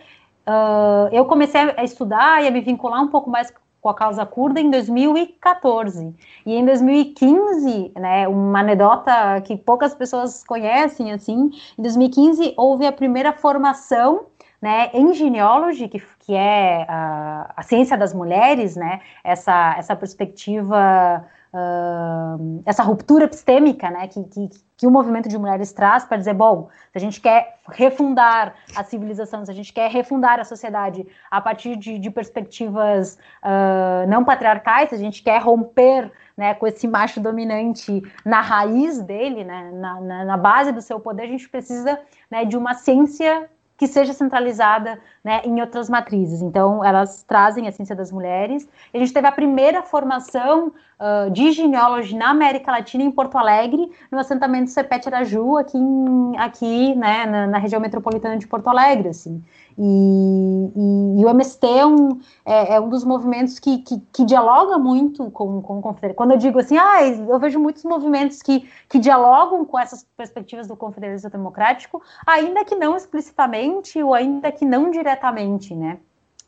[0.47, 3.51] Uh, eu comecei a estudar e a me vincular um pouco mais
[3.81, 6.15] com a causa curda em 2014.
[6.45, 12.91] E em 2015, né, uma anedota que poucas pessoas conhecem, assim, em 2015 houve a
[12.91, 14.25] primeira formação
[14.61, 21.25] né, em genealogy, que, que é a, a ciência das mulheres, né, essa, essa perspectiva
[21.53, 26.33] uh, essa ruptura epistêmica né, que, que, que, o movimento de mulheres traz para dizer,
[26.33, 31.05] bom, se a gente quer refundar a civilização, se a gente quer refundar a sociedade
[31.29, 36.67] a partir de, de perspectivas uh, não patriarcais, se a gente quer romper né, com
[36.67, 41.27] esse macho dominante na raiz dele, né, na, na, na base do seu poder, a
[41.27, 41.99] gente precisa
[42.29, 46.41] né, de uma ciência que seja centralizada né, em outras matrizes.
[46.41, 48.67] Então, elas trazem a ciência das mulheres.
[48.91, 53.91] A gente teve a primeira formação uh, de genealogia na América Latina, em Porto Alegre,
[54.11, 59.09] no assentamento Sepete Araju, aqui, em, aqui né, na, na, região metropolitana de Porto Alegre.
[59.09, 59.43] Assim.
[59.79, 64.77] E, e, o MST é um, é, é um dos movimentos que, que, que, dialoga
[64.79, 65.81] muito com, com.
[66.15, 70.67] Quando eu digo assim, ah, eu vejo muitos movimentos que, que dialogam com essas perspectivas
[70.67, 75.99] do confederalismo democrático, ainda que não explicitamente ou ainda que não diretamente, né?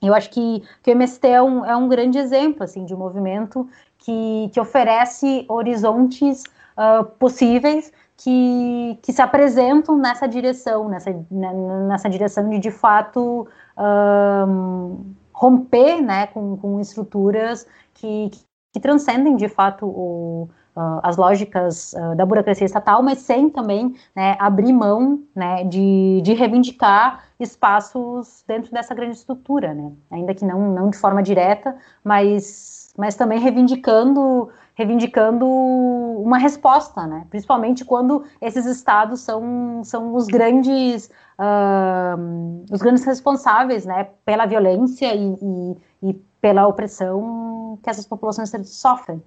[0.02, 2.98] Eu acho que, que o MST é um, é um grande exemplo assim, de um
[2.98, 3.70] movimento
[4.00, 6.44] que, que oferece horizontes
[6.78, 13.48] uh, possíveis que, que se apresentam nessa direção, nessa, nessa direção de de fato
[13.78, 18.30] um, romper né, com, com estruturas que,
[18.74, 23.96] que transcendem de fato o, uh, as lógicas uh, da burocracia estatal, mas sem também
[24.14, 29.94] né, abrir mão né, de, de reivindicar espaços dentro dessa grande estrutura, né?
[30.12, 31.74] ainda que não, não de forma direta,
[32.04, 34.50] mas, mas também reivindicando
[34.80, 37.28] reivindicando uma resposta, né?
[37.30, 44.08] principalmente quando esses estados são, são os grandes uh, os grandes responsáveis né?
[44.24, 49.22] pela violência e, e, e pela opressão que essas populações sofrem.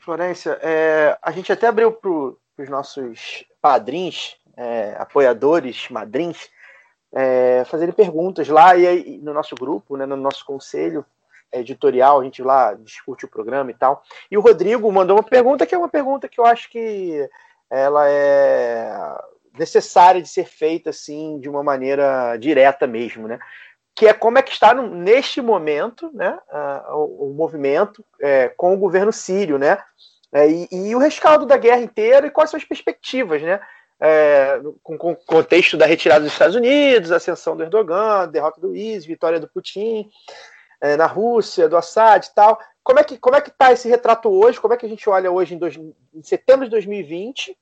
[0.00, 6.48] Florência, é, a gente até abriu para os nossos padrinhos, é, apoiadores, madrinhos,
[7.12, 11.04] é, fazerem perguntas lá e aí, no nosso grupo, né, no nosso conselho
[11.52, 14.02] editorial, a gente lá discute o programa e tal.
[14.30, 17.28] E o Rodrigo mandou uma pergunta que é uma pergunta que eu acho que
[17.70, 18.94] ela é
[19.58, 23.38] necessária de ser feita assim de uma maneira direta mesmo, né?
[23.94, 28.48] que é como é que está no, neste momento né, uh, o, o, movimento é,
[28.48, 29.78] com o governo sírio, né,
[30.32, 33.60] é, e, e, o rescaldo da guerra inteira e quais são as perspectivas, né,
[34.00, 39.04] é, com, o contexto da retirada dos Estados Unidos, ascensão do Erdogan, derrota do IS,
[39.04, 40.10] vitória do Putin
[40.82, 42.58] é, na Rússia, do Assad e tal.
[42.82, 44.60] Como é que como é que está esse retrato hoje?
[44.60, 47.56] Como é que a gente olha hoje em, dois, em setembro de 2020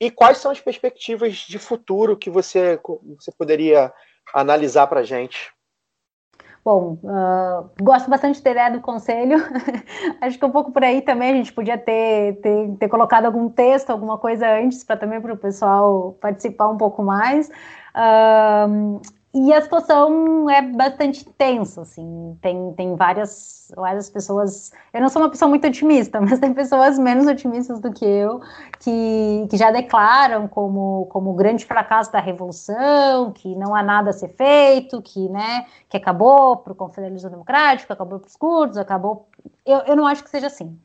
[0.00, 2.80] e quais são as perspectivas de futuro que você,
[3.16, 3.92] você poderia
[4.34, 5.54] analisar para a gente?
[6.64, 9.36] Bom, uh, gosto bastante de ter ideia do conselho.
[10.20, 13.50] Acho que um pouco por aí também a gente podia ter, ter, ter colocado algum
[13.50, 17.48] texto, alguma coisa antes, para também para o pessoal participar um pouco mais.
[17.94, 19.00] Uh,
[19.34, 25.20] e a situação é bastante tensa, assim, tem, tem várias, várias pessoas, eu não sou
[25.20, 28.40] uma pessoa muito otimista, mas tem pessoas menos otimistas do que eu,
[28.78, 34.10] que, que já declaram como, como o grande fracasso da revolução, que não há nada
[34.10, 38.78] a ser feito, que, né, que acabou para o confederalismo democrático, acabou para os curdos,
[38.78, 39.28] acabou,
[39.66, 40.78] eu, eu não acho que seja assim.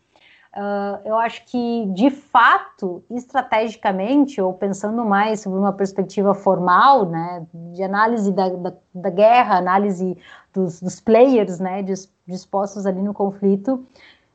[0.56, 7.46] Uh, eu acho que, de fato, estrategicamente, ou pensando mais sobre uma perspectiva formal, né,
[7.54, 10.18] de análise da, da, da guerra, análise
[10.52, 11.86] dos, dos players, né,
[12.28, 13.86] dispostos ali no conflito,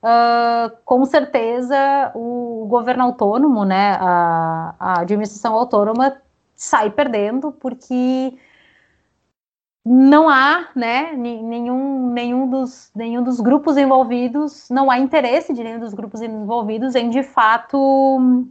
[0.04, 6.16] uh, com certeza o governo autônomo, né, a, a administração autônoma
[6.54, 8.38] sai perdendo, porque
[9.84, 15.78] não há, né, nenhum, nenhum, dos, nenhum dos grupos envolvidos, não há interesse de nenhum
[15.78, 18.46] dos grupos envolvidos em, de fato,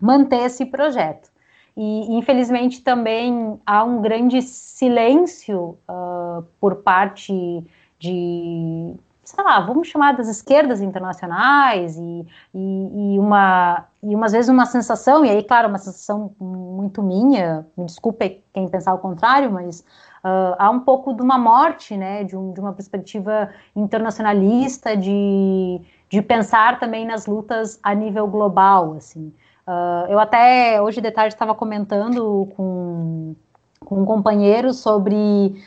[0.00, 1.30] manter esse projeto.
[1.74, 7.64] E, infelizmente, também há um grande silêncio uh, por parte
[7.98, 8.94] de,
[9.26, 14.66] sei lá, vamos chamar das esquerdas internacionais e, e, e, uma, e umas vezes uma
[14.66, 19.84] sensação, e aí, claro, uma sensação muito minha, me desculpe quem pensar o contrário, mas
[20.26, 25.80] Uh, há um pouco de uma morte, né, de, um, de uma perspectiva internacionalista, de,
[26.10, 29.32] de pensar também nas lutas a nível global, assim.
[29.68, 33.36] Uh, eu até, hoje de tarde, estava comentando com,
[33.84, 35.62] com um companheiro sobre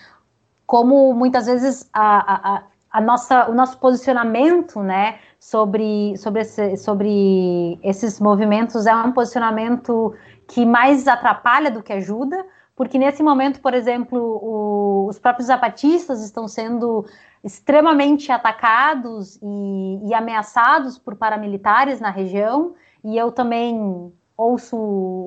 [0.68, 2.64] como muitas vezes a, a, a
[3.02, 10.14] nossa, o nosso posicionamento, né, sobre, sobre, esse, sobre esses movimentos é um posicionamento
[10.48, 12.46] que mais atrapalha do que ajuda,
[12.76, 17.06] porque nesse momento, por exemplo, o, os próprios zapatistas estão sendo
[17.44, 22.74] extremamente atacados e, e, ameaçados por paramilitares na região,
[23.04, 24.78] e eu também ouço,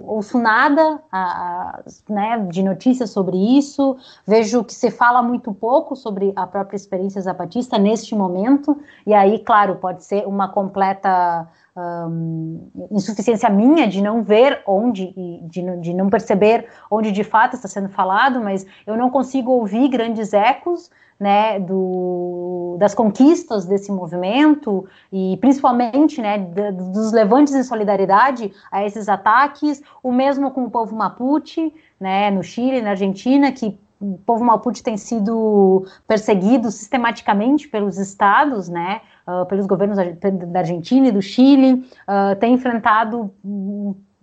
[0.06, 5.94] ouço nada a, a, né, de notícias sobre isso, vejo que se fala muito pouco
[5.94, 12.68] sobre a própria experiência zapatista neste momento, e aí, claro, pode ser uma completa um,
[12.90, 15.12] insuficiência minha de não ver onde,
[15.42, 19.88] de, de não perceber onde de fato está sendo falado, mas eu não consigo ouvir
[19.88, 28.52] grandes ecos né, do, das conquistas desse movimento e principalmente né, dos levantes em solidariedade
[28.70, 33.78] a esses ataques, o mesmo com o povo Mapuche, né, no Chile, na Argentina, que
[34.00, 41.08] o povo Mapuche tem sido perseguido sistematicamente pelos estados, né, uh, pelos governos da Argentina
[41.08, 43.32] e do Chile, uh, tem enfrentado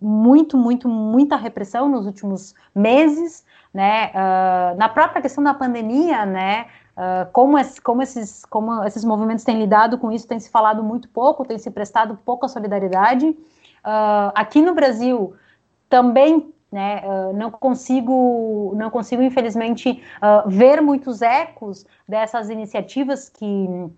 [0.02, 4.12] muito, muito, muita repressão nos últimos meses, né?
[4.14, 6.68] Uh, na própria questão da pandemia, né?
[6.98, 10.84] Uh, como, esse, como, esses, como esses movimentos têm lidado com isso, tem se falado
[10.84, 13.28] muito pouco, tem se prestado pouca solidariedade.
[13.28, 15.34] Uh, aqui no Brasil
[15.90, 17.02] também né,
[17.34, 20.04] não consigo, não consigo infelizmente
[20.46, 23.90] ver muitos ecos dessas iniciativas que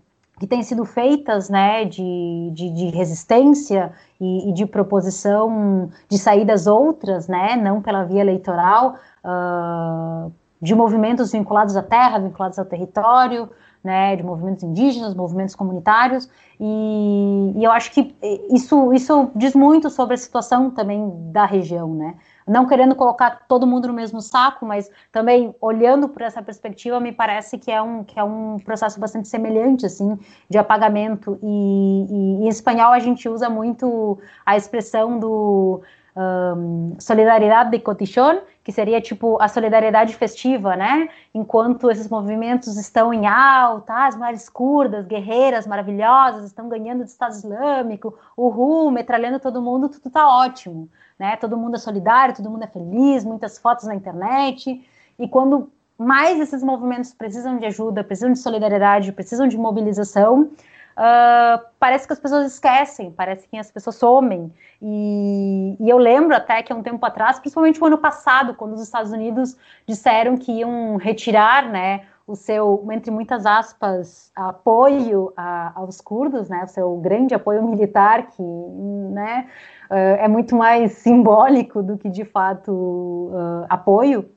[0.42, 6.66] que têm sido feitas né, de, de, de resistência e, e, de proposição de saídas
[6.66, 13.48] outras, né, não pela via eleitoral, uh, de movimentos vinculados à terra, vinculados ao território,
[13.84, 16.28] né, de movimentos indígenas, movimentos comunitários,
[16.58, 18.12] e, e, eu acho que
[18.50, 22.16] isso, isso diz muito sobre a situação também da região, né,
[22.46, 27.12] não querendo colocar todo mundo no mesmo saco, mas também olhando por essa perspectiva, me
[27.12, 32.44] parece que é um, que é um processo bastante semelhante, assim, de apagamento, e, e
[32.44, 35.82] em espanhol a gente usa muito a expressão do
[36.16, 41.08] um, solidariedade de cotichón, que seria tipo a solidariedade festiva, né?
[41.34, 47.32] Enquanto esses movimentos estão em alta, as mulheres curdas, guerreiras maravilhosas, estão ganhando do Estado
[47.32, 51.36] Islâmico, uhul, metralhando todo mundo, tudo tá ótimo, né?
[51.36, 54.84] Todo mundo é solidário, todo mundo é feliz, muitas fotos na internet.
[55.18, 60.50] E quando mais esses movimentos precisam de ajuda, precisam de solidariedade, precisam de mobilização,
[60.92, 64.52] uh, parece que as pessoas esquecem, parece que as pessoas somem.
[64.80, 68.74] E, e, eu lembro até que há um tempo atrás, principalmente no ano passado, quando
[68.74, 69.56] os Estados Unidos
[69.86, 76.62] disseram que iam retirar, né, o seu, entre muitas aspas, apoio a, aos curdos, né,
[76.64, 79.48] o seu grande apoio militar, que, né,
[79.90, 84.30] uh, é muito mais simbólico do que de fato uh, apoio.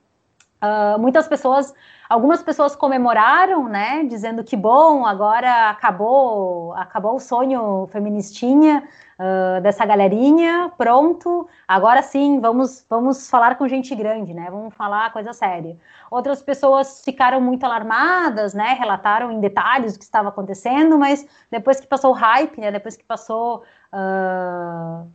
[0.62, 1.74] Uh, muitas pessoas
[2.08, 8.88] Algumas pessoas comemoraram, né, dizendo que bom, agora acabou, acabou o sonho feministinha
[9.20, 15.12] uh, dessa galerinha, pronto, agora sim, vamos, vamos falar com gente grande, né, vamos falar
[15.12, 15.76] coisa séria.
[16.12, 21.80] Outras pessoas ficaram muito alarmadas, né, relataram em detalhes o que estava acontecendo, mas depois
[21.80, 25.10] que passou o hype, né, depois que passou uh,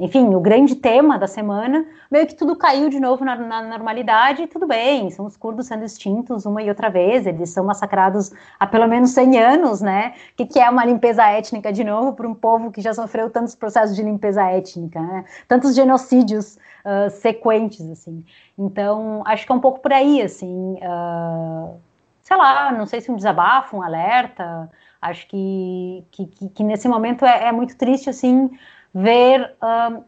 [0.00, 4.42] enfim, o grande tema da semana, meio que tudo caiu de novo na, na, normalidade,
[4.42, 8.32] e tudo bem, são os curdos sendo extintos uma e outra vez, eles são massacrados
[8.58, 10.14] há pelo menos 100 anos, né?
[10.32, 13.28] O que, que é uma limpeza étnica de novo para um povo que já sofreu
[13.28, 15.24] tantos processos de limpeza étnica, né?
[15.46, 18.24] Tantos genocídios uh, sequentes, assim.
[18.58, 21.74] Então, acho que é um pouco por aí, assim, uh,
[22.22, 24.70] sei lá, não sei se um desabafo, um alerta,
[25.00, 28.50] acho que, que, que, que nesse momento é, é muito triste, assim,
[28.94, 29.54] ver.
[29.62, 30.04] Uh,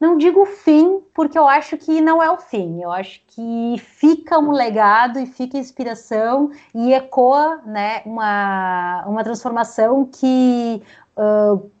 [0.00, 2.82] não digo fim, porque eu acho que não é o fim.
[2.82, 10.04] Eu acho que fica um legado e fica inspiração e ecoa né, uma, uma transformação
[10.04, 10.82] que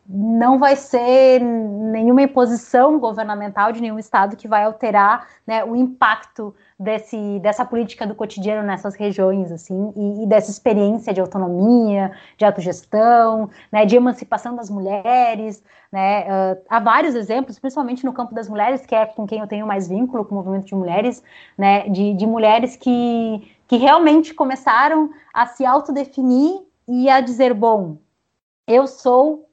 [0.06, 6.54] não vai ser nenhuma imposição governamental de nenhum Estado que vai alterar né, o impacto
[6.78, 12.44] desse, dessa política do cotidiano nessas regiões, assim, e, e dessa experiência de autonomia, de
[12.44, 18.48] autogestão, né, de emancipação das mulheres, né, uh, há vários exemplos, principalmente no campo das
[18.48, 21.22] mulheres, que é com quem eu tenho mais vínculo, com o movimento de mulheres,
[21.56, 27.96] né, de, de mulheres que, que realmente começaram a se autodefinir e a dizer, bom,
[28.66, 29.48] eu sou,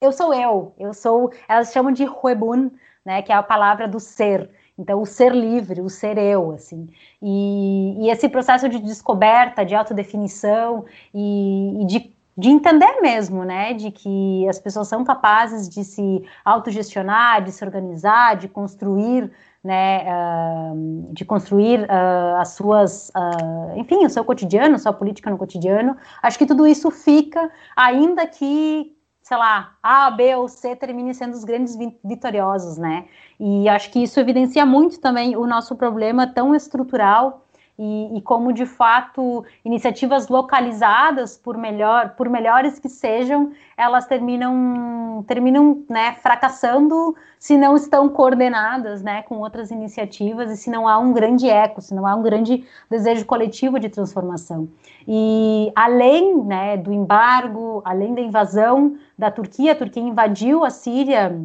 [0.00, 2.70] eu sou eu, eu sou, elas chamam de huebun,
[3.04, 6.88] né, que é a palavra do ser, então, o ser livre, o ser eu, assim.
[7.20, 10.84] E, e esse processo de descoberta, de autodefinição
[11.14, 16.24] e, e de, de entender mesmo, né, de que as pessoas são capazes de se
[16.44, 19.30] autogestionar, de se organizar, de construir
[19.62, 25.38] né, uh, de construir uh, as suas, uh, enfim, o seu cotidiano, sua política no
[25.38, 25.96] cotidiano.
[26.22, 31.34] Acho que tudo isso fica, ainda que sei lá, A, B ou C terminem sendo
[31.34, 33.06] os grandes vitoriosos, né?
[33.38, 37.41] E acho que isso evidencia muito também o nosso problema tão estrutural
[37.78, 45.24] e, e, como de fato iniciativas localizadas, por melhor, por melhores que sejam, elas terminam,
[45.26, 50.98] terminam né, fracassando se não estão coordenadas né, com outras iniciativas e se não há
[50.98, 54.68] um grande eco, se não há um grande desejo coletivo de transformação.
[55.08, 61.40] E além né, do embargo, além da invasão da Turquia, a Turquia invadiu a Síria,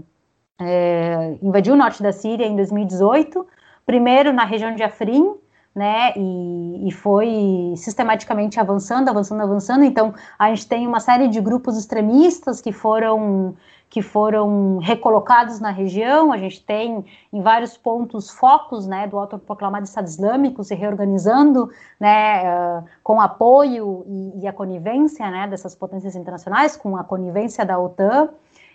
[0.59, 3.47] é, invadiu o norte da Síria em 2018,
[3.85, 5.33] primeiro na região de Afrin,
[5.75, 9.83] né, e, e, foi sistematicamente avançando, avançando, avançando.
[9.83, 13.55] Então, a gente tem uma série de grupos extremistas que foram
[13.89, 16.31] que foram recolocados na região.
[16.31, 21.69] A gente tem em vários pontos focos, né, do autoproclamado Estado Islâmico se reorganizando,
[21.99, 27.65] né, uh, com apoio e, e, a conivência, né, dessas potências internacionais, com a conivência
[27.65, 28.29] da OTAN.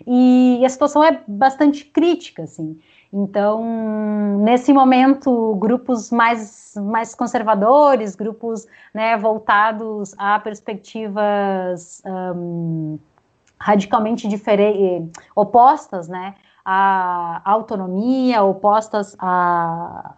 [0.07, 2.79] E, a situação é bastante crítica, assim.
[3.11, 12.97] Então, nesse momento, grupos mais, mais conservadores, grupos né, voltados a perspectivas um,
[13.59, 16.33] radicalmente diferentes, opostas né,
[16.65, 20.15] à autonomia, opostas à,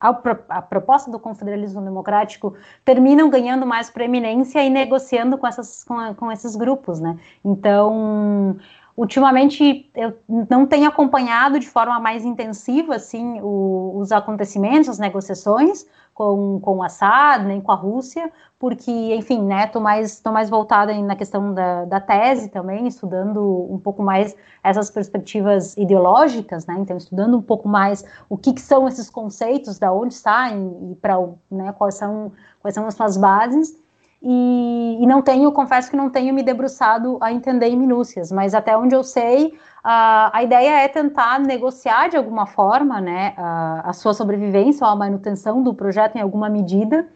[0.00, 2.54] à, proposta do confederalismo democrático,
[2.84, 6.98] terminam ganhando mais preeminência e negociando com, essas, com, com esses grupos.
[6.98, 7.18] Né?
[7.44, 8.56] Então,
[8.98, 15.86] ultimamente eu não tenho acompanhado de forma mais intensiva assim o, os acontecimentos, as negociações
[16.12, 20.92] com, com o Assad, nem com a Rússia, porque, enfim, né, mais, tô mais voltada
[21.00, 24.34] na questão da, da tese também, estudando um pouco mais
[24.64, 29.78] essas perspectivas ideológicas, né, então estudando um pouco mais o que, que são esses conceitos,
[29.78, 31.14] da onde saem e para
[31.48, 33.78] né, quais são quais são as suas bases,
[34.20, 38.52] e, e, não tenho, confesso que não tenho me debruçado a entender em minúcias, mas
[38.52, 43.90] até onde eu sei, a, a ideia é tentar negociar de alguma forma né, a,
[43.90, 47.06] a sua sobrevivência ou a manutenção do projeto em alguma medida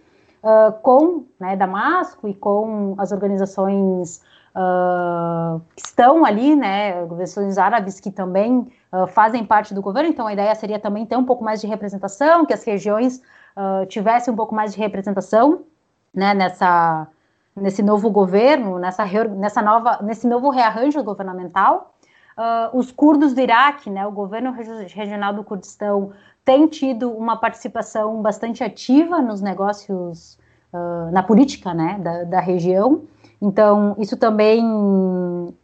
[0.45, 4.23] uh, com né, Damasco e com as organizações
[4.55, 10.29] uh, que estão ali, né, organizações árabes que também uh, fazem parte do governo, então
[10.29, 13.20] a ideia seria também ter um pouco mais de representação, que as regiões
[13.87, 15.66] tivessem um pouco mais de representação
[16.15, 17.07] né, nessa,
[17.57, 19.05] nesse novo governo, nessa,
[19.37, 21.95] nessa nova, nesse novo rearranjo governamental.
[22.37, 26.13] Uh, os curdos do Iraque, né, o governo regional do Kurdistão,
[26.45, 30.39] tem tido uma participação bastante ativa nos negócios,
[30.73, 33.03] uh, na política né, da, da, região.
[33.41, 34.63] Então, isso também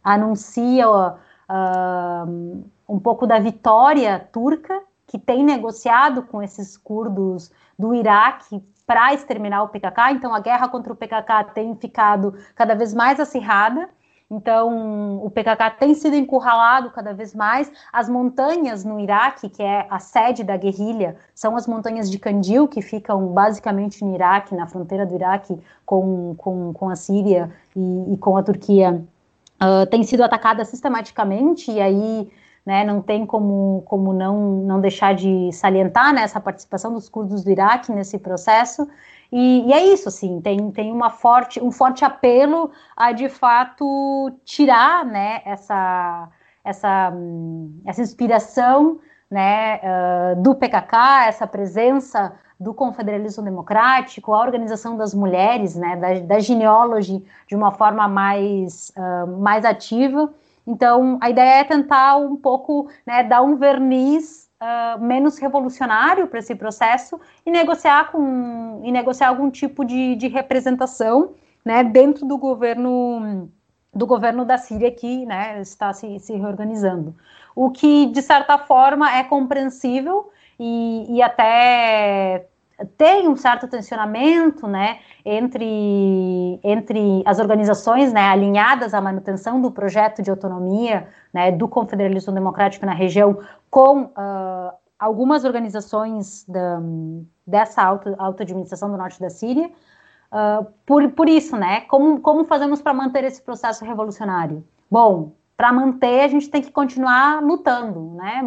[0.03, 8.63] anuncia uh, um pouco da vitória turca, que tem negociado com esses curdos do Iraque
[8.89, 10.13] para exterminar o PKK.
[10.13, 13.87] Então, a guerra contra o PKK tem ficado cada vez mais acirrada.
[14.31, 17.71] Então, o PKK tem sido encurralado cada vez mais.
[17.93, 22.67] As montanhas no Iraque, que é a sede da guerrilha, são as montanhas de Kandil,
[22.67, 25.55] que ficam basicamente no Iraque, na fronteira do Iraque
[25.85, 29.03] com, com, com a Síria e, e com a Turquia.
[29.61, 32.31] Uh, tem sido atacada sistematicamente, e aí
[32.69, 37.43] né, não tem como, como não, não deixar de salientar né, essa participação dos curdos
[37.43, 38.87] do Iraque nesse processo.
[39.31, 44.31] E, e, é isso, assim, tem, tem uma forte, um forte apelo a, de fato,
[44.45, 46.29] tirar né, essa,
[46.63, 47.11] essa,
[47.87, 48.99] essa inspiração
[49.31, 56.19] né, uh, do PKK, essa presença do confederalismo democrático, a organização das mulheres, né, da,
[56.19, 60.31] da genealogy de uma forma mais, uh, mais ativa.
[60.69, 66.37] Então, a ideia é tentar um pouco né, dar um verniz uh, menos revolucionário para
[66.37, 71.33] esse processo e negociar com e negociar algum tipo de, de representação
[71.65, 73.49] né, dentro do governo
[73.91, 77.15] do governo da Síria que né, está se, se reorganizando.
[77.55, 82.47] O que, de certa forma, é compreensível e, e até
[82.97, 90.21] tem um certo tensionamento, né, entre, entre as organizações, né, alinhadas à manutenção do projeto
[90.21, 93.39] de autonomia, né, do confederalismo democrático na região,
[93.69, 96.79] com uh, algumas organizações da,
[97.45, 99.69] dessa auto, auto-administração do norte da Síria,
[100.31, 104.63] uh, por, por isso, né, como, como fazemos para manter esse processo revolucionário?
[104.89, 108.41] Bom, para manter, a gente tem que continuar lutando, né,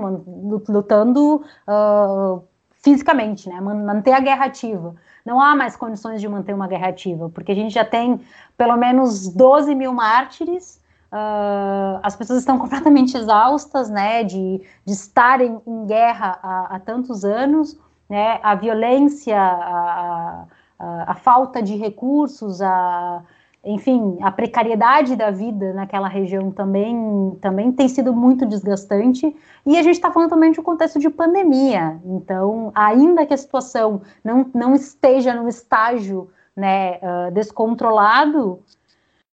[0.67, 2.43] lutando uh,
[2.83, 3.61] fisicamente, né?
[3.61, 4.95] Manter a guerra ativa.
[5.25, 8.21] Não há mais condições de manter uma guerra ativa, porque a gente já tem
[8.57, 10.81] pelo menos 12 mil mártires,
[11.13, 17.25] uh, as pessoas estão completamente exaustas, né, de, de estarem em guerra há, há tantos
[17.25, 17.79] anos,
[18.11, 20.45] né, a violência, a,
[20.79, 23.23] a, a falta de recursos, a
[23.65, 29.35] enfim, a precariedade da vida naquela região também, também tem sido muito desgastante.
[29.65, 32.01] E a gente está falando também de um contexto de pandemia.
[32.05, 38.61] Então, ainda que a situação não, não esteja num estágio né, uh, descontrolado,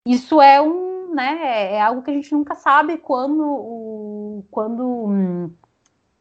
[0.04, 5.50] isso é um, né, é algo que a gente nunca sabe quando, quando hum,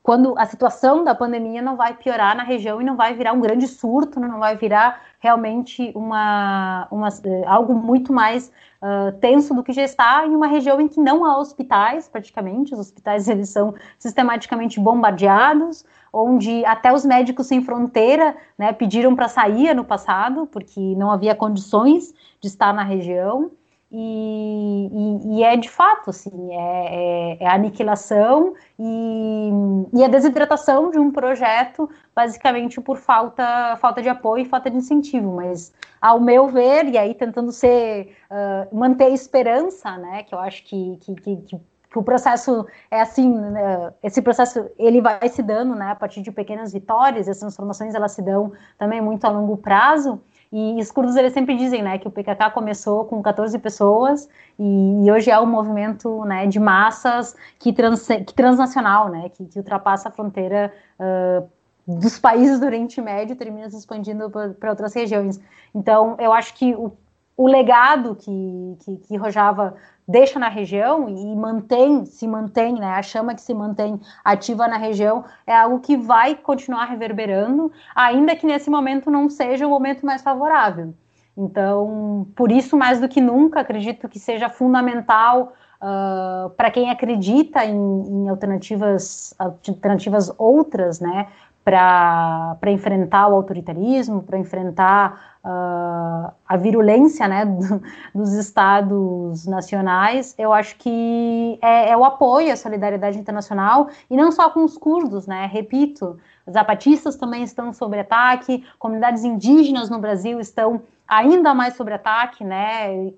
[0.06, 3.42] quando a situação da pandemia não vai piorar na região e não vai virar um
[3.42, 7.10] grande surto, não vai virar realmente uma, uma
[7.48, 8.52] algo muito mais
[8.84, 12.72] uh, tenso do que já está em uma região em que não há hospitais, praticamente,
[12.76, 15.84] os hospitais eles são sistematicamente bombardeados,
[16.14, 21.34] onde até os médicos sem fronteira né, pediram para sair no passado, porque não havia
[21.34, 23.50] condições de estar na região.
[23.98, 29.50] E, e, é de fato, assim, é, é, é a aniquilação e,
[29.94, 34.76] e, a desidratação de um projeto, basicamente por falta, falta de apoio e falta de
[34.76, 35.38] incentivo.
[35.38, 40.40] Mas, ao meu ver, e aí tentando ser, uh, manter a esperança, né, que eu
[40.40, 45.42] acho que, que, que, que o processo é assim, né, esse processo ele vai se
[45.42, 49.30] dando, né, a partir de pequenas vitórias, as transformações elas se dão também muito a
[49.30, 50.22] longo prazo.
[50.58, 55.12] E os curdos eles sempre dizem, né, que o PKK começou com 14 pessoas e,
[55.12, 60.08] hoje é um movimento, né, de massas que, trans, que transnacional, né, que, que ultrapassa
[60.08, 61.46] a fronteira uh,
[61.86, 65.42] dos países do Oriente Médio e termina se expandindo para outras regiões.
[65.74, 66.94] Então, eu acho que o,
[67.38, 69.76] o legado que, que, que Rojava
[70.08, 74.78] deixa na região e mantém, se mantém, né, a chama que se mantém ativa na
[74.78, 80.06] região é algo que vai continuar reverberando, ainda que nesse momento não seja o momento
[80.06, 80.94] mais favorável.
[81.38, 87.66] Então, por isso, mais do que nunca, acredito que seja fundamental uh, para quem acredita
[87.66, 91.28] em, em, alternativas, alternativas outras, né,
[91.66, 97.82] para enfrentar o autoritarismo, para enfrentar uh, a virulência né, do,
[98.14, 104.32] dos estados nacionais, eu acho que é, é, o apoio à solidariedade internacional, e não
[104.32, 109.98] só com os curdos, né, repito, os zapatistas também estão sob ataque, comunidades indígenas no
[109.98, 113.12] Brasil estão ainda mais sob ataque, né,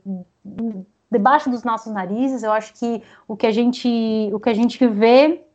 [1.12, 4.88] debaixo dos nossos narizes, eu acho que o que a gente, o que a gente
[4.88, 5.47] vê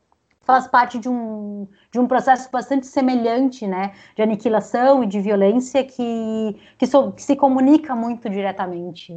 [0.44, 5.84] faz parte de um, de um processo bastante semelhante, né, de aniquilação e de violência
[5.84, 9.12] que, que, so, que se comunica muito diretamente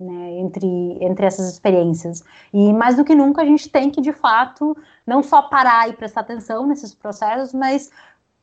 [0.00, 0.66] né, entre,
[1.00, 2.24] entre essas experiências.
[2.52, 4.76] E mais do que nunca a gente tem que, de fato,
[5.06, 7.90] não só parar e prestar atenção nesses processos, mas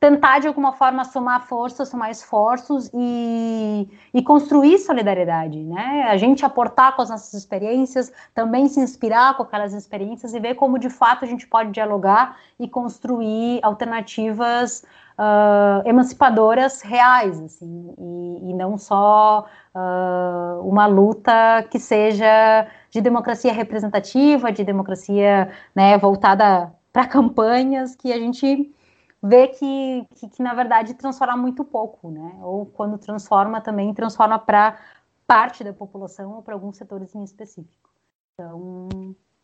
[0.01, 6.07] tentar de alguma forma somar forças, somar esforços e, e, construir solidariedade, né?
[6.09, 10.55] A gente aportar com as nossas experiências, também se inspirar com aquelas experiências e ver
[10.55, 14.83] como de fato a gente pode dialogar e construir alternativas
[15.19, 19.45] uh, emancipadoras reais, assim, e, e não só
[19.75, 28.11] uh, uma luta que seja de democracia representativa, de democracia né, voltada para campanhas que
[28.11, 28.73] a gente
[29.21, 32.39] vê que, que, que, na verdade transforma muito pouco, né?
[32.41, 34.79] Ou quando transforma também transforma para
[35.27, 37.89] parte da população ou para alguns setores em específico.
[38.33, 38.89] Então,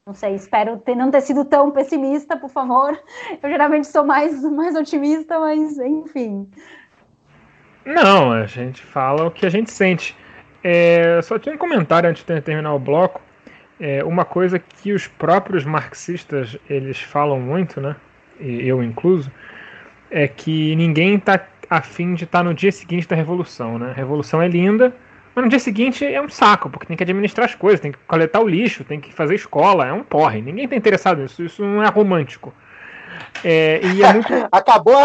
[0.05, 2.97] não sei, espero ter, não ter sido tão pessimista, por favor.
[3.41, 6.49] Eu geralmente sou mais, mais otimista, mas enfim.
[7.85, 10.15] Não, a gente fala o que a gente sente.
[10.63, 13.21] É, só tinha um comentário antes de terminar o bloco.
[13.79, 17.95] É, uma coisa que os próprios marxistas eles falam muito, né?
[18.39, 19.31] Eu incluso,
[20.09, 21.39] é que ninguém está
[21.69, 23.91] afim de estar tá no dia seguinte da revolução, né?
[23.91, 24.93] A revolução é linda,
[25.35, 27.99] mas no dia seguinte é um saco, porque tem que administrar as coisas, tem que
[28.07, 30.41] coletar o lixo, tem que fazer escola, é um porre.
[30.41, 32.53] Ninguém está interessado nisso, isso não é romântico.
[33.43, 34.34] É, e é muito...
[34.51, 34.95] Acabou,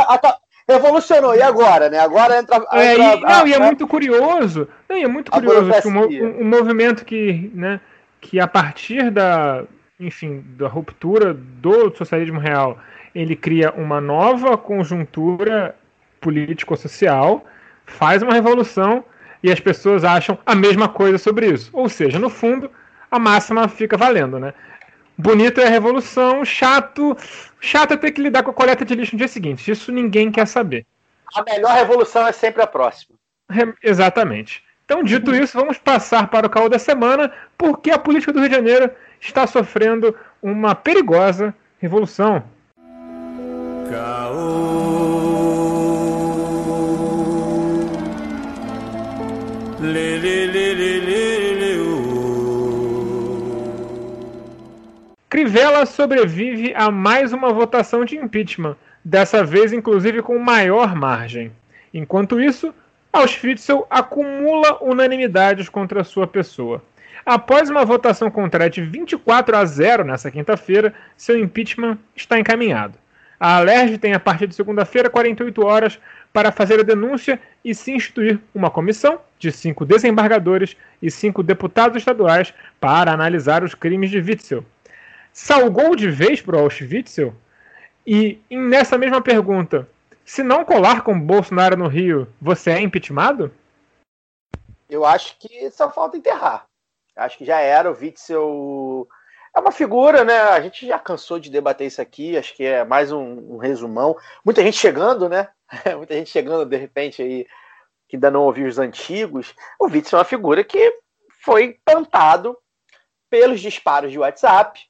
[0.68, 1.98] revolucionou, e agora, né?
[1.98, 2.56] Agora entra.
[2.56, 4.68] entra é, e, não, e é muito curioso.
[4.88, 7.80] Não, e é muito curioso que um, um, um, movimento que, né,
[8.20, 9.64] que a partir da,
[9.98, 12.78] enfim, da ruptura do socialismo real
[13.14, 15.74] ele cria uma nova conjuntura
[16.20, 17.44] político-social,
[17.84, 19.04] faz uma revolução
[19.42, 21.70] e as pessoas acham a mesma coisa sobre isso.
[21.72, 22.70] Ou seja, no fundo,
[23.10, 24.54] a máxima fica valendo, né?
[25.18, 27.16] Bonito é a revolução, chato,
[27.60, 29.70] chato é ter que lidar com a coleta de lixo no dia seguinte.
[29.70, 30.86] Isso ninguém quer saber.
[31.34, 33.14] A melhor revolução é sempre a próxima.
[33.50, 34.62] Re exatamente.
[34.84, 38.48] Então, dito isso, vamos passar para o caô da semana, porque a política do Rio
[38.48, 38.90] de Janeiro
[39.20, 42.42] está sofrendo uma perigosa revolução.
[55.28, 61.52] Crivella sobrevive a mais uma votação de impeachment, dessa vez inclusive com maior margem.
[61.92, 62.72] Enquanto isso,
[63.12, 66.82] Auschwitzel acumula unanimidades contra sua pessoa.
[67.26, 73.01] Após uma votação contrária de 24 a 0 nessa quinta-feira, seu impeachment está encaminhado.
[73.42, 75.98] A Alerj tem, a partir de segunda-feira, 48 horas
[76.32, 81.96] para fazer a denúncia e se instituir uma comissão de cinco desembargadores e cinco deputados
[81.96, 84.64] estaduais para analisar os crimes de Witzel.
[85.32, 87.34] Salgou de vez para o Auschwitzel?
[88.06, 89.88] E nessa mesma pergunta,
[90.24, 93.50] se não colar com Bolsonaro no Rio, você é impeachmentado?
[94.88, 96.64] Eu acho que só falta enterrar.
[97.16, 99.08] Acho que já era o Witzel
[99.54, 100.38] é uma figura, né?
[100.38, 104.16] A gente já cansou de debater isso aqui, acho que é mais um, um resumão.
[104.44, 105.48] Muita gente chegando, né?
[105.96, 107.46] Muita gente chegando de repente aí
[108.08, 109.54] que ainda não ouviu os antigos.
[109.78, 110.98] O Witzel é uma figura que
[111.42, 112.56] foi plantado
[113.30, 114.80] pelos disparos de WhatsApp,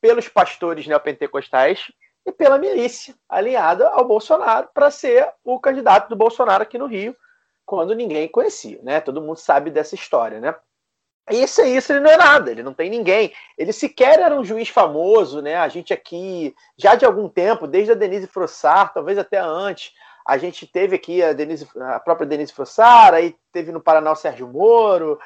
[0.00, 1.92] pelos pastores neopentecostais
[2.24, 7.14] e pela milícia alinhada ao Bolsonaro para ser o candidato do Bolsonaro aqui no Rio,
[7.66, 9.00] quando ninguém conhecia, né?
[9.00, 10.54] Todo mundo sabe dessa história, né?
[11.30, 13.32] E sem isso ele não é nada, ele não tem ninguém.
[13.56, 15.56] Ele sequer era um juiz famoso, né?
[15.56, 19.92] A gente aqui, já de algum tempo, desde a Denise Frossar, talvez até antes,
[20.26, 24.16] a gente teve aqui a, Denise, a própria Denise Frossar, aí teve no Paraná o
[24.16, 25.18] Sérgio Moro,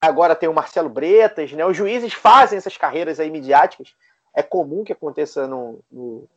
[0.00, 1.64] agora tem o Marcelo Bretas, né?
[1.64, 3.94] Os juízes fazem essas carreiras aí midiáticas.
[4.34, 6.28] É comum que aconteça no, no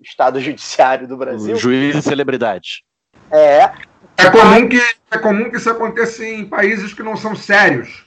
[0.00, 1.56] Estado Judiciário do Brasil.
[1.56, 2.84] Juiz e celebridade.
[3.30, 3.72] É.
[4.16, 4.80] É comum, que,
[5.10, 8.06] é comum que isso aconteça em países que não são sérios.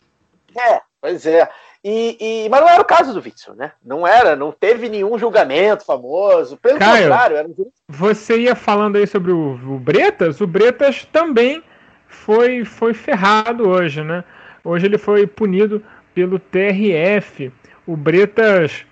[0.57, 1.49] É, pois é.
[1.87, 3.71] E, e, mas não era o caso do Witzel, né?
[3.85, 6.57] Não era, não teve nenhum julgamento famoso.
[6.57, 7.53] Pelo Caio, contrário, era um
[7.87, 11.63] Você ia falando aí sobre o, o, Bretas, o Bretas também
[12.07, 14.23] foi, foi ferrado hoje, né?
[14.63, 15.83] Hoje ele foi punido
[16.15, 17.51] pelo TRF.
[17.85, 18.83] O Bretas,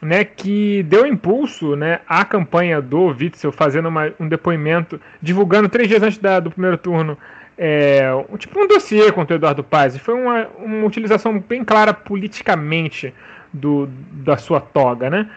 [0.00, 5.86] né, que deu impulso né, à campanha do Witzel, fazendo uma, um depoimento, divulgando três
[5.86, 7.18] dias antes da, do primeiro turno
[7.58, 8.08] é,
[8.38, 9.96] tipo um dossiê contra o Eduardo Paz.
[9.96, 13.12] Foi uma, uma utilização bem clara politicamente
[13.52, 15.28] do, da sua toga, né?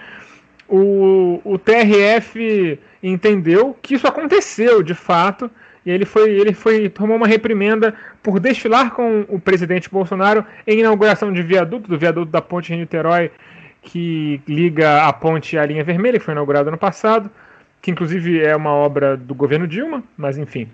[0.70, 5.50] O, o TRF entendeu que isso aconteceu de fato
[5.86, 10.80] e ele foi ele foi tomou uma reprimenda por desfilar com o presidente Bolsonaro em
[10.80, 13.32] inauguração de viaduto do viaduto da ponte Rio-Niterói
[13.82, 17.30] que liga a ponte à linha vermelha que foi inaugurado ano passado
[17.82, 20.70] que inclusive é uma obra do governo Dilma mas enfim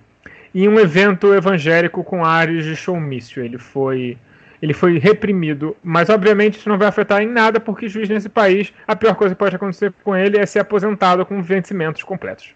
[0.64, 3.44] em um evento evangélico com áreas de showmício.
[3.44, 4.18] Ele foi
[4.60, 8.74] ele foi reprimido, mas obviamente isso não vai afetar em nada, porque juiz nesse país,
[8.88, 12.56] a pior coisa que pode acontecer com ele é ser aposentado com vencimentos completos.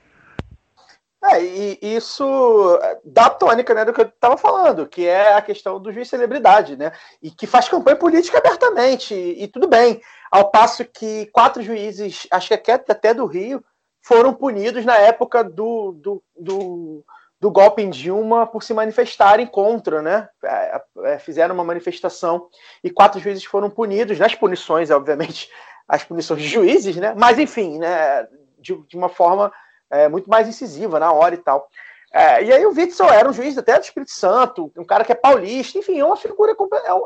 [1.24, 5.80] É, e isso dá tônica né, do que eu estava falando, que é a questão
[5.80, 6.92] do juiz celebridade, né?
[7.22, 10.02] E que faz campanha política abertamente, e, e tudo bem.
[10.32, 13.64] Ao passo que quatro juízes, acho que até do Rio,
[14.02, 17.06] foram punidos na época do, do, do
[17.42, 20.30] do golpe em Dilma por se manifestarem contra, né?
[20.46, 22.48] É, é, fizeram uma manifestação
[22.84, 25.50] e quatro juízes foram punidos, nas punições, obviamente,
[25.90, 27.16] as punições de juízes, né?
[27.18, 28.28] Mas enfim, né?
[28.60, 29.52] De, de uma forma
[29.90, 31.68] é, muito mais incisiva na hora e tal.
[32.14, 35.12] É, e aí o Witzel era um juiz até do Espírito Santo, um cara que
[35.12, 36.56] é paulista, enfim, é uma figura,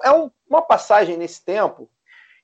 [0.03, 1.90] é, um, uma passagem nesse tempo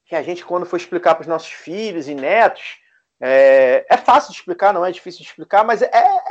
[0.06, 2.80] que a gente, quando for explicar para os nossos filhos e netos,
[3.20, 6.22] é, é, fácil de explicar, não é difícil de explicar, mas é, é,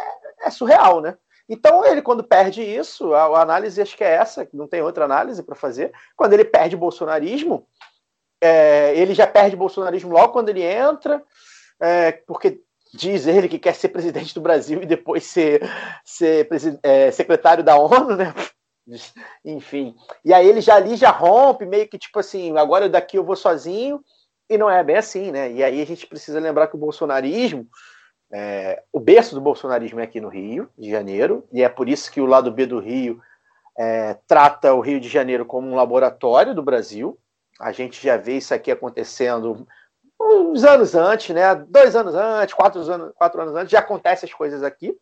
[0.47, 1.17] é surreal, né?
[1.53, 5.05] Então, ele, quando perde isso, a, a análise acho que é essa, não tem outra
[5.05, 5.93] análise para fazer.
[6.17, 7.67] Quando ele perde o bolsonarismo,
[8.41, 11.21] é, ele já perde o bolsonarismo logo quando ele entra,
[11.81, 12.61] é, porque
[12.95, 15.69] diz ele que quer ser presidente do Brasil e depois ser,
[16.05, 16.49] ser
[16.85, 18.33] é, secretário da ONU, né?
[19.45, 19.97] Enfim.
[20.25, 23.35] E aí ele já ali já rompe, meio que tipo assim, agora daqui eu vou
[23.35, 24.01] sozinho,
[24.49, 25.51] e não é bem assim, né?
[25.51, 27.67] E aí a gente precisa lembrar que o bolsonarismo
[28.33, 32.11] é, o berço do bolsonarismo é aqui no Rio de Janeiro, e é por isso
[32.11, 33.21] que o lado B do Rio
[33.79, 37.19] é, trata o Rio de Janeiro como um laboratório do Brasil.
[37.59, 39.67] A gente já vê isso aqui acontecendo
[40.21, 41.55] uns anos antes, né?
[41.55, 44.97] Dois anos antes, quatro anos, quatro anos antes, já acontecem as coisas aqui.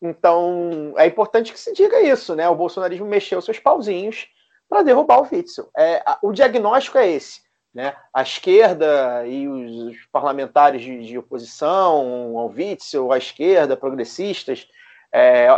[0.00, 2.48] Então é importante que se diga isso, né?
[2.48, 4.26] O bolsonarismo mexeu seus pauzinhos
[4.68, 5.70] para derrubar o Witzel.
[5.76, 7.40] É, o diagnóstico é esse.
[7.74, 7.96] Né?
[8.12, 14.68] A esquerda e os, parlamentares de, de, oposição ao Witzel, a esquerda, progressistas,
[15.10, 15.48] é,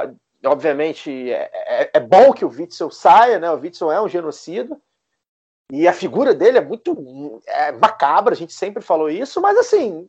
[0.47, 3.51] obviamente é, é, é, bom que o Witzel saia, né?
[3.51, 4.79] o Witzel é um genocida,
[5.73, 10.07] e a figura dele é muito é macabra, a gente sempre falou isso, mas assim,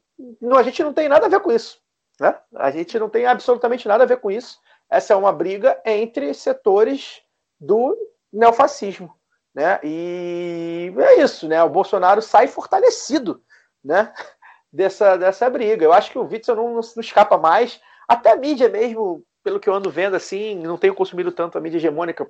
[0.56, 1.80] a gente não tem nada a ver com isso.
[2.19, 2.38] Né?
[2.56, 4.60] A gente não tem absolutamente nada a ver com isso.
[4.90, 7.22] Essa é uma briga entre setores
[7.60, 7.98] do
[8.32, 9.14] neofascismo.
[9.56, 9.80] Né?
[9.84, 11.64] E é isso, né?
[11.64, 13.41] O Bolsonaro sai fortalecido
[13.82, 14.11] né?
[14.72, 15.86] dessa, dessa briga.
[15.86, 17.80] Eu acho que o Witzel não, não, escapa mais.
[18.06, 21.61] Até a mídia mesmo, pelo que eu ando vendo, assim, não tenho consumido tanto a
[21.61, 22.30] mídia hegemônica.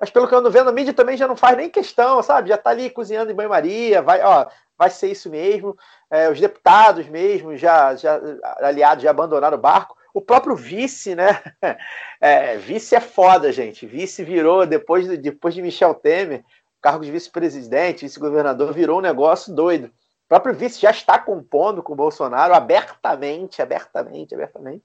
[0.00, 2.48] Mas pelo que eu ando vendo, a mídia também já não faz nem questão, sabe?
[2.48, 4.46] Já tá ali cozinhando em banho-maria, vai, ó,
[4.78, 5.76] vai ser isso mesmo.
[6.10, 8.18] É, os deputados mesmo, já, já
[8.60, 9.96] aliados, já abandonaram o barco.
[10.14, 11.42] O próprio vice, né?
[12.24, 13.84] É, vice é foda, gente.
[13.84, 16.44] Vice virou, depois, de, depois de Michel Temer,
[16.80, 19.86] cargo de vice-presidente, vice-governador, virou um negócio doido.
[19.86, 24.84] O próprio vice já está compondo com o Bolsonaro abertamente, abertamente, abertamente.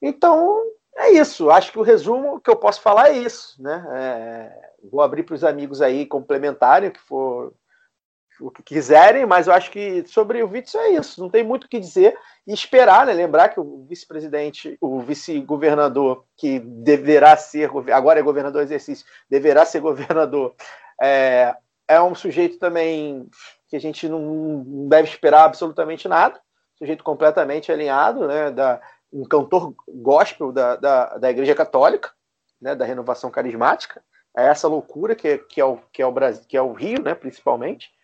[0.00, 0.62] Então,
[0.96, 1.50] é isso.
[1.50, 3.60] Acho que o resumo que eu posso falar é isso.
[3.60, 3.84] Né?
[3.96, 7.52] É, vou abrir para os amigos aí complementarem o que for
[8.40, 11.20] o que quiserem, mas eu acho que sobre o Witzel é isso.
[11.20, 12.16] Não tem muito o que dizer
[12.46, 13.12] e esperar, né?
[13.12, 19.80] Lembrar que o vice-presidente, o vice-governador, que deverá ser, agora é governador exercício, deverá ser
[19.80, 20.54] governador,
[21.00, 21.54] é,
[21.86, 23.28] é um sujeito também
[23.68, 26.40] que a gente não deve esperar absolutamente nada,
[26.78, 28.50] sujeito completamente alinhado, né?
[28.50, 28.80] Da,
[29.12, 32.10] um cantor gospel da, da, da Igreja Católica,
[32.60, 32.74] né?
[32.74, 34.02] Da renovação carismática.
[34.36, 36.72] a essa loucura que, é, que, é, o, que, é o Brasil, que é o
[36.72, 37.94] Rio, né, principalmente.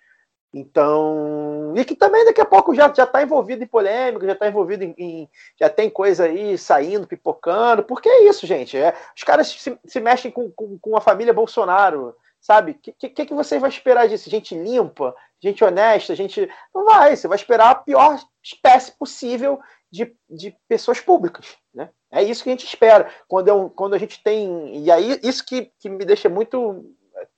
[0.52, 4.48] Então, e que também daqui a pouco já já está envolvido em polêmica, já está
[4.48, 5.28] envolvido em, em,
[5.58, 8.76] já tem coisa aí saindo, pipocando, porque é isso, gente.
[8.76, 12.72] É, os caras se, se mexem com, com, com, a família Bolsonaro, sabe?
[12.72, 14.28] O que, que, que você vai esperar disso?
[14.28, 16.50] Gente limpa, gente honesta, gente.
[16.74, 21.90] Não vai, você vai esperar a pior espécie possível de, de pessoas públicas, né?
[22.10, 23.08] É isso que a gente espera.
[23.28, 24.84] Quando, é um, quando a gente tem.
[24.84, 26.84] E aí, isso que, que me deixa muito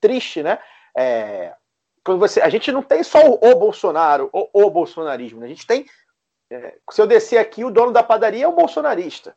[0.01, 0.59] triste, né?
[0.97, 1.55] É,
[2.05, 5.41] quando você, a gente não tem só o, o Bolsonaro, o, o, bolsonarismo.
[5.41, 5.47] Né?
[5.47, 5.87] A gente tem.
[6.51, 9.35] É, se eu descer aqui, o dono da padaria é um bolsonarista.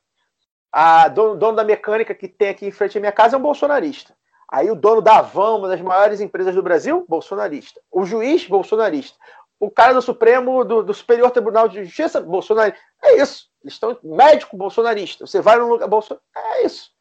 [0.71, 3.41] A dono, dono da mecânica que tem aqui em frente à minha casa é um
[3.41, 4.15] bolsonarista.
[4.51, 7.79] Aí o dono da Avão, uma das maiores empresas do Brasil, bolsonarista.
[7.91, 9.17] O juiz, bolsonarista.
[9.59, 12.79] O cara do Supremo, do, do Superior Tribunal de Justiça, bolsonarista.
[13.03, 13.49] É isso.
[13.63, 15.25] Eles estão médico bolsonarista.
[15.25, 16.29] Você vai num lugar bolsonarista.
[16.35, 16.91] É isso.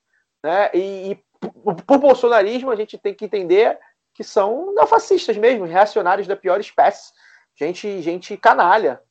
[0.42, 0.70] Né?
[0.72, 3.78] E, e por, por bolsonarismo, a gente tem que entender
[4.14, 7.12] que são neofascistas mesmo, reacionários da pior espécie,
[7.56, 9.02] gente, gente canalha.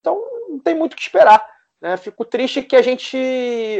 [0.00, 1.46] Então não tem muito o que esperar.
[1.80, 1.96] Né?
[1.96, 3.16] Fico triste que a gente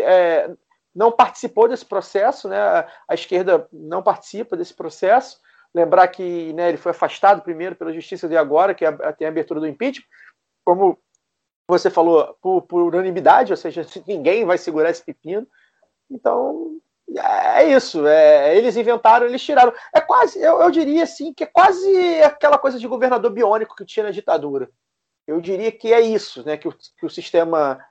[0.02, 0.50] é,
[0.94, 2.58] não participou desse processo, né?
[3.08, 5.40] a esquerda não participa desse processo.
[5.74, 9.30] Lembrar que né, ele foi afastado primeiro pela justiça de agora, que é tem a
[9.30, 10.06] abertura do impeachment,
[10.64, 10.98] como
[11.68, 15.46] você falou, por, por unanimidade, ou seja, ninguém vai segurar esse pepino.
[16.10, 16.80] Então,
[17.16, 19.72] é isso, é, eles inventaram, eles tiraram.
[19.94, 23.84] É quase, eu, eu diria assim, que é quase aquela coisa de governador biônico que
[23.84, 24.70] tinha na ditadura.
[25.26, 26.56] Eu diria que é isso, né?
[26.56, 27.82] Que o, que o sistema,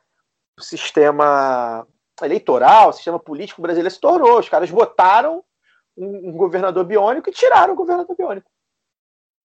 [0.58, 1.88] o sistema
[2.22, 4.40] eleitoral, o sistema político brasileiro se tornou.
[4.40, 5.44] Os caras votaram
[5.96, 8.50] um, um governador biônico e tiraram o governador biônico.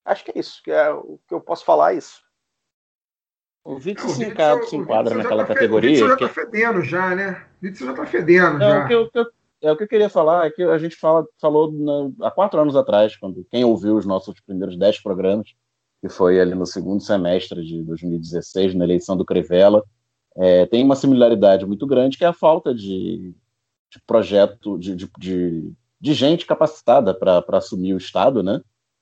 [0.04, 2.20] Acho que é isso, que é o que eu posso falar é isso.
[3.64, 5.90] O se, enquadra, se enquadra naquela tá categoria.
[5.90, 6.34] O Witzel já está que...
[6.34, 7.46] fedendo já, né?
[7.62, 8.84] O Witzel já está fedendo Não, já.
[8.84, 9.32] O que, eu,
[9.62, 12.60] é, o que eu queria falar é que a gente fala, falou na, há quatro
[12.60, 15.54] anos atrás, quando quem ouviu os nossos primeiros dez programas,
[16.00, 19.84] que foi ali no segundo semestre de 2016, na eleição do Crivella,
[20.36, 23.34] é, tem uma similaridade muito grande, que é a falta de,
[23.90, 28.60] de projeto, de, de, de, de gente capacitada para assumir o Estado, né?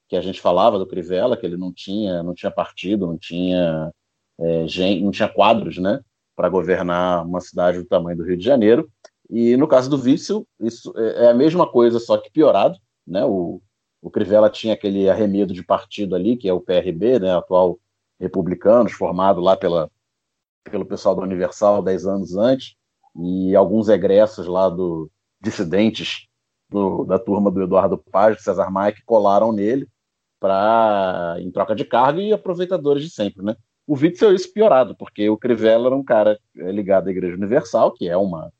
[0.08, 3.90] Que a gente falava do Crivella, que ele não tinha, não tinha partido, não tinha,
[4.38, 6.00] é, gente, não tinha quadros, né?
[6.36, 8.90] Para governar uma cidade do tamanho do Rio de Janeiro.
[9.30, 12.76] E no caso do Witzel, isso é, é a mesma coisa, só que piorado.
[13.06, 13.24] Né?
[13.24, 13.62] O,
[14.02, 17.36] o Crivella tinha aquele arremedo de partido ali, que é o PRB, né?
[17.36, 17.78] atual
[18.18, 19.90] republicanos, formado lá pela,
[20.64, 22.74] pelo pessoal do Universal dez anos antes,
[23.16, 26.26] e alguns egressos lá do dissidentes
[26.68, 29.88] do, da turma do Eduardo Paz, do César Maia, que colaram nele
[30.38, 33.56] para em troca de cargo e aproveitadores de sempre, né?
[33.86, 37.92] O Witzel é isso piorado, porque o Crivella era um cara ligado à Igreja Universal,
[37.92, 38.52] que é uma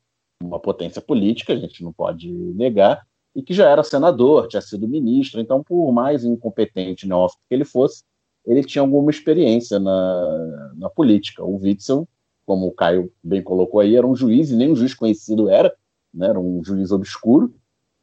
[0.43, 3.05] uma potência política, a gente não pode negar,
[3.35, 7.65] e que já era senador, tinha sido ministro, então, por mais incompetente neófito que ele
[7.65, 8.03] fosse,
[8.45, 11.43] ele tinha alguma experiência na, na política.
[11.43, 12.07] O Witzel,
[12.45, 15.73] como o Caio bem colocou aí, era um juiz, e nem um juiz conhecido era,
[16.13, 17.53] né, era um juiz obscuro,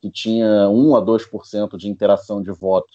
[0.00, 2.88] que tinha 1 a 2% de interação de voto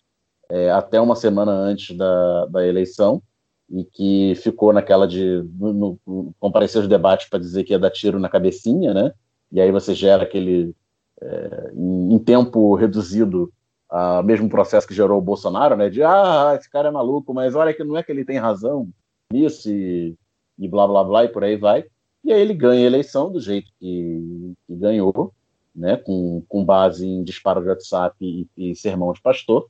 [0.50, 3.22] é, até uma semana antes da, da eleição,
[3.70, 7.90] e que ficou naquela de no, no, comparecer aos debates para dizer que ia dar
[7.90, 9.12] tiro na cabecinha, né?
[9.54, 10.76] E aí você gera aquele,
[11.22, 13.54] é, em, tempo reduzido,
[13.90, 17.54] o mesmo processo que gerou o Bolsonaro, né, de, ah, esse cara é maluco, mas
[17.54, 18.90] olha que não é que ele tem razão
[19.32, 20.16] nisso e,
[20.58, 21.86] e blá, blá, blá, e por aí vai.
[22.24, 25.32] E aí ele ganha a eleição do jeito que, que ganhou,
[25.76, 29.70] né, com, com base em disparo de WhatsApp e, e sermão de pastor,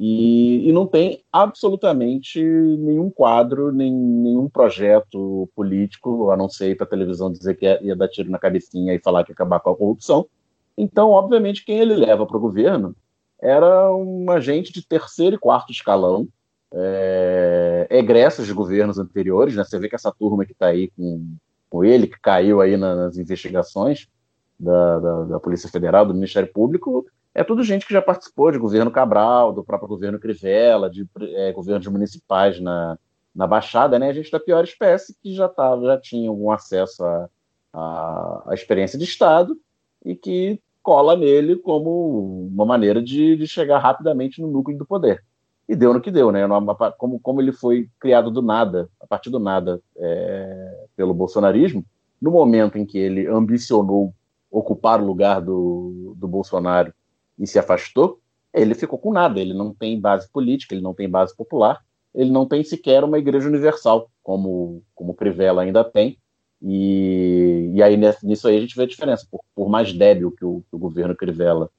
[0.00, 6.74] e, e, não tem absolutamente nenhum quadro, nem, nenhum projeto político, a não ser ir
[6.74, 9.60] para a televisão dizer que ia dar tiro na cabecinha e falar que ia acabar
[9.60, 10.26] com a corrupção.
[10.76, 12.96] Então, obviamente, quem ele leva para o governo
[13.42, 16.26] era um agente de terceiro e quarto escalão,
[16.72, 19.54] é, egressos de governos anteriores.
[19.54, 19.64] Né?
[19.64, 21.36] Você vê que essa turma que está aí com,
[21.68, 24.08] com ele, que caiu aí nas investigações
[24.58, 28.58] da, da, da Polícia Federal, do Ministério Público, é tudo gente que já participou de
[28.58, 32.98] governo Cabral, do próprio governo Crivella, de é, governos municipais na,
[33.34, 34.08] na Baixada, né?
[34.08, 37.28] A gente da pior espécie que já tava, já tinha algum acesso à
[37.72, 39.56] a, a, experiência de Estado
[40.04, 45.22] e que cola nele como uma maneira de, de, chegar rapidamente no núcleo do poder.
[45.68, 46.40] E deu no que deu, né?
[46.98, 51.84] Como, como ele foi criado do nada, a partir do nada, é, pelo bolsonarismo,
[52.20, 54.12] no momento em que ele ambicionou
[54.50, 56.92] ocupar o lugar do, do Bolsonaro
[57.40, 58.20] e se afastou,
[58.52, 59.40] ele ficou com nada.
[59.40, 61.80] Ele não tem base política, ele não tem base popular,
[62.14, 66.18] ele não tem sequer uma igreja universal, como, como Crivella ainda tem.
[66.62, 69.26] E, e aí nisso aí a gente vê a diferença.
[69.30, 71.70] Por, por mais débil que o, que o governo Crivella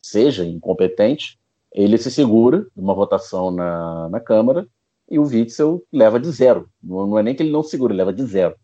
[0.00, 1.38] seja incompetente,
[1.70, 4.66] ele se segura numa votação na, na Câmara
[5.10, 6.68] e o Witzel leva de zero.
[6.82, 8.54] Não, não é nem que ele não segura, ele leva de zero.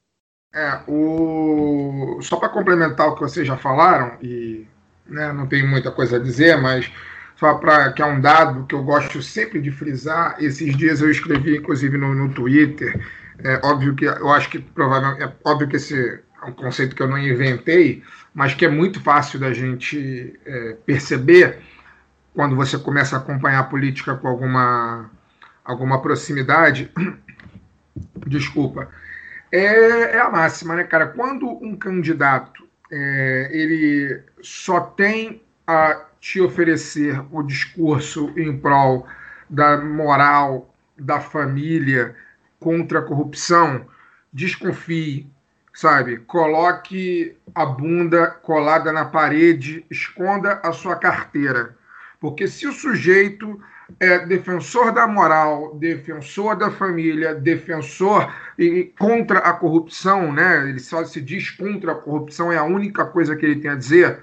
[0.54, 2.18] É, o...
[2.22, 4.66] Só para complementar o que vocês já falaram, e
[5.08, 6.90] né, não tenho muita coisa a dizer, mas
[7.36, 10.36] só para que é um dado que eu gosto sempre de frisar.
[10.40, 12.98] Esses dias eu escrevi, inclusive, no, no Twitter.
[13.38, 17.02] É óbvio que eu acho que provavelmente é óbvio que esse é um conceito que
[17.02, 18.02] eu não inventei,
[18.34, 21.58] mas que é muito fácil da gente é, perceber
[22.34, 25.10] quando você começa a acompanhar a política com alguma
[25.64, 26.90] alguma proximidade.
[28.26, 28.88] Desculpa.
[29.50, 31.06] É, é, a máxima, né, cara?
[31.08, 39.06] Quando um candidato é, ele só tem a te oferecer o discurso em prol
[39.48, 42.16] da moral, da família,
[42.58, 43.86] contra a corrupção,
[44.32, 45.30] desconfie,
[45.72, 46.18] sabe?
[46.18, 51.76] Coloque a bunda colada na parede, esconda a sua carteira.
[52.20, 53.60] Porque se o sujeito
[54.00, 60.68] é defensor da moral, defensor da família, defensor e contra a corrupção, né?
[60.68, 63.76] Ele só se diz contra a corrupção, é a única coisa que ele tem a
[63.76, 64.20] dizer.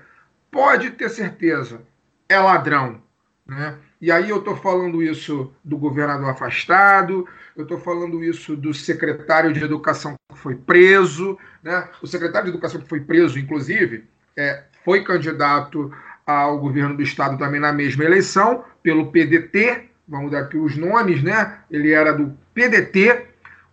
[0.50, 1.82] Pode ter certeza,
[2.28, 3.02] é ladrão.
[3.46, 3.76] Né?
[4.02, 9.54] E aí eu estou falando isso do governador afastado, eu estou falando isso do secretário
[9.54, 11.38] de Educação que foi preso.
[11.62, 11.88] Né?
[12.02, 14.06] O secretário de Educação que foi preso, inclusive,
[14.36, 15.92] é, foi candidato
[16.26, 21.22] ao governo do estado também na mesma eleição, pelo PDT, vamos dar aqui os nomes,
[21.22, 21.60] né?
[21.70, 23.26] Ele era do PDT,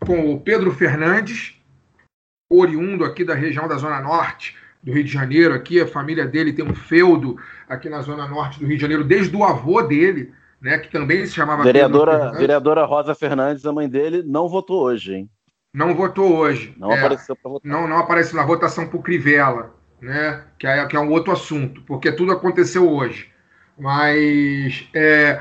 [0.05, 1.61] com o Pedro Fernandes,
[2.51, 6.53] oriundo aqui da região da Zona Norte, do Rio de Janeiro aqui, a família dele
[6.53, 7.37] tem um feudo
[7.69, 11.25] aqui na zona norte do Rio de Janeiro, desde o avô dele, né, que também
[11.27, 15.31] se chamava vereadora, vereadora Rosa Fernandes, a mãe dele, não votou hoje, hein?
[15.73, 16.75] Não votou hoje.
[16.77, 17.71] Não é, apareceu para votar.
[17.71, 21.83] Não, não apareceu na votação por Crivella, né, que é, que é um outro assunto,
[21.83, 23.31] porque tudo aconteceu hoje.
[23.79, 25.41] Mas é,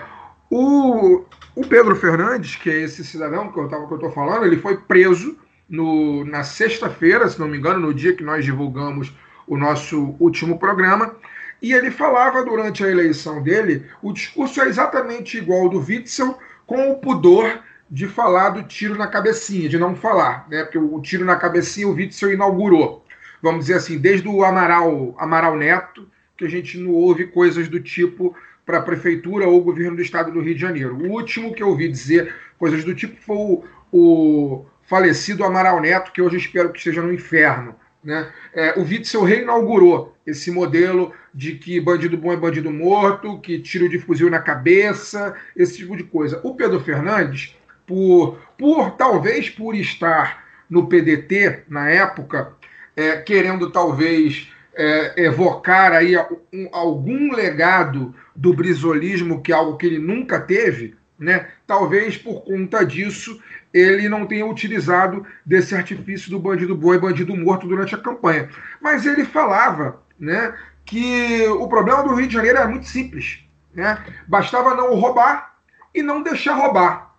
[0.50, 1.26] o,
[1.60, 5.38] o Pedro Fernandes, que é esse cidadão que eu estou falando, ele foi preso
[5.68, 9.14] no, na sexta-feira, se não me engano, no dia que nós divulgamos
[9.46, 11.18] o nosso último programa,
[11.62, 16.40] e ele falava durante a eleição dele, o discurso é exatamente igual ao do Witzel,
[16.66, 17.60] com o pudor
[17.92, 20.64] de falar do tiro na cabecinha, de não falar, né?
[20.64, 23.04] Porque o tiro na cabecinha o Witzel inaugurou.
[23.42, 26.08] Vamos dizer assim, desde o Amaral, Amaral Neto,
[26.38, 28.34] que a gente não ouve coisas do tipo
[28.70, 30.96] para a prefeitura ou governo do estado do Rio de Janeiro.
[30.96, 36.12] O último que eu ouvi dizer coisas do tipo foi o, o falecido Amaral Neto,
[36.12, 37.74] que hoje espero que esteja no inferno.
[38.04, 38.32] Né?
[38.54, 43.90] É, o Witzel reinaugurou esse modelo de que bandido bom é bandido morto, que tiro
[43.90, 46.40] de fuzil na cabeça, esse tipo de coisa.
[46.44, 52.54] O Pedro Fernandes, por, por talvez por estar no PDT na época,
[52.96, 54.48] é, querendo talvez
[54.80, 56.16] é, evocar aí
[56.54, 61.50] um, algum legado do brisolismo, que é algo que ele nunca teve, né?
[61.68, 63.42] Talvez por conta disso
[63.74, 68.50] ele não tenha utilizado desse artifício do bandido boi, bandido morto durante a campanha.
[68.82, 73.44] Mas ele falava né, que o problema do Rio de Janeiro era muito simples.
[73.74, 74.02] Né?
[74.28, 75.58] Bastava não roubar
[75.94, 77.14] e não deixar roubar.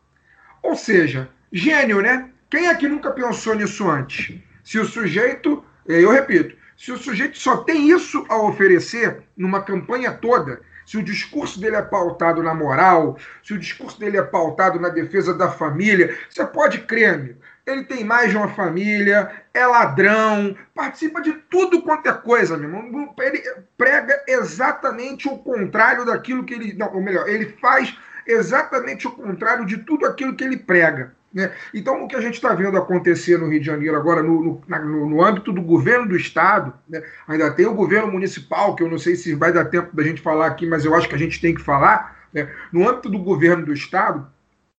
[0.62, 2.30] Ou seja, gênio, né?
[2.48, 4.34] Quem aqui nunca pensou nisso antes?
[4.64, 10.12] Se o sujeito, eu repito, se o sujeito só tem isso a oferecer numa campanha
[10.12, 14.80] toda, se o discurso dele é pautado na moral, se o discurso dele é pautado
[14.80, 17.40] na defesa da família, você pode crer, amigo.
[17.66, 22.70] Ele tem mais de uma família, é ladrão, participa de tudo quanto é coisa, meu
[22.70, 23.14] irmão.
[23.20, 23.42] Ele
[23.76, 26.72] prega exatamente o contrário daquilo que ele.
[26.72, 27.94] Não, ou melhor, ele faz
[28.26, 31.14] exatamente o contrário de tudo aquilo que ele prega.
[31.32, 31.52] Né?
[31.72, 35.08] Então, o que a gente está vendo acontecer no Rio de Janeiro agora, no, no,
[35.08, 37.02] no âmbito do governo do Estado, né?
[37.28, 40.20] ainda tem o governo municipal, que eu não sei se vai dar tempo da gente
[40.20, 42.26] falar aqui, mas eu acho que a gente tem que falar.
[42.32, 42.48] Né?
[42.72, 44.26] No âmbito do governo do Estado,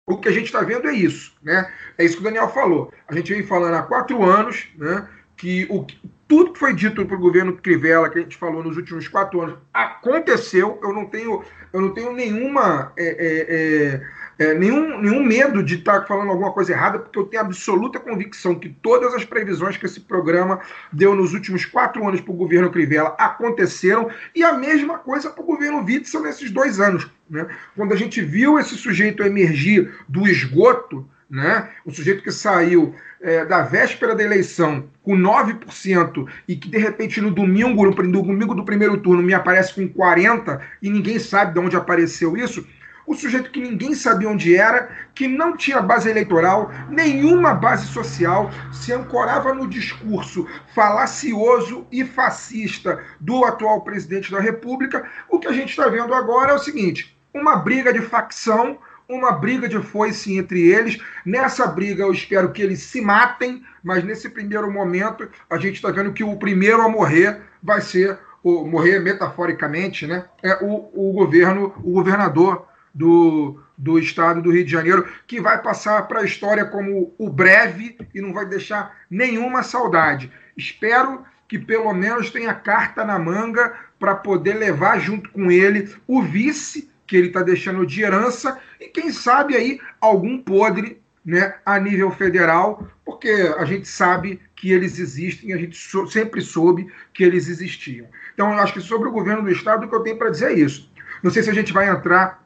[0.05, 1.33] o que a gente está vendo é isso.
[1.41, 1.71] Né?
[1.97, 2.93] É isso que o Daniel falou.
[3.07, 5.07] A gente vem falando há quatro anos né,
[5.37, 5.85] que o,
[6.27, 9.41] tudo que foi dito para o governo Crivella, que a gente falou nos últimos quatro
[9.41, 10.79] anos, aconteceu.
[10.81, 12.93] Eu não tenho, eu não tenho nenhuma.
[12.97, 14.01] É, é, é,
[14.41, 17.99] é, nenhum, nenhum medo de estar tá falando alguma coisa errada, porque eu tenho absoluta
[17.99, 20.59] convicção que todas as previsões que esse programa
[20.91, 25.43] deu nos últimos quatro anos para o governo Crivella aconteceram, e a mesma coisa para
[25.43, 27.07] o governo Witzel nesses dois anos.
[27.29, 27.47] Né?
[27.75, 31.69] Quando a gente viu esse sujeito emergir do esgoto, né?
[31.85, 37.21] o sujeito que saiu é, da véspera da eleição com 9% e que de repente
[37.21, 41.59] no domingo, no, domingo do primeiro turno, me aparece com 40% e ninguém sabe de
[41.59, 42.65] onde apareceu isso
[43.05, 48.49] o sujeito que ninguém sabia onde era, que não tinha base eleitoral, nenhuma base social,
[48.71, 55.05] se ancorava no discurso falacioso e fascista do atual presidente da República.
[55.29, 58.77] O que a gente está vendo agora é o seguinte: uma briga de facção,
[59.09, 60.97] uma briga de foice entre eles.
[61.25, 65.91] Nessa briga, eu espero que eles se matem, mas nesse primeiro momento, a gente está
[65.91, 70.25] vendo que o primeiro a morrer vai ser o morrer metaforicamente, né?
[70.41, 75.61] É o, o governo, o governador do, do estado do Rio de Janeiro, que vai
[75.61, 80.31] passar para a história como o breve e não vai deixar nenhuma saudade.
[80.55, 86.21] Espero que pelo menos tenha carta na manga para poder levar junto com ele o
[86.21, 91.79] vice que ele está deixando de herança e quem sabe aí algum podre né, a
[91.79, 95.77] nível federal, porque a gente sabe que eles existem, a gente
[96.09, 98.07] sempre soube que eles existiam.
[98.33, 100.51] Então, eu acho que sobre o governo do Estado, o que eu tenho para dizer
[100.51, 100.89] é isso.
[101.21, 102.40] Não sei se a gente vai entrar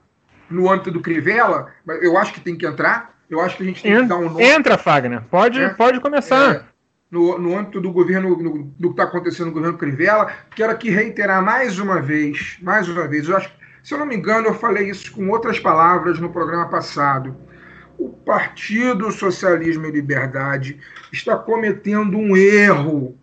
[0.49, 3.15] no âmbito do Crivella, eu acho que tem que entrar.
[3.29, 4.43] Eu acho que a gente tem que dar um nome.
[4.43, 5.21] Entra, Fagner.
[5.31, 6.55] Pode, é, pode começar.
[6.55, 6.63] É,
[7.09, 10.89] no, no âmbito do governo, no, do que está acontecendo no governo Crivella, quero aqui
[10.89, 13.51] reiterar mais uma vez, mais uma vez, eu acho,
[13.83, 17.35] se eu não me engano, eu falei isso com outras palavras no programa passado.
[17.97, 20.79] O Partido Socialismo e Liberdade
[21.11, 23.17] está cometendo um erro.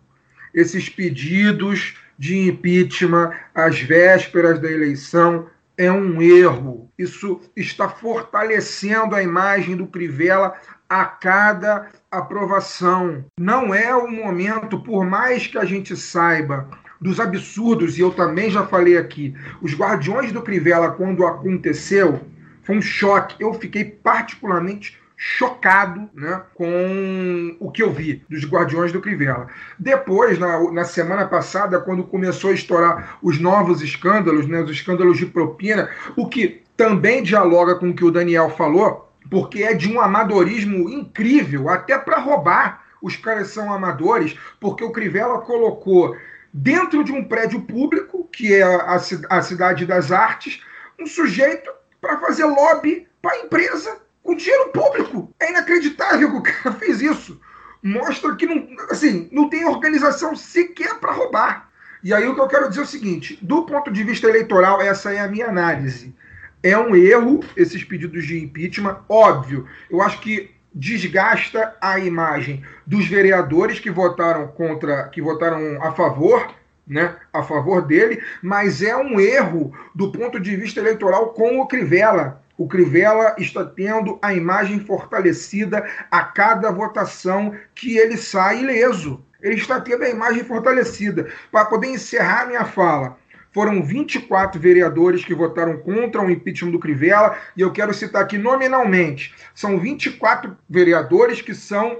[0.53, 5.47] Esses pedidos de impeachment às vésperas da eleição
[5.77, 6.91] é um erro.
[6.97, 10.53] Isso está fortalecendo a imagem do Crivella
[10.87, 13.25] a cada aprovação.
[13.39, 16.69] Não é o momento, por mais que a gente saiba
[17.01, 22.21] dos absurdos, e eu também já falei aqui, os Guardiões do Crivella, quando aconteceu,
[22.63, 23.35] foi um choque.
[23.43, 29.47] Eu fiquei particularmente chocado né, com o que eu vi dos Guardiões do Crivella.
[29.79, 35.17] Depois, na, na semana passada, quando começou a estourar os novos escândalos, né, os escândalos
[35.17, 39.91] de propina, o que também dialoga com o que o Daniel falou, porque é de
[39.91, 42.83] um amadorismo incrível, até para roubar.
[43.01, 46.15] Os caras são amadores, porque o Crivella colocou
[46.53, 48.99] dentro de um prédio público, que é a,
[49.29, 50.61] a Cidade das Artes,
[50.99, 55.33] um sujeito para fazer lobby para a empresa com dinheiro público.
[55.39, 57.39] É inacreditável que o cara fez isso.
[57.83, 61.69] Mostra que não, assim, não tem organização sequer para roubar.
[62.01, 64.81] E aí o que eu quero dizer é o seguinte: do ponto de vista eleitoral,
[64.81, 66.15] essa é a minha análise.
[66.61, 69.67] É um erro esses pedidos de impeachment, óbvio.
[69.89, 76.53] Eu acho que desgasta a imagem dos vereadores que votaram contra, que votaram a favor,
[76.87, 81.67] né, a favor dele, mas é um erro do ponto de vista eleitoral com o
[81.67, 89.21] Crivella o Crivella está tendo a imagem fortalecida a cada votação que ele sai ileso.
[89.41, 91.29] Ele está tendo a imagem fortalecida.
[91.51, 93.17] Para poder encerrar minha fala,
[93.51, 98.37] foram 24 vereadores que votaram contra o impeachment do Crivella, e eu quero citar aqui
[98.37, 101.99] nominalmente: são 24 vereadores que são,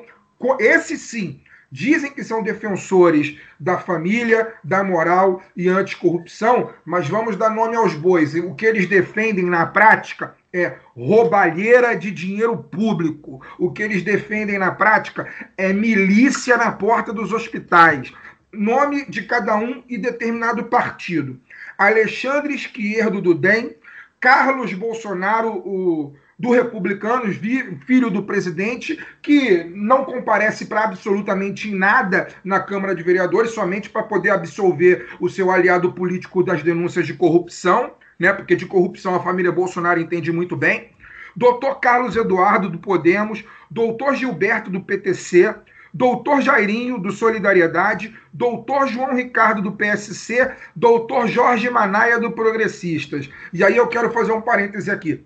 [0.62, 1.42] esses sim,
[1.74, 7.96] dizem que são defensores da família, da moral e anticorrupção, mas vamos dar nome aos
[7.96, 8.36] bois.
[8.36, 13.42] O que eles defendem na prática é roubalheira de dinheiro público.
[13.58, 15.28] O que eles defendem na prática
[15.58, 18.14] é milícia na porta dos hospitais.
[18.52, 21.40] Nome de cada um e determinado partido.
[21.76, 23.76] Alexandre Esquerdo do DEM,
[24.20, 27.38] Carlos Bolsonaro, o do Republicanos,
[27.86, 34.04] filho do presidente, que não comparece para absolutamente nada na Câmara de Vereadores, somente para
[34.04, 38.32] poder absolver o seu aliado político das denúncias de corrupção né?
[38.32, 40.92] Porque de corrupção a família Bolsonaro entende muito bem.
[41.36, 45.54] Doutor Carlos Eduardo do Podemos, doutor Gilberto do PTC,
[45.94, 53.30] doutor Jairinho do Solidariedade, doutor João Ricardo do PSC, doutor Jorge Manaia do Progressistas.
[53.52, 55.26] E aí eu quero fazer um parêntese aqui.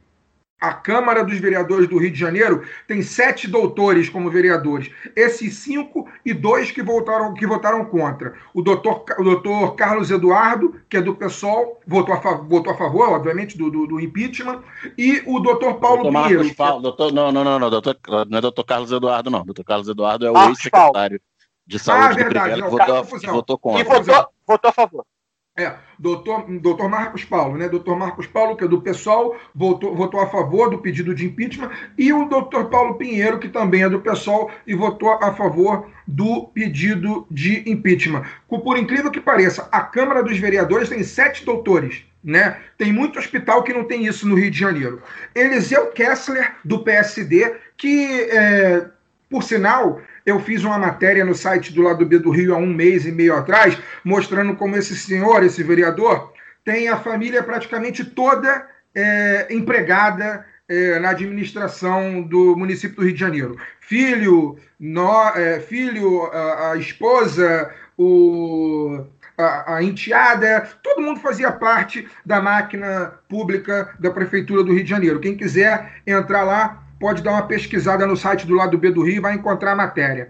[0.60, 4.92] A Câmara dos Vereadores do Rio de Janeiro tem sete doutores como vereadores.
[5.16, 8.34] Esses cinco e dois que votaram, que votaram contra.
[8.56, 13.10] O doutor, o doutor Carlos Eduardo, que é do PSOL, votou a, votou a favor,
[13.10, 14.64] obviamente, do, do, do impeachment.
[14.98, 16.40] E o doutor Paulo doutor Pinheiro.
[16.40, 17.96] Marcos Paulo, doutor, não, não, não, não, doutor,
[18.28, 19.46] não é doutor Carlos Eduardo, não.
[19.46, 21.22] Doutor Carlos Eduardo é o ex-secretário
[21.68, 23.82] de saúde ah, verdade, do Crivella, que votou, votou contra.
[23.82, 25.06] E votou, votou a favor.
[25.60, 27.68] É, doutor, doutor Marcos Paulo, né?
[27.68, 31.72] Doutor Marcos Paulo, que é do PSOL, votou, votou a favor do pedido de impeachment,
[31.98, 36.44] e o doutor Paulo Pinheiro, que também é do PSOL, e votou a favor do
[36.54, 38.24] pedido de impeachment.
[38.48, 42.06] Por incrível que pareça, a Câmara dos Vereadores tem sete doutores.
[42.24, 42.58] Né?
[42.78, 45.02] Tem muito hospital que não tem isso no Rio de Janeiro.
[45.34, 48.86] Eliseu Kessler, do PSD, que, é,
[49.28, 52.68] por sinal, eu fiz uma matéria no site do lado B do Rio há um
[52.68, 56.34] mês e meio atrás, mostrando como esse senhor, esse vereador,
[56.66, 63.20] tem a família praticamente toda é, empregada é, na administração do município do Rio de
[63.22, 63.58] Janeiro.
[63.80, 69.06] Filho, no, é, filho a, a, esposa, o,
[69.38, 74.90] a, a enteada, todo mundo fazia parte da máquina pública da Prefeitura do Rio de
[74.90, 75.22] Janeiro.
[75.22, 79.18] Quem quiser entrar lá, pode dar uma pesquisada no site do lado B do Rio
[79.18, 80.30] e vai encontrar a matéria.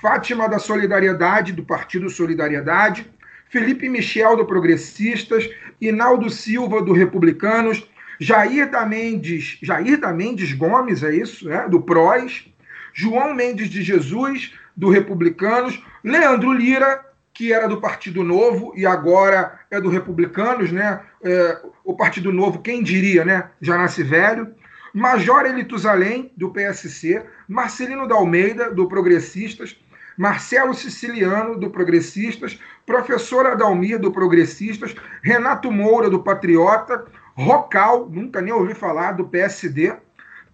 [0.00, 3.10] Fátima da Solidariedade, do Partido Solidariedade,
[3.48, 5.48] Felipe Michel, do Progressistas,
[5.80, 7.88] Inaldo Silva, do Republicanos,
[8.20, 11.66] Jair da Mendes, Jair da Mendes Gomes, é isso, né?
[11.68, 12.48] do PROS,
[12.92, 19.60] João Mendes de Jesus, do Republicanos, Leandro Lira, que era do Partido Novo e agora
[19.70, 21.00] é do Republicanos, né?
[21.22, 23.50] É, o Partido Novo, quem diria, né?
[23.60, 24.52] Já nasce velho.
[24.92, 29.78] Major Elitusalém, do PSC, Marcelino da Almeida, do Progressistas,
[30.16, 37.04] Marcelo Siciliano, do Progressistas, Professora Adalmir, do Progressistas, Renato Moura, do Patriota,
[37.34, 39.94] Rocal, nunca nem ouvi falar, do PSD,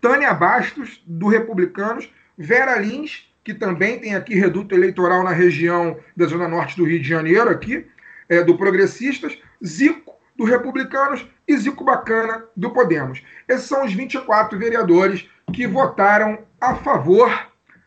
[0.02, 6.26] Tânia Bastos, do Republicanos, Vera Lins, que também tem aqui reduto eleitoral na região da
[6.26, 7.86] Zona Norte do Rio de Janeiro, aqui,
[8.28, 10.03] é, do Progressistas, Zico,
[10.36, 13.22] do Republicanos, e Zico Bacana, do Podemos.
[13.48, 17.30] Esses são os 24 vereadores que votaram a favor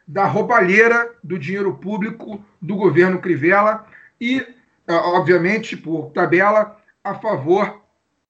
[0.07, 3.85] da roubalheira do dinheiro público do governo Crivella
[4.21, 4.45] e,
[4.87, 7.81] obviamente, por tabela, a favor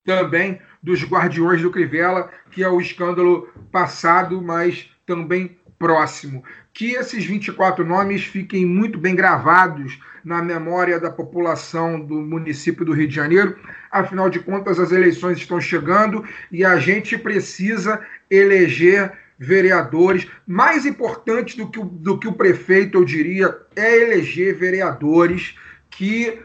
[0.04, 6.44] também dos guardiões do Crivella, que é o escândalo passado, mas também próximo.
[6.78, 12.94] Que esses 24 nomes fiquem muito bem gravados na memória da população do município do
[12.94, 13.58] Rio de Janeiro.
[13.90, 18.00] Afinal de contas, as eleições estão chegando e a gente precisa
[18.30, 20.28] eleger vereadores.
[20.46, 25.58] Mais importante do que, o, do que o prefeito, eu diria, é eleger vereadores
[25.90, 26.40] que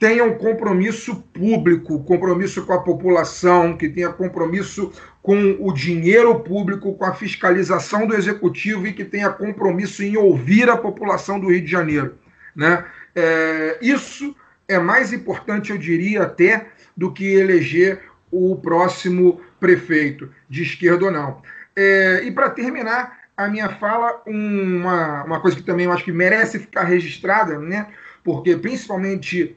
[0.00, 4.90] tenham compromisso público, compromisso com a população, que tenha compromisso
[5.22, 10.70] com o dinheiro público, com a fiscalização do executivo e que tenha compromisso em ouvir
[10.70, 12.14] a população do Rio de Janeiro.
[12.56, 12.82] Né?
[13.14, 14.34] É, isso
[14.66, 18.00] é mais importante, eu diria, até do que eleger
[18.30, 21.42] o próximo prefeito, de esquerda ou não.
[21.76, 26.12] É, e para terminar a minha fala, uma, uma coisa que também eu acho que
[26.12, 27.88] merece ficar registrada, né?
[28.24, 29.56] porque principalmente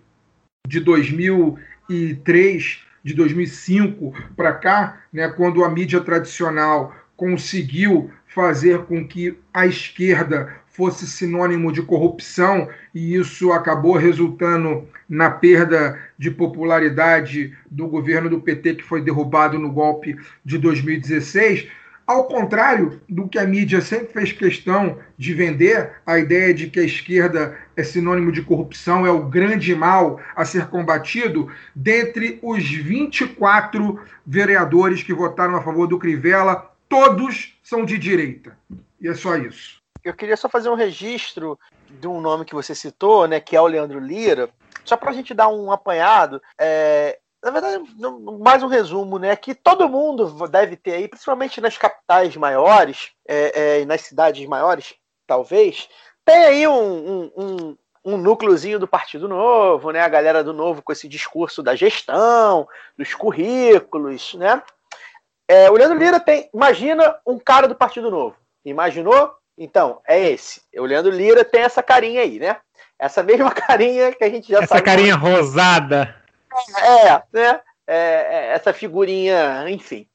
[0.66, 9.38] de 2003, de 2005 para cá, né, quando a mídia tradicional conseguiu fazer com que
[9.54, 17.88] a esquerda fosse sinônimo de corrupção e isso acabou resultando na perda de popularidade do
[17.88, 21.68] governo do PT que foi derrubado no golpe de 2016
[22.06, 26.80] ao contrário do que a mídia sempre fez questão de vender, a ideia de que
[26.80, 32.64] a esquerda é sinônimo de corrupção, é o grande mal a ser combatido, dentre os
[32.64, 38.58] 24 vereadores que votaram a favor do Crivella, todos são de direita.
[39.00, 39.82] E é só isso.
[40.04, 41.58] Eu queria só fazer um registro
[41.90, 44.50] de um nome que você citou, né, que é o Leandro Lira,
[44.84, 46.42] só para a gente dar um apanhado.
[46.60, 47.84] É, na verdade,
[48.40, 49.36] mais um resumo, né?
[49.36, 54.96] Que todo mundo deve ter aí, principalmente nas capitais maiores é, é, nas cidades maiores,
[55.28, 55.90] talvez,
[56.24, 60.00] tem aí um, um, um, um núcleozinho do Partido Novo, né?
[60.00, 62.66] A galera do Novo com esse discurso da gestão,
[62.98, 64.62] dos currículos, né?
[65.46, 66.50] É, o Leandro Lira tem.
[66.54, 68.38] Imagina um cara do Partido Novo.
[68.64, 69.36] Imaginou?
[69.58, 70.62] Então, é esse.
[70.78, 72.56] O Leandro Lira tem essa carinha aí, né?
[72.98, 74.82] Essa mesma carinha que a gente já essa sabe.
[74.82, 76.23] Essa carinha rosada.
[76.80, 77.62] É, né?
[77.86, 80.08] É, é, essa figurinha, enfim.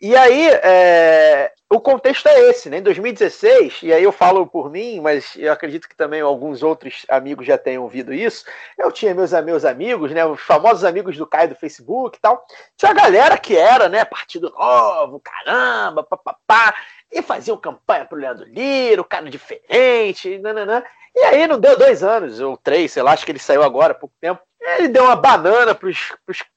[0.00, 2.78] E aí, é, o contexto é esse, né?
[2.78, 7.04] Em 2016, e aí eu falo por mim, mas eu acredito que também alguns outros
[7.08, 8.46] amigos já tenham ouvido isso.
[8.78, 10.24] Eu tinha meus, meus amigos, né?
[10.24, 12.42] Os famosos amigos do Caio do Facebook e tal.
[12.78, 14.04] Tinha a galera que era, né?
[14.06, 16.74] Partido Novo, caramba, papapá.
[17.12, 20.82] E faziam campanha pro Leandro Lira, o cara diferente, nananã.
[21.14, 23.92] E aí não deu dois anos, ou três, sei lá, acho que ele saiu agora
[23.92, 24.40] há pouco tempo.
[24.60, 25.88] Ele deu uma banana para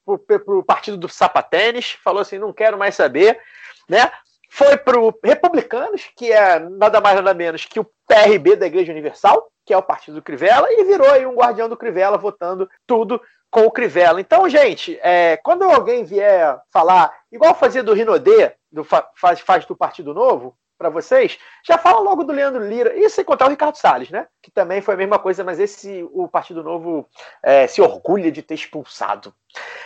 [0.06, 3.40] o partido do sapatênis, falou assim: não quero mais saber,
[3.88, 4.12] né?
[4.50, 8.92] Foi para o Republicanos, que é nada mais nada menos que o PRB da Igreja
[8.92, 12.70] Universal, que é o partido do Crivella, e virou aí um guardião do Crivella, votando
[12.86, 13.20] tudo
[13.50, 14.20] com o Crivella.
[14.20, 19.76] Então, gente, é, quando alguém vier falar, igual fazia do Rinodê, do, faz, faz do
[19.76, 23.77] Partido Novo, para vocês, já fala logo do Leandro Lira, e sem contar o Ricardo
[23.77, 24.27] Salles, né?
[24.41, 27.07] Que também foi a mesma coisa, mas esse o Partido Novo
[27.41, 29.34] é, se orgulha de ter expulsado.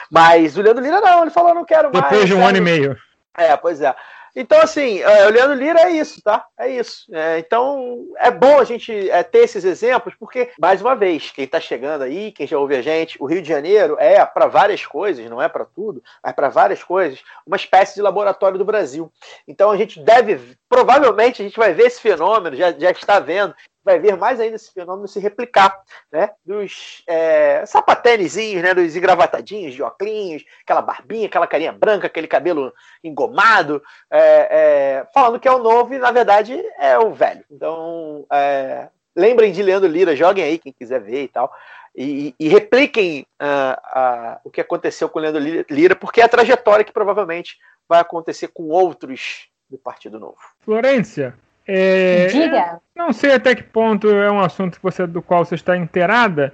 [0.10, 2.04] Mas o Leandro Lira não, ele falou: não quero mais.
[2.04, 2.98] Depois de um ano e meio.
[3.38, 3.96] É, pois é.
[4.40, 6.46] Então, assim, é, o Leandro Lira é isso, tá?
[6.60, 7.08] É isso.
[7.12, 11.46] É, então, é bom a gente é, ter esses exemplos, porque, mais uma vez, quem
[11.46, 14.86] está chegando aí, quem já ouve a gente, o Rio de Janeiro é, para várias
[14.86, 19.12] coisas, não é para tudo, mas para várias coisas, uma espécie de laboratório do Brasil.
[19.48, 23.56] Então, a gente deve, provavelmente, a gente vai ver esse fenômeno, já, já está vendo,
[23.88, 25.82] vai ver mais ainda esse fenômeno se replicar,
[26.12, 26.32] né?
[26.46, 28.74] Dos é, sapatenezinhos, né?
[28.74, 33.82] Dos engravatadinhos, de óculos, aquela barbinha, aquela carinha branca, aquele cabelo engomado,
[34.12, 37.46] é, é, falando que é o novo e na verdade é o velho.
[37.50, 41.50] Então, é, lembrem de Leandro Lira, joguem aí quem quiser ver e tal.
[41.96, 46.86] E, e repliquem uh, uh, o que aconteceu com Leandro Lira, porque é a trajetória
[46.86, 47.58] que provavelmente
[47.90, 50.38] vai acontecer com outros do Partido Novo.
[50.60, 51.34] Florência,
[51.68, 52.80] é, Diga.
[52.96, 56.54] Não sei até que ponto é um assunto você, do qual você está inteirada,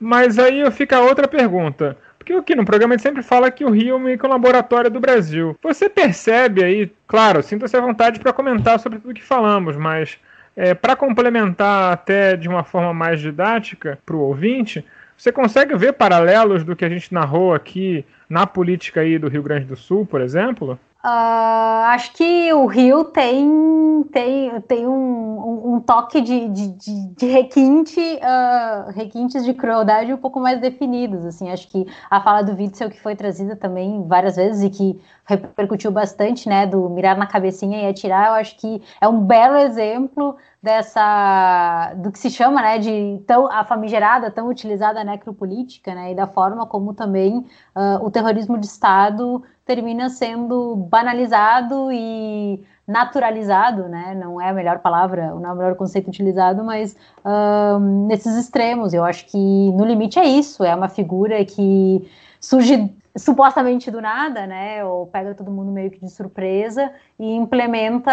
[0.00, 1.96] mas aí fica outra pergunta.
[2.18, 4.98] Porque aqui no programa a gente sempre fala que o Rio é um laboratório do
[4.98, 5.56] Brasil.
[5.62, 10.18] Você percebe aí, claro, sinta-se à vontade para comentar sobre tudo que falamos, mas
[10.56, 14.84] é, para complementar até de uma forma mais didática para o ouvinte,
[15.16, 19.42] você consegue ver paralelos do que a gente narrou aqui na política aí do Rio
[19.42, 20.78] Grande do Sul, por exemplo?
[21.06, 27.06] Uh, acho que o Rio tem, tem, tem um, um, um toque de, de, de,
[27.14, 31.24] de requinte, uh, requintes de crueldade um pouco mais definidos.
[31.24, 35.00] Assim, acho que a fala do Witzel que foi trazida também várias vezes e que
[35.24, 39.56] repercutiu bastante, né, do mirar na cabecinha e atirar, eu acho que é um belo
[39.56, 46.12] exemplo dessa do que se chama, né, de tão a famigerada, tão utilizada necropolítica, né,
[46.12, 53.88] e da forma como também uh, o terrorismo de Estado termina sendo banalizado e naturalizado,
[53.88, 54.14] né?
[54.14, 58.94] Não é a melhor palavra, não é o melhor conceito utilizado, mas um, nesses extremos.
[58.94, 62.08] Eu acho que no limite é isso, é uma figura que
[62.40, 64.84] surge supostamente do nada, né?
[64.84, 68.12] Ou pega todo mundo meio que de surpresa e implementa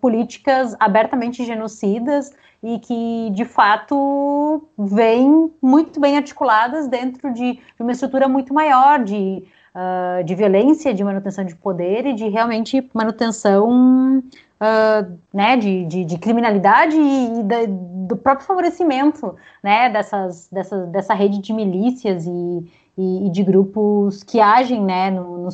[0.00, 7.92] políticas abertamente genocidas e que de fato vêm muito bem articuladas dentro de, de uma
[7.92, 9.44] estrutura muito maior de
[9.76, 16.04] uh, de violência, de manutenção de poder e de realmente manutenção uh, né, de, de,
[16.04, 17.66] de, criminalidade e, e
[18.08, 24.22] do próprio favorecimento né, dessas, dessas, dessa rede de milícias e, e, e de grupos
[24.22, 25.50] que agem né, no, no,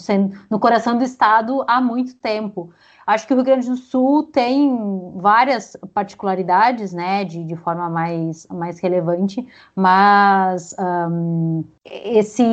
[0.49, 2.73] no coração do Estado há muito tempo.
[3.07, 8.47] Acho que o Rio Grande do Sul tem várias particularidades, né, de, de forma mais,
[8.49, 12.45] mais relevante, mas um, esse,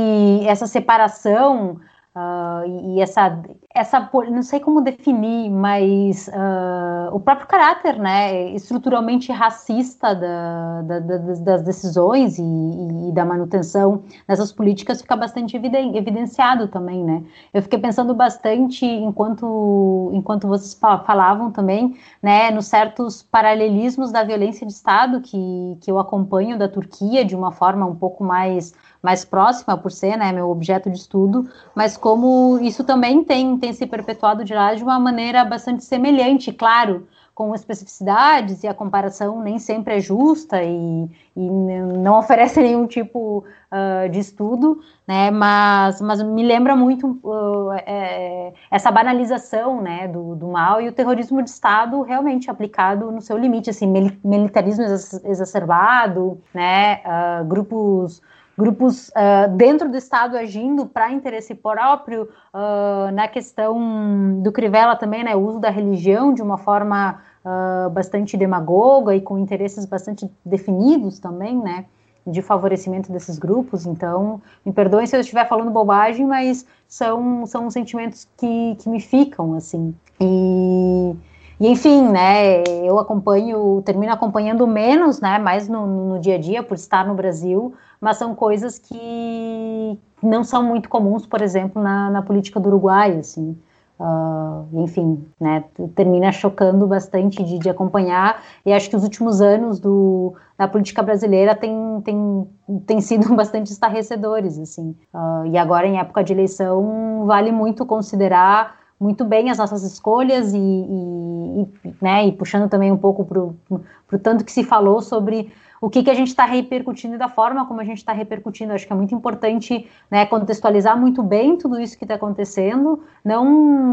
[0.46, 1.80] essa separação
[2.20, 3.42] Uh, e essa,
[3.74, 11.00] essa, não sei como definir, mas uh, o próprio caráter, né, estruturalmente racista da, da,
[11.00, 17.24] da, das decisões e, e, da manutenção dessas políticas fica bastante evidenciado também, né.
[17.54, 24.68] Eu fiquei pensando bastante enquanto, enquanto vocês falavam também, né, nos certos paralelismos da violência
[24.68, 29.24] de Estado que, que eu acompanho da Turquia de uma forma um pouco mais mais
[29.24, 33.86] próxima por ser né, meu objeto de estudo, mas como isso também tem, tem se
[33.86, 37.08] perpetuado de lá de uma maneira bastante semelhante, claro,
[37.40, 43.46] com especificidades e a comparação nem sempre é justa e, e não oferece nenhum tipo
[43.72, 45.32] uh, de estudo, né?
[45.32, 50.92] Mas, mas me lembra muito uh, é, essa banalização, né, do, do, mal e o
[50.92, 53.88] terrorismo de Estado realmente aplicado no seu limite, assim,
[54.22, 54.84] militarismo
[55.24, 57.00] exacerbado, né?
[57.06, 58.22] Uh, grupos
[58.60, 62.24] grupos uh, dentro do Estado agindo para interesse próprio,
[62.54, 67.90] uh, na questão do Crivella também, né, o uso da religião de uma forma uh,
[67.90, 71.86] bastante demagoga e com interesses bastante definidos também, né,
[72.28, 73.86] de favorecimento desses grupos.
[73.86, 79.00] Então, me perdoem se eu estiver falando bobagem, mas são, são sentimentos que, que me
[79.00, 79.96] ficam, assim.
[80.20, 81.16] E,
[81.62, 86.62] e, enfim, né, eu acompanho, termino acompanhando menos, né, mais no, no dia a dia,
[86.62, 92.10] por estar no Brasil, mas são coisas que não são muito comuns, por exemplo, na,
[92.10, 93.58] na política do Uruguai, assim.
[94.00, 99.78] Uh, enfim, né, termina chocando bastante de, de, acompanhar, e acho que os últimos anos
[99.78, 102.48] do, da política brasileira têm tem,
[102.88, 108.80] tem sido bastante estarrecedores, assim, uh, e agora em época de eleição vale muito considerar
[109.00, 113.40] muito bem as nossas escolhas e, e, e né, e puxando também um pouco para
[113.42, 115.52] o tanto que se falou sobre
[115.82, 118.74] o que, que a gente está repercutindo e da forma como a gente está repercutindo.
[118.74, 123.46] Acho que é muito importante né, contextualizar muito bem tudo isso que está acontecendo, não,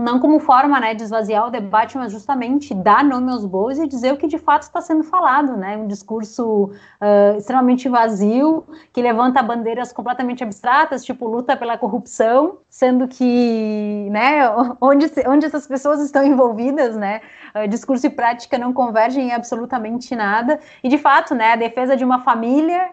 [0.03, 3.87] não como forma né, de esvaziar o debate, mas justamente dar nome aos bois e
[3.87, 5.57] dizer o que de fato está sendo falado.
[5.57, 5.77] Né?
[5.77, 13.07] Um discurso uh, extremamente vazio, que levanta bandeiras completamente abstratas, tipo luta pela corrupção, sendo
[13.09, 14.43] que né,
[14.81, 17.21] onde, onde essas pessoas estão envolvidas, né,
[17.69, 20.59] discurso e prática não convergem em absolutamente nada.
[20.83, 22.89] E de fato, né, a defesa de uma família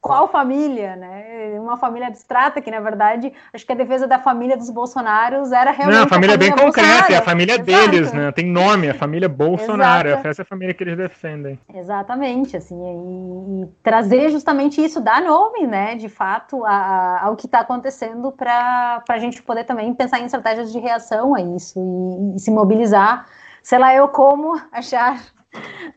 [0.00, 1.58] qual família, né?
[1.58, 5.70] Uma família abstrata, que na verdade, acho que a defesa da família dos Bolsonaros era
[5.70, 5.96] realmente.
[5.96, 7.14] Não, a família, a família bem concreta, Bolsonaro.
[7.14, 7.64] é a família Exato.
[7.64, 8.30] deles, né?
[8.32, 10.28] Tem nome, a família Bolsonaro, Exato.
[10.28, 11.58] essa é a família que eles defendem.
[11.74, 17.34] Exatamente, assim, e, e trazer justamente isso, dar nome, né, de fato, a- a- ao
[17.34, 21.78] que está acontecendo para a gente poder também pensar em estratégias de reação a isso
[21.78, 23.24] e, e se mobilizar,
[23.62, 25.18] sei lá eu como achar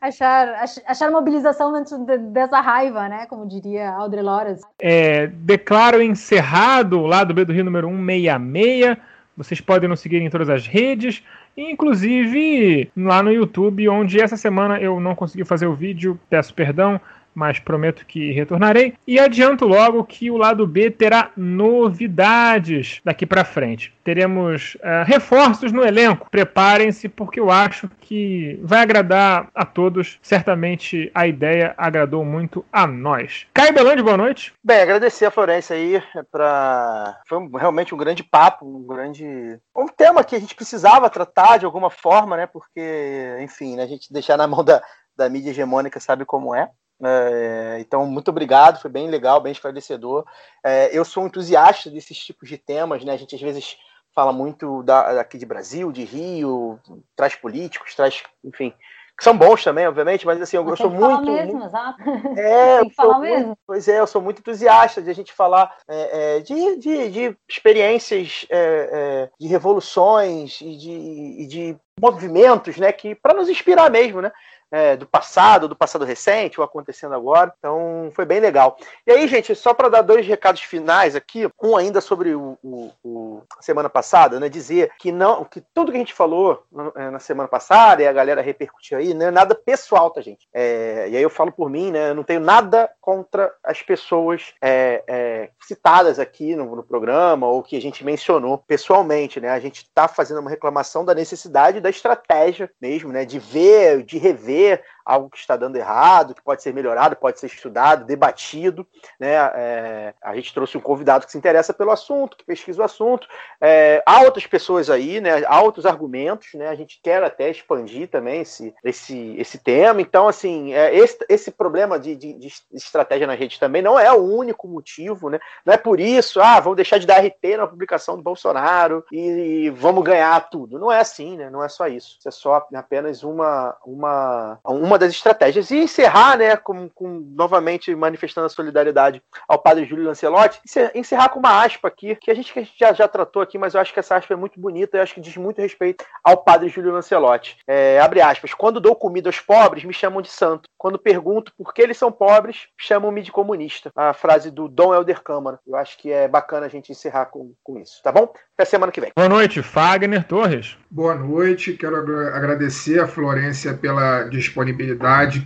[0.01, 4.59] achar, ach- achar mobilização dentro de- dessa raiva, né, como diria Audre Lorde.
[4.79, 8.97] É, declaro encerrado o lado B do Rio número 166.
[9.35, 11.23] Vocês podem nos seguir em todas as redes,
[11.55, 16.99] inclusive lá no YouTube, onde essa semana eu não consegui fazer o vídeo, peço perdão,
[17.37, 18.95] mas prometo que retornarei.
[19.05, 23.93] E adianto logo que o lado B terá novidades daqui para frente.
[24.03, 26.27] Teremos eh, reforços no elenco.
[26.31, 30.17] Preparem-se, porque eu acho que vai agradar a todos.
[30.19, 33.45] Certamente a ideia agradou muito a nós.
[33.53, 34.53] Caio Belande, boa noite.
[34.63, 36.01] Bem, agradecer a Florência aí
[36.31, 41.57] para foi realmente um grande papo, um grande um tema que a gente precisava tratar
[41.57, 42.47] de alguma forma, né?
[42.47, 44.81] Porque, enfim, né, a gente deixar na mão da,
[45.15, 46.67] da mídia hegemônica sabe como é.
[47.03, 50.25] É, então, muito obrigado, foi bem legal, bem esclarecedor.
[50.63, 53.13] É, eu sou entusiasta desses tipos de temas, né?
[53.13, 53.77] A gente às vezes
[54.13, 56.79] fala muito da, aqui de Brasil, de Rio,
[57.15, 58.73] traz políticos, traz, enfim,
[59.17, 62.01] que são bons também, obviamente, mas assim, eu, eu Mas sou muito, mesmo, muito exato.
[62.37, 63.45] é, Tem eu que falar sou mesmo.
[63.47, 67.09] muito, pois é, eu sou muito entusiasta de a gente falar é, é, de, de,
[67.09, 73.49] de experiências é, é, de revoluções e de, e de movimentos, né, que para nos
[73.49, 74.31] inspirar mesmo, né,
[74.71, 77.53] é, do passado, do passado recente, ou acontecendo agora.
[77.57, 78.77] Então, foi bem legal.
[79.05, 82.91] E aí, gente, só para dar dois recados finais aqui, um ainda sobre o, o-
[83.03, 86.63] o- semana passada, né, dizer que não, que tudo que a gente falou
[86.95, 90.47] é, na semana passada e a galera repercutiu aí, não é nada pessoal, tá, gente?
[90.53, 94.53] É, e aí eu falo por mim, né, eu não tenho nada contra as pessoas
[94.61, 99.49] é, é, citadas aqui no, no programa ou que a gente mencionou pessoalmente, né?
[99.49, 103.25] A gente está fazendo uma reclamação da necessidade da estratégia mesmo, né?
[103.25, 107.39] De ver, de rever fazer, algo que está dando errado, que pode ser melhorado, pode
[107.39, 108.85] ser estudado, debatido,
[109.17, 109.35] né?
[109.55, 113.25] É, a gente trouxe um convidado que se interessa pelo assunto, que pesquisa o assunto.
[113.61, 115.43] É, há outras pessoas aí, né?
[115.47, 116.67] Há outros argumentos, né?
[116.67, 120.01] A gente quer até expandir também esse, esse, esse tema.
[120.01, 124.11] Então, assim, é, esse, esse problema de, de, de estratégia na rede também não é
[124.11, 125.39] o único motivo, né?
[125.65, 129.69] Não é por isso, ah, vamos deixar de dar RT na publicação do Bolsonaro e
[129.69, 130.77] vamos ganhar tudo.
[130.77, 131.49] Não é assim, né?
[131.49, 132.17] Não é só isso.
[132.19, 135.71] Isso é só apenas uma, uma, uma das estratégias.
[135.71, 141.29] E encerrar, né, com, com novamente manifestando a solidariedade ao padre Júlio Lancelotti, encer- encerrar
[141.29, 143.73] com uma aspa aqui, que a gente, que a gente já, já tratou aqui, mas
[143.73, 146.37] eu acho que essa aspa é muito bonita e acho que diz muito respeito ao
[146.37, 147.57] padre Júlio Lancelotti.
[147.67, 148.53] É, abre aspas.
[148.53, 150.69] Quando dou comida aos pobres, me chamam de santo.
[150.77, 153.91] Quando pergunto por que eles são pobres, chamam-me de comunista.
[153.95, 155.59] A frase do Dom Helder Câmara.
[155.67, 158.31] Eu acho que é bacana a gente encerrar com, com isso, tá bom?
[158.53, 159.11] Até semana que vem.
[159.15, 160.77] Boa noite, Fagner Torres.
[160.89, 164.86] Boa noite, quero agra- agradecer a Florência pela disponibilidade,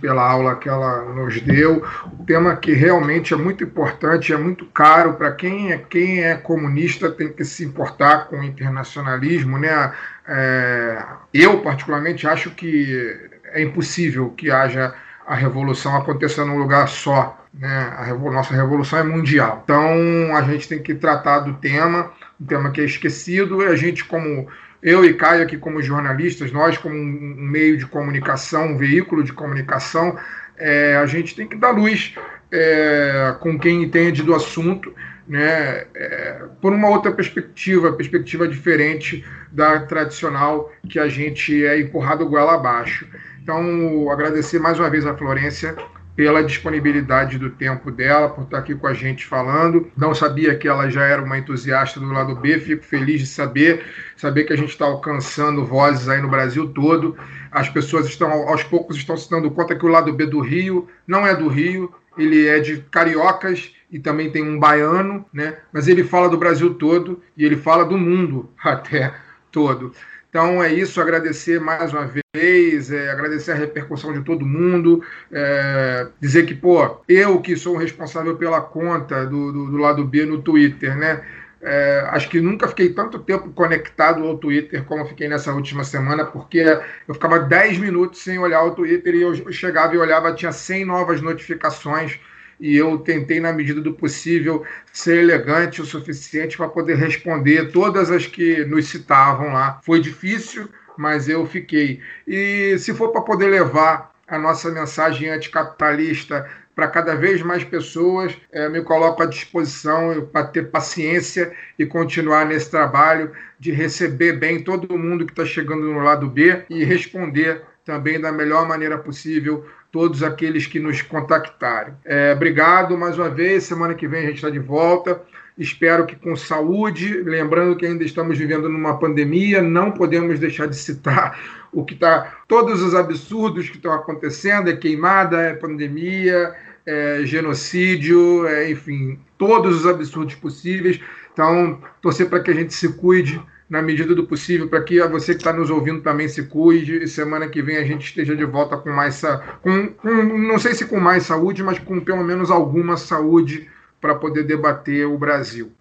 [0.00, 1.84] pela aula que ela nos deu.
[2.18, 6.34] Um tema que realmente é muito importante, é muito caro para quem é, quem é
[6.34, 9.58] comunista, tem que se importar com o internacionalismo.
[9.58, 9.92] Né?
[10.26, 11.02] É,
[11.32, 14.94] eu, particularmente, acho que é impossível que haja
[15.26, 17.38] a revolução aconteça num lugar só.
[17.54, 17.92] Né?
[17.96, 19.60] A revo- nossa revolução é mundial.
[19.64, 22.10] Então a gente tem que tratar do tema,
[22.40, 24.48] um tema que é esquecido, e a gente, como
[24.82, 29.32] eu e Caio aqui como jornalistas, nós como um meio de comunicação, um veículo de
[29.32, 30.18] comunicação,
[30.58, 32.14] é, a gente tem que dar luz
[32.50, 34.92] é, com quem entende do assunto,
[35.26, 42.28] né, é, por uma outra perspectiva, perspectiva diferente da tradicional que a gente é empurrado
[42.28, 43.06] goela abaixo.
[43.42, 45.76] Então, agradecer mais uma vez a Florência
[46.14, 49.90] pela disponibilidade do tempo dela, por estar aqui com a gente falando.
[49.96, 53.84] Não sabia que ela já era uma entusiasta do lado B, fico feliz de saber,
[54.16, 57.16] saber que a gente está alcançando vozes aí no Brasil todo.
[57.50, 60.88] As pessoas estão, aos poucos, estão se dando conta que o lado B do Rio
[61.06, 65.58] não é do Rio, ele é de cariocas e também tem um baiano, né?
[65.72, 69.14] Mas ele fala do Brasil todo e ele fala do mundo até
[69.50, 69.92] todo.
[70.32, 76.08] Então é isso, agradecer mais uma vez, é, agradecer a repercussão de todo mundo, é,
[76.18, 80.40] dizer que, pô, eu que sou responsável pela conta do, do, do lado B no
[80.40, 81.22] Twitter, né?
[81.60, 86.24] É, acho que nunca fiquei tanto tempo conectado ao Twitter como fiquei nessa última semana,
[86.24, 86.64] porque
[87.06, 90.86] eu ficava 10 minutos sem olhar o Twitter e eu chegava e olhava, tinha 100
[90.86, 92.18] novas notificações
[92.62, 98.08] e eu tentei, na medida do possível, ser elegante o suficiente para poder responder todas
[98.08, 99.80] as que nos citavam lá.
[99.82, 102.00] Foi difícil, mas eu fiquei.
[102.24, 108.34] E se for para poder levar a nossa mensagem anticapitalista para cada vez mais pessoas.
[108.50, 114.62] É, me coloco à disposição para ter paciência e continuar nesse trabalho de receber bem
[114.62, 119.66] todo mundo que está chegando no lado B e responder também da melhor maneira possível
[119.92, 121.92] todos aqueles que nos contactarem.
[122.02, 123.64] É, obrigado mais uma vez.
[123.64, 125.22] Semana que vem a gente está de volta.
[125.56, 127.22] Espero que com saúde.
[127.22, 131.38] Lembrando que ainda estamos vivendo numa pandemia, não podemos deixar de citar
[131.70, 132.38] o que está.
[132.48, 136.54] Todos os absurdos que estão acontecendo: é queimada, é pandemia,
[136.86, 140.98] é genocídio, é, enfim, todos os absurdos possíveis.
[141.34, 143.40] Então, torcer para que a gente se cuide
[143.72, 147.08] na medida do possível, para que você que está nos ouvindo também se cuide e
[147.08, 149.22] semana que vem a gente esteja de volta com mais
[149.62, 153.66] com, com não sei se com mais saúde, mas com pelo menos alguma saúde
[153.98, 155.72] para poder debater o Brasil.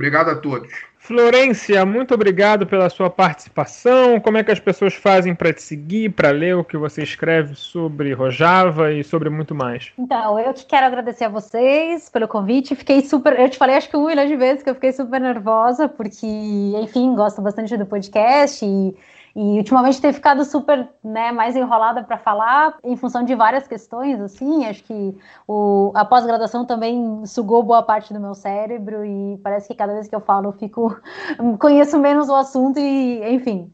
[0.00, 0.72] Obrigado a todos.
[0.96, 4.18] Florência, muito obrigado pela sua participação.
[4.18, 7.54] Como é que as pessoas fazem para te seguir, para ler o que você escreve
[7.54, 9.92] sobre Rojava e sobre muito mais?
[9.98, 12.74] Então, eu que quero agradecer a vocês pelo convite.
[12.74, 13.38] Fiquei super.
[13.38, 16.26] Eu te falei acho que um milhão de vezes que eu fiquei super nervosa, porque,
[16.82, 18.96] enfim, gosto bastante do podcast e
[19.34, 24.20] e ultimamente ter ficado super, né, mais enrolada para falar em função de várias questões,
[24.20, 29.68] assim, acho que o, a pós-graduação também sugou boa parte do meu cérebro e parece
[29.68, 30.96] que cada vez que eu falo eu fico,
[31.58, 33.72] conheço menos o assunto e, enfim.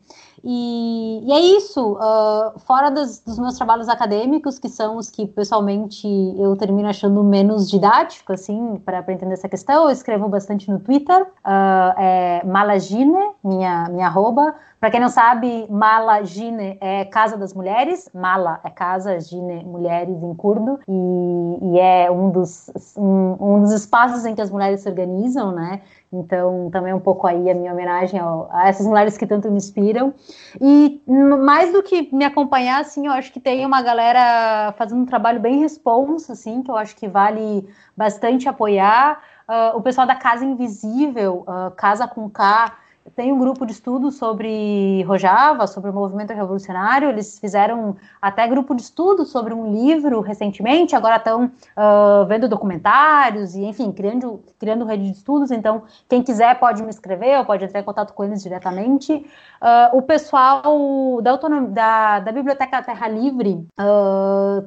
[0.48, 5.26] E, e, é isso, uh, fora dos, dos, meus trabalhos acadêmicos, que são os que
[5.26, 6.06] pessoalmente
[6.38, 11.20] eu termino achando menos didático, assim, para entender essa questão, eu escrevo bastante no Twitter,
[11.22, 17.54] uh, é Malagine, minha, minha arroba, para quem não sabe, Mala Gine é Casa das
[17.54, 23.60] Mulheres, Mala é Casa, Gine Mulheres em curdo, e, e é um dos, um, um,
[23.62, 25.80] dos espaços em que as mulheres se organizam, né?
[26.18, 29.56] Então, também um pouco aí a minha homenagem ao, a essas mulheres que tanto me
[29.56, 30.14] inspiram.
[30.60, 35.06] E mais do que me acompanhar, assim, eu acho que tem uma galera fazendo um
[35.06, 39.20] trabalho bem responsa, assim, que eu acho que vale bastante apoiar.
[39.48, 42.72] Uh, o pessoal da Casa Invisível, uh, Casa com K,
[43.14, 47.08] tem um grupo de estudo sobre Rojava, sobre o movimento revolucionário.
[47.08, 50.96] Eles fizeram até grupo de estudo sobre um livro recentemente.
[50.96, 55.50] Agora estão uh, vendo documentários e, enfim, criando, criando rede de estudos.
[55.50, 59.12] Então, quem quiser pode me escrever ou pode entrar em contato com eles diretamente.
[59.12, 63.66] Uh, o pessoal da, da, da Biblioteca Terra Livre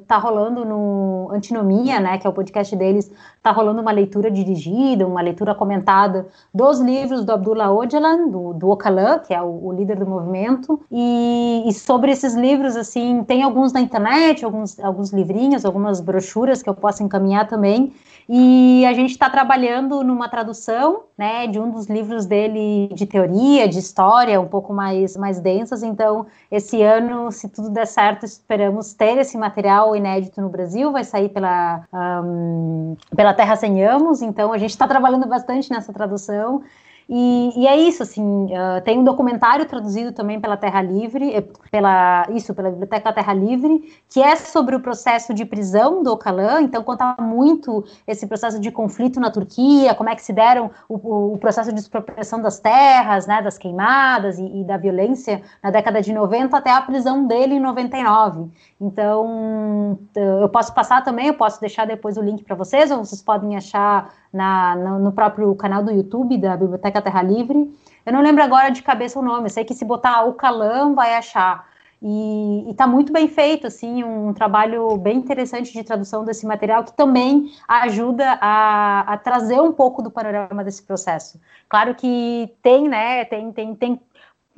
[0.01, 4.29] está uh, rolando no Antinomia, né, que é o podcast deles, está rolando uma leitura
[4.29, 9.67] dirigida, uma leitura comentada dos livros do Abdullah Öcalan, do, do Ocalan, que é o,
[9.67, 14.77] o, líder do movimento, e, e, sobre esses livros, assim, tem alguns na internet, alguns,
[14.79, 17.93] alguns livrinhos, algumas brochuras que eu posso encaminhar também,
[18.31, 23.67] e a gente está trabalhando numa tradução, né, de um dos livros dele de teoria,
[23.67, 25.81] de história, um pouco mais, mais densas.
[25.81, 30.91] Então, esse ano, se tudo der certo, esperamos ter esse material inédito no Brasil.
[30.91, 31.81] Vai sair pela,
[32.23, 34.21] um, pela Terra Senhamos.
[34.21, 36.63] Então, a gente está trabalhando bastante nessa tradução.
[37.11, 41.43] E, e, é isso, assim, uh, tem um documentário traduzido também pela Terra Livre, eh,
[41.71, 46.61] pela isso, pela Biblioteca Terra Livre, que é sobre o processo de prisão do Ocalan,
[46.61, 51.33] então conta muito esse processo de conflito na Turquia, como é que se deram o,
[51.33, 56.03] o processo de expropriação das terras, né, das queimadas e, e, da violência na década
[56.03, 58.51] de 90 até a prisão dele em 99.
[58.79, 63.21] Então, eu posso passar também, eu posso deixar depois o link para vocês, ou vocês
[63.23, 67.69] podem achar na, no, no, próprio canal do YouTube da Biblioteca Terra Livre.
[68.05, 70.95] Eu não lembro agora de cabeça o nome, eu sei que se botar o Calam
[70.95, 71.67] vai achar.
[72.01, 76.93] E está muito bem feito, assim, um trabalho bem interessante de tradução desse material que
[76.93, 81.41] também ajuda a, a trazer um pouco do panorama desse processo.
[81.67, 84.01] Claro que tem, né, tem, tem, tem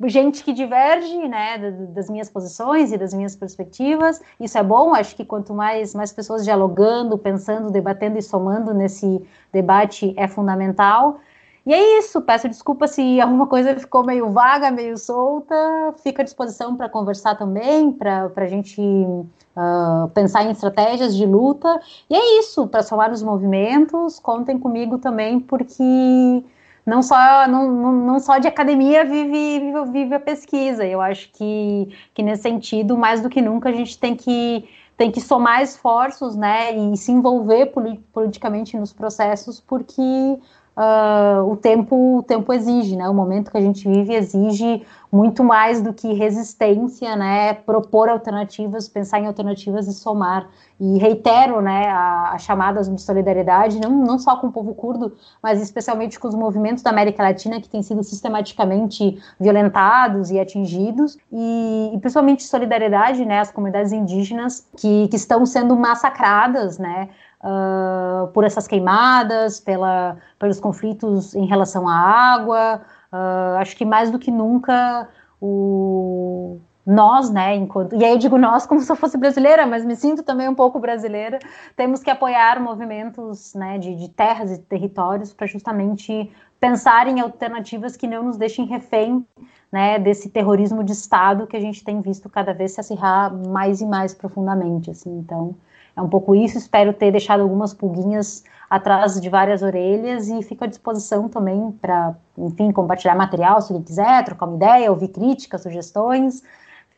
[0.08, 1.58] gente que diverge, né,
[1.94, 4.20] das minhas posições e das minhas perspectivas.
[4.40, 4.94] Isso é bom.
[4.94, 9.22] Acho que quanto mais mais pessoas dialogando, pensando, debatendo e somando nesse
[9.52, 11.20] debate é fundamental.
[11.64, 12.20] E é isso.
[12.20, 15.54] Peço desculpa se alguma coisa ficou meio vaga, meio solta.
[16.02, 21.80] Fico à disposição para conversar também, para a gente uh, pensar em estratégias de luta.
[22.10, 22.66] E é isso.
[22.66, 26.44] Para somar os movimentos, contem comigo também, porque
[26.84, 30.84] não só, não, não só de academia vive, vive, vive a pesquisa.
[30.84, 35.10] Eu acho que, que nesse sentido, mais do que nunca, a gente tem que tem
[35.10, 37.72] que somar esforços, né, e se envolver
[38.12, 40.38] politicamente nos processos, porque
[40.76, 43.08] uh, o tempo o tempo exige, né?
[43.08, 47.52] O momento que a gente vive exige muito mais do que resistência, né?
[47.52, 50.48] Propor alternativas, pensar em alternativas e somar.
[50.84, 55.62] E reitero, né, as chamadas de solidariedade, não, não só com o povo curdo, mas
[55.62, 61.92] especialmente com os movimentos da América Latina que têm sido sistematicamente violentados e atingidos, e,
[61.94, 67.10] e principalmente solidariedade, né, as comunidades indígenas que, que estão sendo massacradas, né,
[67.42, 72.82] uh, por essas queimadas, pela, pelos conflitos em relação à água.
[73.12, 75.08] Uh, acho que mais do que nunca
[75.40, 79.84] o nós, né, enquanto, e aí eu digo nós como se eu fosse brasileira, mas
[79.84, 81.38] me sinto também um pouco brasileira,
[81.76, 87.96] temos que apoiar movimentos, né, de, de terras e territórios para justamente pensar em alternativas
[87.96, 89.24] que não nos deixem refém,
[89.70, 93.80] né, desse terrorismo de Estado que a gente tem visto cada vez se acirrar mais
[93.80, 95.54] e mais profundamente, assim, então
[95.96, 96.58] é um pouco isso.
[96.58, 102.14] Espero ter deixado algumas pulguinhas atrás de várias orelhas e fico à disposição também para,
[102.38, 106.42] enfim, compartilhar material se ele quiser, trocar uma ideia, ouvir críticas, sugestões.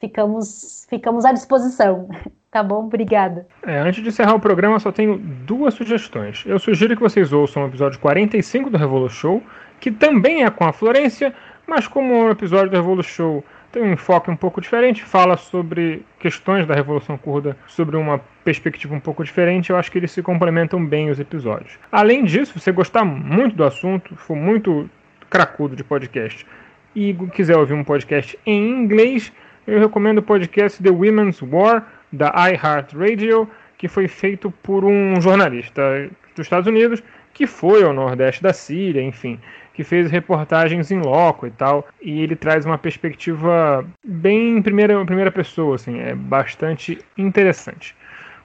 [0.01, 2.09] Ficamos, ficamos à disposição.
[2.55, 2.85] Tá bom?
[2.85, 3.49] Obrigada.
[3.67, 6.45] É, antes de encerrar o programa, só tenho duas sugestões.
[6.47, 9.43] Eu sugiro que vocês ouçam o episódio 45 do Revolu Show,
[9.81, 11.35] que também é com a Florência,
[11.67, 13.43] mas como o episódio do Revolu Show
[13.75, 18.94] tem um enfoque um pouco diferente, fala sobre questões da Revolução Curda sobre uma perspectiva
[18.94, 21.77] um pouco diferente, eu acho que eles se complementam bem os episódios.
[21.91, 24.89] Além disso, se você gostar muito do assunto, for muito
[25.28, 26.47] cracudo de podcast
[26.94, 29.33] e quiser ouvir um podcast em inglês,
[29.67, 36.09] eu recomendo o podcast The Women's War, da iHeartRadio, que foi feito por um jornalista
[36.36, 39.41] dos Estados Unidos que foi ao nordeste da Síria, enfim
[39.75, 45.05] que fez reportagens em loco e tal, e ele traz uma perspectiva bem em primeira,
[45.05, 47.94] primeira pessoa, assim, é bastante interessante.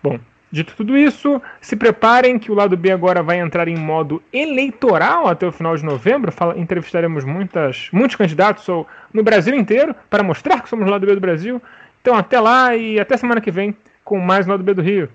[0.01, 0.19] Bom,
[0.51, 5.27] Dito tudo isso, se preparem que o lado B agora vai entrar em modo eleitoral
[5.27, 6.31] até o final de novembro.
[6.31, 11.05] Fala, entrevistaremos muitas, muitos candidatos ou, no Brasil inteiro para mostrar que somos o lado
[11.05, 11.61] B do Brasil.
[12.01, 15.07] Então até lá e até semana que vem com mais lado B do Rio.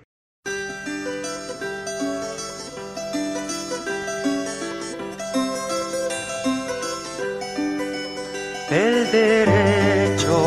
[9.15, 10.39] Derecho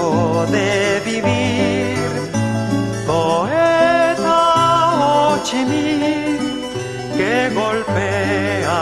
[0.56, 2.10] de vivir.
[3.12, 4.40] Poeta
[5.00, 6.42] Ho Chi Minh
[7.18, 8.82] que golpea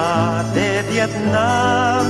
[0.57, 2.05] de Vietnam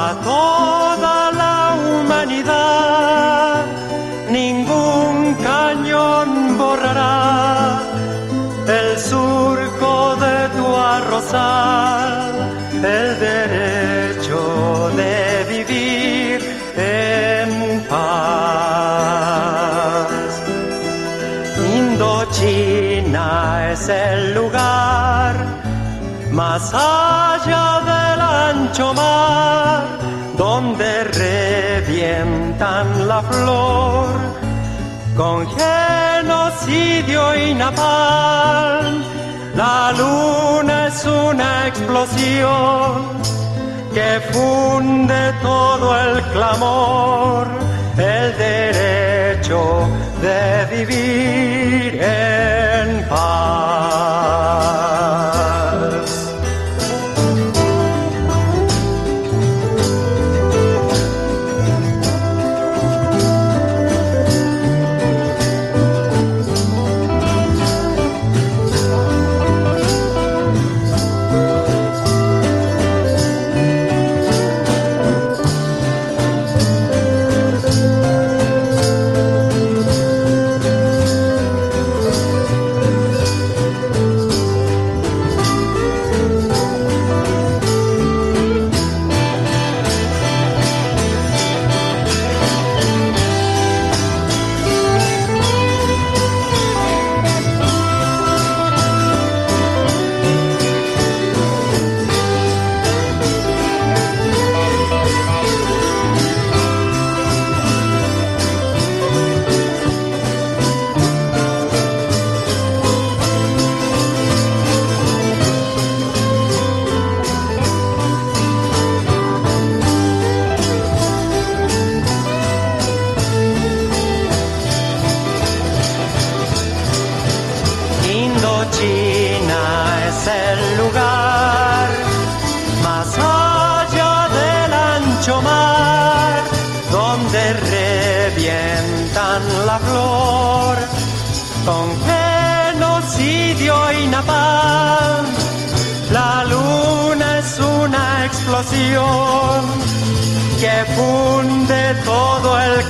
[0.00, 3.64] a toda la humanidad.
[4.38, 5.16] Ningún
[5.50, 6.28] cañón
[6.62, 7.18] borrará
[8.78, 9.92] el surco
[10.24, 12.32] de tu arrozal,
[12.94, 13.69] el derecho
[23.90, 25.34] el lugar
[26.30, 29.82] más allá del ancho mar
[30.36, 31.04] donde
[31.84, 34.06] revientan la flor
[35.16, 39.02] con genocidio y napalm.
[39.54, 43.20] La luna es una explosión
[43.92, 47.48] que funde todo el clamor,
[47.98, 49.88] el derecho
[50.22, 52.00] de vivir
[53.10, 54.89] apart.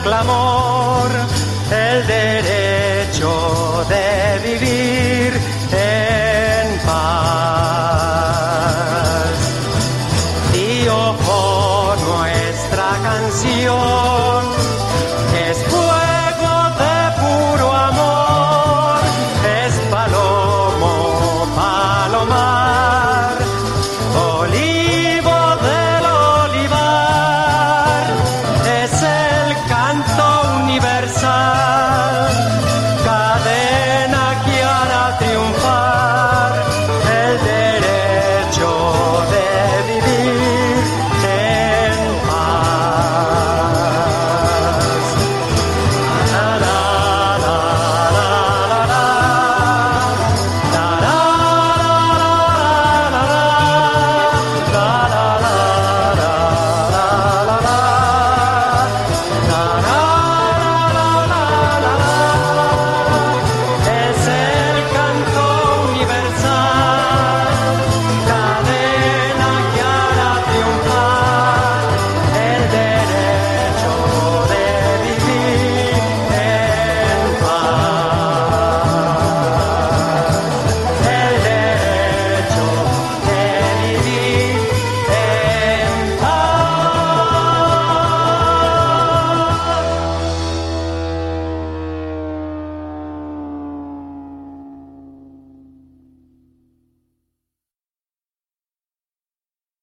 [0.02, 0.59] Todo